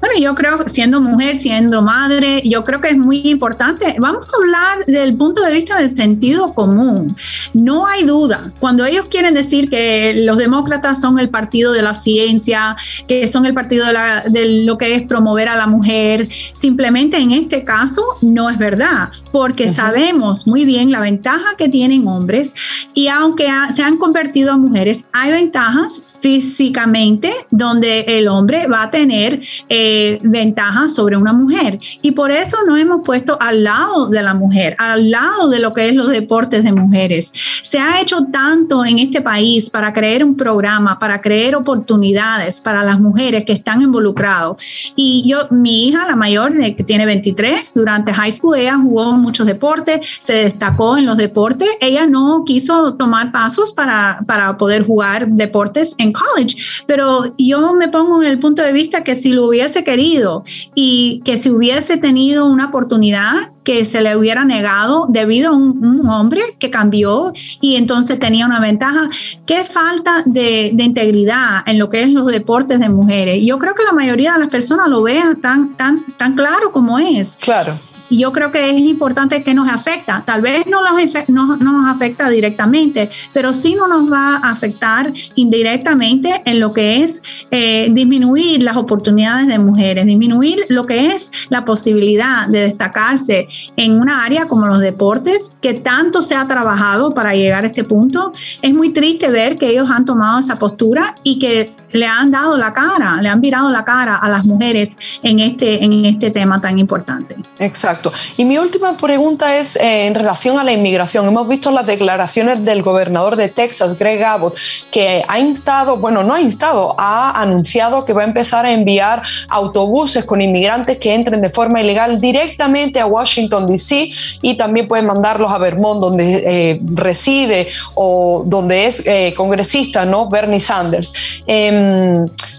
Bueno, 0.00 0.18
yo 0.20 0.34
creo 0.34 0.58
que 0.58 0.68
siendo 0.68 1.00
mujer, 1.00 1.36
siendo 1.36 1.82
madre, 1.82 2.42
yo 2.44 2.64
creo 2.64 2.80
que 2.80 2.85
es 2.90 2.96
muy 2.96 3.28
importante. 3.28 3.96
Vamos 3.98 4.26
a 4.26 4.42
hablar 4.42 4.86
del 4.86 5.16
punto 5.16 5.42
de 5.42 5.52
vista 5.52 5.78
del 5.80 5.94
sentido 5.94 6.54
común. 6.54 7.16
No 7.54 7.86
hay 7.86 8.04
duda. 8.04 8.52
Cuando 8.60 8.84
ellos 8.84 9.06
quieren 9.10 9.34
decir 9.34 9.70
que 9.70 10.22
los 10.24 10.38
demócratas 10.38 11.00
son 11.00 11.18
el 11.18 11.28
partido 11.28 11.72
de 11.72 11.82
la 11.82 11.94
ciencia, 11.94 12.76
que 13.08 13.26
son 13.26 13.46
el 13.46 13.54
partido 13.54 13.86
de, 13.86 14.64
lo 14.64 14.78
que 14.78 14.94
es 14.94 15.02
promover 15.02 15.48
a 15.48 15.56
la 15.56 15.66
mujer, 15.66 16.28
simplemente 16.52 17.16
en 17.16 17.32
este 17.32 17.64
caso 17.64 18.02
no 18.22 18.50
es 18.50 18.58
verdad, 18.58 19.10
porque 19.36 19.68
sabemos 19.68 20.46
muy 20.46 20.64
bien 20.64 20.90
la 20.90 21.00
ventaja 21.00 21.56
que 21.58 21.68
tienen 21.68 22.08
hombres 22.08 22.54
y 22.94 23.08
aunque 23.08 23.46
se 23.70 23.82
han 23.82 23.98
convertido 23.98 24.50
a 24.52 24.56
mujeres, 24.56 25.04
hay 25.12 25.30
ventajas 25.30 26.02
físicamente 26.20 27.30
donde 27.50 28.00
el 28.08 28.28
hombre 28.28 28.66
va 28.66 28.84
a 28.84 28.90
tener 28.90 29.42
eh, 29.68 30.18
ventajas 30.22 30.94
sobre 30.94 31.18
una 31.18 31.34
mujer. 31.34 31.78
Y 32.00 32.12
por 32.12 32.30
eso 32.30 32.56
nos 32.66 32.80
hemos 32.80 33.02
puesto 33.04 33.36
al 33.40 33.64
lado 33.64 34.08
de 34.08 34.22
la 34.22 34.32
mujer, 34.32 34.74
al 34.78 35.10
lado 35.10 35.50
de 35.50 35.60
lo 35.60 35.74
que 35.74 35.88
es 35.88 35.94
los 35.94 36.08
deportes 36.08 36.64
de 36.64 36.72
mujeres. 36.72 37.32
Se 37.62 37.78
ha 37.78 38.00
hecho 38.00 38.24
tanto 38.32 38.86
en 38.86 38.98
este 38.98 39.20
país 39.20 39.68
para 39.68 39.92
crear 39.92 40.24
un 40.24 40.34
programa, 40.34 40.98
para 40.98 41.20
crear 41.20 41.54
oportunidades 41.54 42.62
para 42.62 42.82
las 42.82 42.98
mujeres 42.98 43.44
que 43.44 43.52
están 43.52 43.82
involucradas. 43.82 44.56
Y 44.96 45.24
yo, 45.26 45.46
mi 45.50 45.88
hija, 45.88 46.06
la 46.06 46.16
mayor, 46.16 46.58
que 46.74 46.84
tiene 46.84 47.04
23, 47.04 47.74
durante 47.74 48.14
high 48.14 48.32
school 48.32 48.56
ella 48.56 48.78
jugó 48.82 49.25
muchos 49.26 49.46
deportes, 49.46 50.00
se 50.20 50.34
destacó 50.34 50.96
en 50.96 51.04
los 51.04 51.16
deportes. 51.16 51.68
Ella 51.80 52.06
no 52.06 52.44
quiso 52.46 52.94
tomar 52.94 53.32
pasos 53.32 53.72
para, 53.72 54.20
para 54.26 54.56
poder 54.56 54.86
jugar 54.86 55.28
deportes 55.28 55.94
en 55.98 56.12
college, 56.12 56.56
pero 56.86 57.34
yo 57.36 57.74
me 57.74 57.88
pongo 57.88 58.22
en 58.22 58.28
el 58.28 58.38
punto 58.38 58.62
de 58.62 58.72
vista 58.72 59.02
que 59.02 59.16
si 59.16 59.32
lo 59.32 59.48
hubiese 59.48 59.82
querido 59.84 60.44
y 60.74 61.20
que 61.24 61.38
si 61.38 61.50
hubiese 61.50 61.96
tenido 61.96 62.46
una 62.46 62.66
oportunidad, 62.66 63.52
que 63.66 63.84
se 63.84 64.00
le 64.00 64.16
hubiera 64.16 64.44
negado 64.44 65.06
debido 65.08 65.50
a 65.50 65.56
un, 65.56 66.06
hombre 66.06 66.40
que 66.60 66.70
cambió 66.70 67.32
y 67.60 67.74
entonces 67.74 68.16
tenía 68.20 68.46
una 68.46 68.60
ventaja. 68.60 69.10
¿Qué 69.44 69.64
falta 69.64 70.22
de, 70.24 70.68
integridad 70.68 71.64
en 71.66 71.80
lo 71.80 71.90
que 71.90 72.02
es 72.02 72.10
los 72.10 72.26
deportes 72.28 72.78
de 72.78 72.88
mujeres? 72.88 73.44
Yo 73.44 73.58
creo 73.58 73.74
que 73.74 73.82
la 73.82 73.92
mayoría 73.92 74.34
de 74.34 74.38
las 74.38 74.48
personas 74.48 74.86
lo 74.86 75.02
vean 75.02 75.40
tan, 75.40 75.76
tan, 75.76 76.06
tan 76.16 76.36
claro 76.36 76.70
como 76.72 77.00
es. 77.00 77.36
Claro. 77.40 77.76
Y 78.08 78.18
yo 78.18 78.32
creo 78.32 78.52
que 78.52 78.70
es 78.70 78.78
importante 78.78 79.42
que 79.42 79.54
nos 79.54 79.68
afecta. 79.68 80.22
Tal 80.26 80.42
vez 80.42 80.66
no, 80.66 80.80
no, 81.28 81.56
nos 81.56 81.90
afecta 81.90 82.28
directamente, 82.28 83.10
pero 83.32 83.52
sí 83.52 83.74
no 83.74 83.88
nos 83.88 84.10
va 84.10 84.36
a 84.36 84.50
afectar 84.50 85.12
indirectamente 85.34 86.42
en 86.44 86.60
lo 86.60 86.72
que 86.72 87.02
es 87.02 87.22
eh, 87.50 87.88
disminuir 87.90 88.62
las 88.62 88.76
oportunidades 88.76 89.48
de 89.48 89.58
mujeres, 89.58 90.06
disminuir 90.06 90.64
lo 90.68 90.86
que 90.86 91.08
es 91.08 91.30
la 91.48 91.64
posibilidad 91.64 92.46
de 92.48 92.60
destacarse 92.60 93.48
en 93.76 93.98
una 93.98 94.24
área 94.24 94.48
como 94.48 94.66
los 94.66 94.80
deportes, 94.80 95.52
que 95.60 95.74
tanto 95.74 96.22
se 96.22 96.34
ha 96.34 96.46
trabajado 96.46 97.14
para 97.14 97.34
llegar 97.34 97.64
a 97.64 97.68
este 97.68 97.84
punto. 97.84 98.32
Es 98.62 98.72
muy 98.72 98.90
triste 98.90 99.30
ver 99.30 99.58
que 99.58 99.70
ellos 99.70 99.90
han 99.90 100.04
tomado 100.04 100.38
esa 100.38 100.58
postura 100.58 101.16
y 101.22 101.38
que 101.38 101.72
le 101.96 102.06
han 102.06 102.30
dado 102.30 102.56
la 102.56 102.72
cara, 102.72 103.20
le 103.22 103.28
han 103.28 103.40
virado 103.40 103.70
la 103.70 103.84
cara 103.84 104.16
a 104.16 104.28
las 104.28 104.44
mujeres 104.44 104.96
en 105.22 105.40
este, 105.40 105.82
en 105.82 106.04
este 106.04 106.30
tema 106.30 106.60
tan 106.60 106.78
importante. 106.78 107.36
Exacto. 107.58 108.12
Y 108.36 108.44
mi 108.44 108.58
última 108.58 108.96
pregunta 108.96 109.56
es 109.56 109.76
eh, 109.76 110.06
en 110.06 110.14
relación 110.14 110.58
a 110.58 110.64
la 110.64 110.72
inmigración. 110.72 111.26
Hemos 111.26 111.48
visto 111.48 111.70
las 111.70 111.86
declaraciones 111.86 112.64
del 112.64 112.82
gobernador 112.82 113.36
de 113.36 113.48
Texas, 113.48 113.98
Greg 113.98 114.22
Abbott, 114.22 114.56
que 114.90 115.24
ha 115.26 115.38
instado, 115.38 115.96
bueno, 115.96 116.22
no 116.22 116.34
ha 116.34 116.40
instado, 116.40 116.94
ha 116.98 117.40
anunciado 117.40 118.04
que 118.04 118.12
va 118.12 118.22
a 118.22 118.26
empezar 118.26 118.66
a 118.66 118.72
enviar 118.72 119.22
autobuses 119.48 120.24
con 120.24 120.40
inmigrantes 120.40 120.98
que 120.98 121.14
entren 121.14 121.40
de 121.40 121.50
forma 121.50 121.80
ilegal 121.80 122.20
directamente 122.20 123.00
a 123.00 123.06
Washington, 123.06 123.66
D.C. 123.66 124.10
y 124.42 124.56
también 124.56 124.88
pueden 124.88 125.06
mandarlos 125.06 125.50
a 125.50 125.58
Vermont, 125.58 126.00
donde 126.00 126.44
eh, 126.46 126.80
reside 126.94 127.68
o 127.94 128.42
donde 128.44 128.86
es 128.86 129.06
eh, 129.06 129.32
congresista, 129.36 130.04
¿no? 130.04 130.28
Bernie 130.28 130.60
Sanders. 130.60 131.12
Em, 131.46 131.85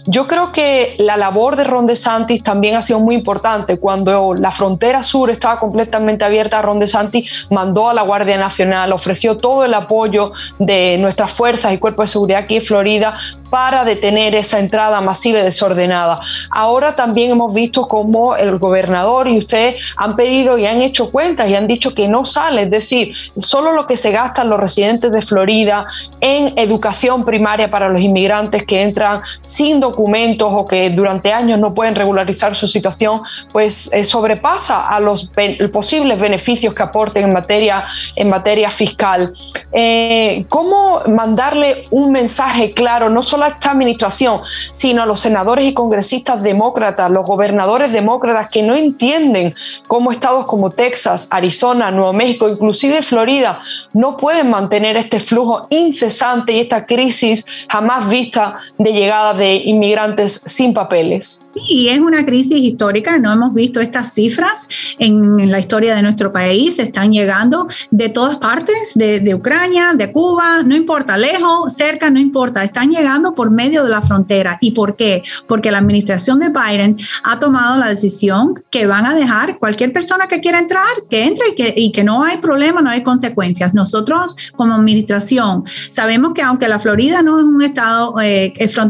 yo 0.10 0.26
creo 0.26 0.54
que 0.54 0.96
la 1.00 1.18
labor 1.18 1.58
de 1.58 1.66
Ron 1.66 1.86
DeSantis 1.86 2.42
también 2.42 2.76
ha 2.76 2.82
sido 2.82 3.00
muy 3.00 3.14
importante. 3.14 3.78
Cuando 3.78 4.34
la 4.34 4.52
frontera 4.52 5.04
sur 5.04 5.30
estaba 5.30 5.60
completamente 5.60 6.24
abierta, 6.24 6.62
Ron 6.62 6.80
DeSantis 6.80 7.48
mandó 7.52 7.90
a 7.90 7.94
la 7.94 8.04
Guardia 8.04 8.38
Nacional, 8.38 8.94
ofreció 8.94 9.38
todo 9.38 9.66
el 9.66 9.74
apoyo 9.74 10.32
de 10.60 10.98
nuestras 11.00 11.32
fuerzas 11.32 11.74
y 11.74 11.78
cuerpos 11.78 12.06
de 12.06 12.14
seguridad 12.14 12.40
aquí 12.40 12.56
en 12.56 12.62
Florida 12.62 13.18
para 13.50 13.84
detener 13.86 14.36
esa 14.36 14.60
entrada 14.60 15.02
masiva 15.02 15.40
y 15.40 15.44
desordenada. 15.44 16.22
Ahora 16.52 16.96
también 16.96 17.32
hemos 17.32 17.54
visto 17.54 17.84
cómo 17.84 18.36
el 18.36 18.58
gobernador 18.58 19.28
y 19.28 19.38
usted 19.38 19.76
han 19.96 20.16
pedido 20.16 20.58
y 20.58 20.66
han 20.66 20.82
hecho 20.82 21.12
cuentas 21.12 21.50
y 21.50 21.56
han 21.56 21.68
dicho 21.68 21.94
que 21.94 22.08
no 22.08 22.26
sale, 22.26 22.64
es 22.64 22.70
decir, 22.70 23.14
solo 23.38 23.74
lo 23.74 23.88
que 23.88 23.98
se 23.98 24.12
gastan 24.12 24.50
los 24.50 24.60
residentes 24.60 25.12
de 25.12 25.22
Florida 25.22 25.86
en 26.22 26.58
educación 26.58 27.26
primaria 27.26 27.70
para 27.70 27.90
los 27.90 28.02
inmigrantes 28.02 28.64
que 28.66 28.82
entran 28.82 29.07
sin 29.42 29.80
documentos 29.80 30.50
o 30.52 30.66
que 30.68 30.90
durante 30.90 31.32
años 31.32 31.60
no 31.60 31.74
pueden 31.74 31.96
regularizar 31.96 32.56
su 32.56 32.68
situación, 32.68 33.22
pues 33.52 33.92
eh, 33.94 34.04
sobrepasa 34.04 34.88
a 34.88 35.00
los 35.00 35.32
posibles 35.72 36.20
beneficios 36.20 36.74
que 36.74 36.84
aporten 36.84 37.26
en 37.26 37.34
materia, 37.34 37.84
en 38.16 38.30
materia 38.30 38.70
fiscal. 38.70 39.32
Eh, 39.72 40.46
¿Cómo 40.50 41.02
mandarle 41.08 41.88
un 41.92 42.12
mensaje 42.12 42.74
claro, 42.74 43.10
no 43.10 43.22
solo 43.22 43.46
a 43.46 43.50
esta 43.50 43.72
administración, 43.72 44.42
sino 44.72 45.04
a 45.04 45.06
los 45.06 45.20
senadores 45.20 45.66
y 45.66 45.74
congresistas 45.74 46.44
demócratas, 46.44 47.10
los 47.12 47.26
gobernadores 47.26 47.92
demócratas 47.92 48.50
que 48.50 48.64
no 48.64 48.76
entienden 48.76 49.56
cómo 49.88 50.12
estados 50.12 50.46
como 50.48 50.72
Texas, 50.72 51.30
Arizona, 51.32 51.92
Nuevo 51.92 52.14
México, 52.14 52.50
inclusive 52.50 53.02
Florida, 53.02 53.60
no 53.94 54.18
pueden 54.18 54.50
mantener 54.50 54.98
este 54.98 55.20
flujo 55.20 55.68
incesante 55.70 56.54
y 56.54 56.60
esta 56.62 56.86
crisis 56.86 57.46
jamás 57.70 58.08
vista 58.10 58.58
de 58.78 58.94
llegada 58.98 59.34
de 59.34 59.56
inmigrantes 59.56 60.34
sin 60.46 60.74
papeles. 60.74 61.50
Sí, 61.56 61.90
es 61.90 62.00
una 62.00 62.26
crisis 62.26 62.58
histórica, 62.58 63.18
no 63.20 63.32
hemos 63.32 63.54
visto 63.54 63.80
estas 63.80 64.14
cifras 64.14 64.68
en, 65.00 65.50
la 65.52 65.60
historia 65.60 65.96
de 65.96 66.02
nuestro 66.02 66.34
país, 66.34 66.80
están 66.80 67.12
llegando 67.12 67.68
de 67.92 68.10
todas 68.10 68.38
partes, 68.38 68.94
de, 68.96 69.20
de 69.20 69.36
Ucrania, 69.36 69.94
de 69.96 70.12
Cuba, 70.12 70.64
no 70.64 70.76
importa, 70.76 71.18
lejos, 71.18 71.74
cerca, 71.74 72.10
no 72.10 72.20
importa, 72.20 72.64
están 72.64 72.92
llegando 72.92 73.34
por 73.34 73.52
medio 73.52 73.84
de 73.84 73.90
la 73.90 74.02
frontera. 74.02 74.58
¿Y 74.62 74.72
por 74.72 74.96
qué? 74.96 75.24
Porque 75.48 75.72
la 75.72 75.78
administración 75.78 76.40
de 76.40 76.50
Biden 76.50 76.98
ha 77.24 77.40
tomado 77.40 77.78
la 77.78 77.88
decisión 77.88 78.56
que 78.70 78.88
van 78.88 79.06
a 79.06 79.14
dejar 79.14 79.60
cualquier 79.60 79.94
persona 79.94 80.28
que 80.28 80.42
quiera 80.42 80.60
entrar, 80.60 80.86
que 81.10 81.26
entre 81.26 81.50
y 81.50 81.56
que, 81.56 81.74
y 81.76 81.92
que 81.92 82.04
no 82.04 82.24
hay 82.24 82.38
problema, 82.38 82.82
no 82.82 82.90
hay 82.90 83.04
consecuencias. 83.04 83.74
Nosotros 83.74 84.36
como 84.56 84.76
administración 84.76 85.64
sabemos 85.90 86.34
que 86.34 86.42
aunque 86.42 86.68
la 86.68 86.80
Florida 86.80 87.22
no 87.22 87.40
es 87.40 87.46
un 87.46 87.62
estado 87.62 88.16
eh, 88.22 88.54
fronterizo, 88.70 88.87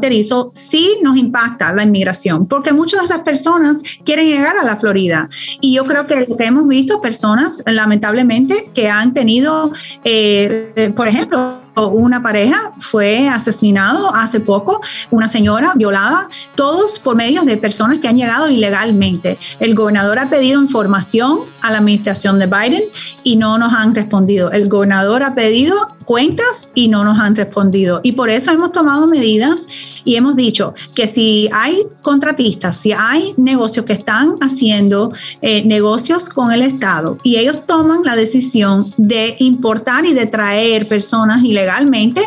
sí 0.54 0.98
nos 1.02 1.18
impacta 1.18 1.74
la 1.74 1.84
inmigración, 1.84 2.46
porque 2.48 2.74
muchas 2.74 3.02
de 3.02 3.06
esas 3.06 3.20
personas 3.20 3.82
quieren 4.04 4.28
llegar 4.28 4.58
a 4.58 4.64
la 4.64 4.76
Florida. 4.76 5.30
Y 5.62 5.74
yo 5.74 5.86
creo 5.86 6.06
que 6.06 6.16
lo 6.16 6.38
que 6.38 6.46
hemos 6.46 6.68
visto, 6.68 7.02
personas 7.02 7.64
lamentablemente 7.66 8.72
que 8.74 8.90
han 8.90 9.14
tenido, 9.14 9.72
eh, 10.04 10.74
eh, 10.76 10.90
por 10.92 11.08
ejemplo, 11.08 11.68
una 11.86 12.24
pareja 12.24 12.74
fue 12.80 13.30
asesinado 13.30 14.14
hace 14.16 14.40
poco, 14.40 14.82
una 15.12 15.30
señora 15.30 15.74
violada, 15.76 16.28
todos 16.56 17.00
por 17.00 17.16
medio 17.16 17.44
de 17.44 17.58
personas 17.58 18.00
que 18.00 18.08
han 18.08 18.18
llegado 18.18 18.50
ilegalmente. 18.50 19.38
El 19.60 19.76
gobernador 19.76 20.18
ha 20.20 20.30
pedido 20.30 20.62
información 20.62 21.42
a 21.62 21.72
la 21.72 21.78
administración 21.78 22.40
de 22.40 22.48
Biden 22.48 22.84
y 23.24 23.36
no 23.36 23.58
nos 23.58 23.74
han 23.74 23.94
respondido. 23.94 24.52
El 24.52 24.68
gobernador 24.68 25.22
ha 25.22 25.36
pedido 25.36 25.97
cuentas 26.08 26.70
y 26.74 26.88
no 26.88 27.04
nos 27.04 27.20
han 27.20 27.36
respondido. 27.36 28.00
Y 28.02 28.14
por 28.14 28.30
eso 28.30 28.50
hemos 28.52 28.72
tomado 28.72 29.08
medidas 29.08 29.68
y 30.06 30.16
hemos 30.16 30.38
dicho 30.38 30.74
que 30.96 31.06
si 31.06 31.50
hay 31.54 31.86
contratistas, 32.02 32.78
si 32.78 32.94
hay 32.94 33.34
negocios 33.36 33.86
que 33.86 33.92
están 33.92 34.38
haciendo 34.40 35.12
eh, 35.42 35.66
negocios 35.66 36.30
con 36.30 36.54
el 36.54 36.62
Estado 36.62 37.18
y 37.24 37.36
ellos 37.36 37.66
toman 37.66 38.04
la 38.06 38.16
decisión 38.16 38.94
de 38.96 39.36
importar 39.40 40.06
y 40.06 40.14
de 40.14 40.26
traer 40.28 40.88
personas 40.88 41.44
ilegalmente, 41.44 42.22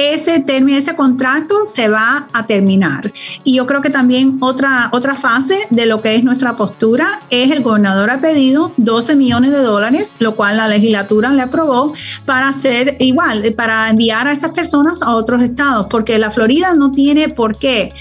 ese 0.00 0.40
término, 0.40 0.78
ese 0.78 0.96
contrato 0.96 1.66
se 1.66 1.88
va 1.88 2.28
a 2.32 2.46
terminar. 2.46 3.12
Y 3.44 3.54
yo 3.54 3.66
creo 3.66 3.80
que 3.80 3.90
también 3.90 4.38
otra, 4.40 4.88
otra 4.92 5.16
fase 5.16 5.56
de 5.70 5.86
lo 5.86 6.00
que 6.00 6.14
es 6.14 6.24
nuestra 6.24 6.56
postura 6.56 7.22
es 7.30 7.50
el 7.50 7.62
gobernador 7.62 8.10
ha 8.10 8.20
pedido 8.20 8.72
12 8.76 9.16
millones 9.16 9.52
de 9.52 9.62
dólares, 9.62 10.14
lo 10.18 10.36
cual 10.36 10.56
la 10.56 10.68
legislatura 10.68 11.30
le 11.30 11.42
aprobó 11.42 11.92
para 12.24 12.48
hacer 12.48 12.96
igual, 13.00 13.52
para 13.54 13.90
enviar 13.90 14.26
a 14.26 14.32
esas 14.32 14.50
personas 14.50 15.02
a 15.02 15.14
otros 15.14 15.44
estados, 15.44 15.86
porque 15.90 16.18
la 16.18 16.30
Florida 16.30 16.74
no 16.74 16.92
tiene 16.92 17.28
por 17.28 17.58
qué 17.58 17.92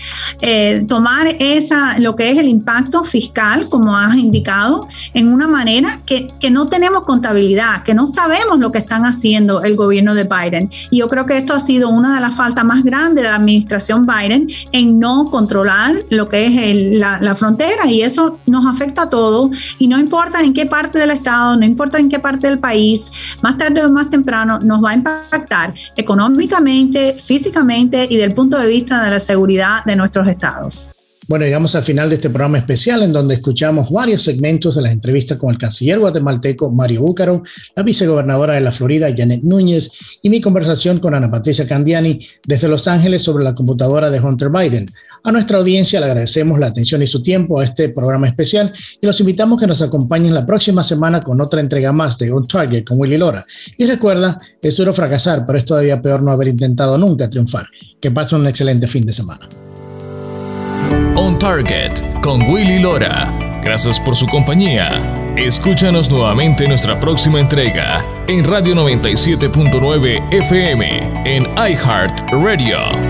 eh, 0.42 0.86
tomar 0.88 1.28
esa, 1.40 2.00
lo 2.00 2.16
que 2.16 2.32
es 2.32 2.38
el 2.38 2.48
impacto 2.48 3.04
fiscal, 3.04 3.70
como 3.70 3.96
has 3.96 4.16
indicado, 4.16 4.88
en 5.14 5.32
una 5.34 5.48
manera 5.48 6.02
que, 6.06 6.34
que 6.40 6.50
no 6.50 6.68
tenemos 6.70 7.04
contabilidad, 7.04 7.84
que 7.84 7.94
no 7.94 8.08
sabemos 8.08 8.60
lo 8.60 8.72
que 8.72 8.80
están 8.80 9.06
haciendo 9.06 9.64
el 9.64 9.76
gobierno 9.76 10.16
de 10.16 10.24
Biden. 10.24 10.70
Y 10.92 11.00
yo 11.00 11.10
creo 11.10 11.26
que 11.26 11.38
esto 11.38 11.54
ha 11.54 11.60
sido 11.60 11.89
una 11.90 12.16
de 12.16 12.22
las 12.22 12.36
faltas 12.36 12.64
más 12.64 12.84
grandes 12.84 13.24
de 13.24 13.30
la 13.30 13.36
administración 13.36 14.06
Biden 14.06 14.48
en 14.72 15.00
no 15.00 15.30
controlar 15.30 16.06
lo 16.10 16.30
que 16.30 16.46
es 16.46 16.98
la, 16.98 17.36
frontera 17.36 17.86
y 17.88 18.02
eso 18.02 18.40
nos 18.48 18.66
afecta 18.66 19.04
a 19.04 19.10
todos 19.10 19.76
y 19.80 19.88
no 19.88 19.98
importa 20.00 20.42
en 20.42 20.54
qué 20.54 20.66
parte 20.66 21.00
del 21.00 21.12
estado, 21.12 21.56
no 21.56 21.66
importa 21.66 22.00
en 22.00 22.10
qué 22.10 22.20
parte 22.20 22.48
del 22.48 22.60
país, 22.60 23.12
más 23.42 23.58
tarde 23.58 23.86
o 23.86 23.90
más 23.90 24.10
temprano 24.10 24.60
nos 24.60 24.84
va 24.84 24.92
a 24.92 24.96
impactar 24.96 25.74
económicamente, 25.96 27.16
físicamente 27.18 28.08
y 28.10 28.18
del 28.18 28.34
punto 28.34 28.58
de 28.58 28.68
vista 28.68 29.04
de 29.04 29.12
la 29.12 29.20
seguridad 29.20 29.84
de 29.86 29.96
nuestros 29.96 30.28
estados. 30.28 30.92
Bueno, 31.30 31.46
llegamos 31.46 31.76
al 31.76 31.84
final 31.84 32.10
de 32.10 32.16
este 32.16 32.32
programa 32.32 32.58
especial 32.58 33.04
en 33.04 33.14
donde 33.14 33.36
escuchamos 33.36 33.92
varios 33.92 34.24
segmentos 34.24 34.76
de 34.76 34.82
las 34.82 34.92
entrevistas 34.92 35.38
con 35.38 35.52
el 35.52 35.60
canciller 35.60 36.00
guatemalteco 36.00 36.72
Mario 36.72 37.04
Búcaro, 37.04 37.44
la 37.76 37.84
vicegobernadora 37.84 38.56
de 38.56 38.62
la 38.62 38.72
Florida 38.72 39.14
Janet 39.16 39.44
Núñez 39.44 39.92
y 40.24 40.32
mi 40.32 40.42
conversación 40.42 40.98
con 40.98 41.14
Ana 41.14 41.30
Patricia 41.30 41.68
Candiani 41.68 42.18
desde 42.48 42.68
Los 42.68 42.88
Ángeles 42.88 43.22
sobre 43.22 43.44
la 43.44 43.54
computadora 43.54 44.10
de 44.10 44.20
Hunter 44.20 44.50
Biden. 44.50 44.90
A 45.24 45.32
nuestra 45.32 45.60
audiencia 45.60 46.00
le 46.00 46.08
agradecemos 46.08 46.58
la 46.58 46.66
atención 46.66 47.04
y 47.04 47.08
su 47.08 47.22
tiempo 47.22 47.60
a 47.60 47.64
este 47.64 47.90
programa 47.90 48.28
especial 48.28 48.74
y 49.00 49.06
los 49.06 49.20
invitamos 49.20 49.58
a 49.58 49.60
que 49.60 49.68
nos 49.68 49.84
acompañen 49.84 50.34
la 50.34 50.48
próxima 50.48 50.84
semana 50.84 51.22
con 51.22 51.40
otra 51.42 51.62
entrega 51.62 51.94
más 51.94 52.18
de 52.18 52.32
On 52.32 52.48
Target 52.48 52.86
con 52.86 53.00
Willy 53.00 53.18
Lora. 53.18 53.46
Y 53.78 53.86
recuerda, 53.86 54.40
es 54.60 54.76
duro 54.78 54.96
fracasar, 54.96 55.46
pero 55.46 55.60
es 55.60 55.66
todavía 55.66 56.02
peor 56.02 56.24
no 56.24 56.32
haber 56.32 56.48
intentado 56.48 56.98
nunca 56.98 57.30
triunfar. 57.30 57.68
Que 58.02 58.10
pasen 58.10 58.40
un 58.40 58.48
excelente 58.48 58.88
fin 58.88 59.06
de 59.06 59.14
semana. 59.14 59.48
Target 61.38 62.02
con 62.22 62.42
Willy 62.50 62.80
Lora. 62.80 63.60
Gracias 63.62 64.00
por 64.00 64.16
su 64.16 64.26
compañía 64.28 65.20
Escúchanos 65.40 66.12
nuevamente 66.12 66.66
en 66.66 66.70
nuestra 66.72 67.00
próxima 67.00 67.40
entrega 67.40 68.06
en 68.28 68.44
Radio 68.44 68.76
97.9 68.76 70.34
FM 70.34 71.24
en 71.24 71.44
iHeart 71.56 72.30
Radio. 72.32 73.09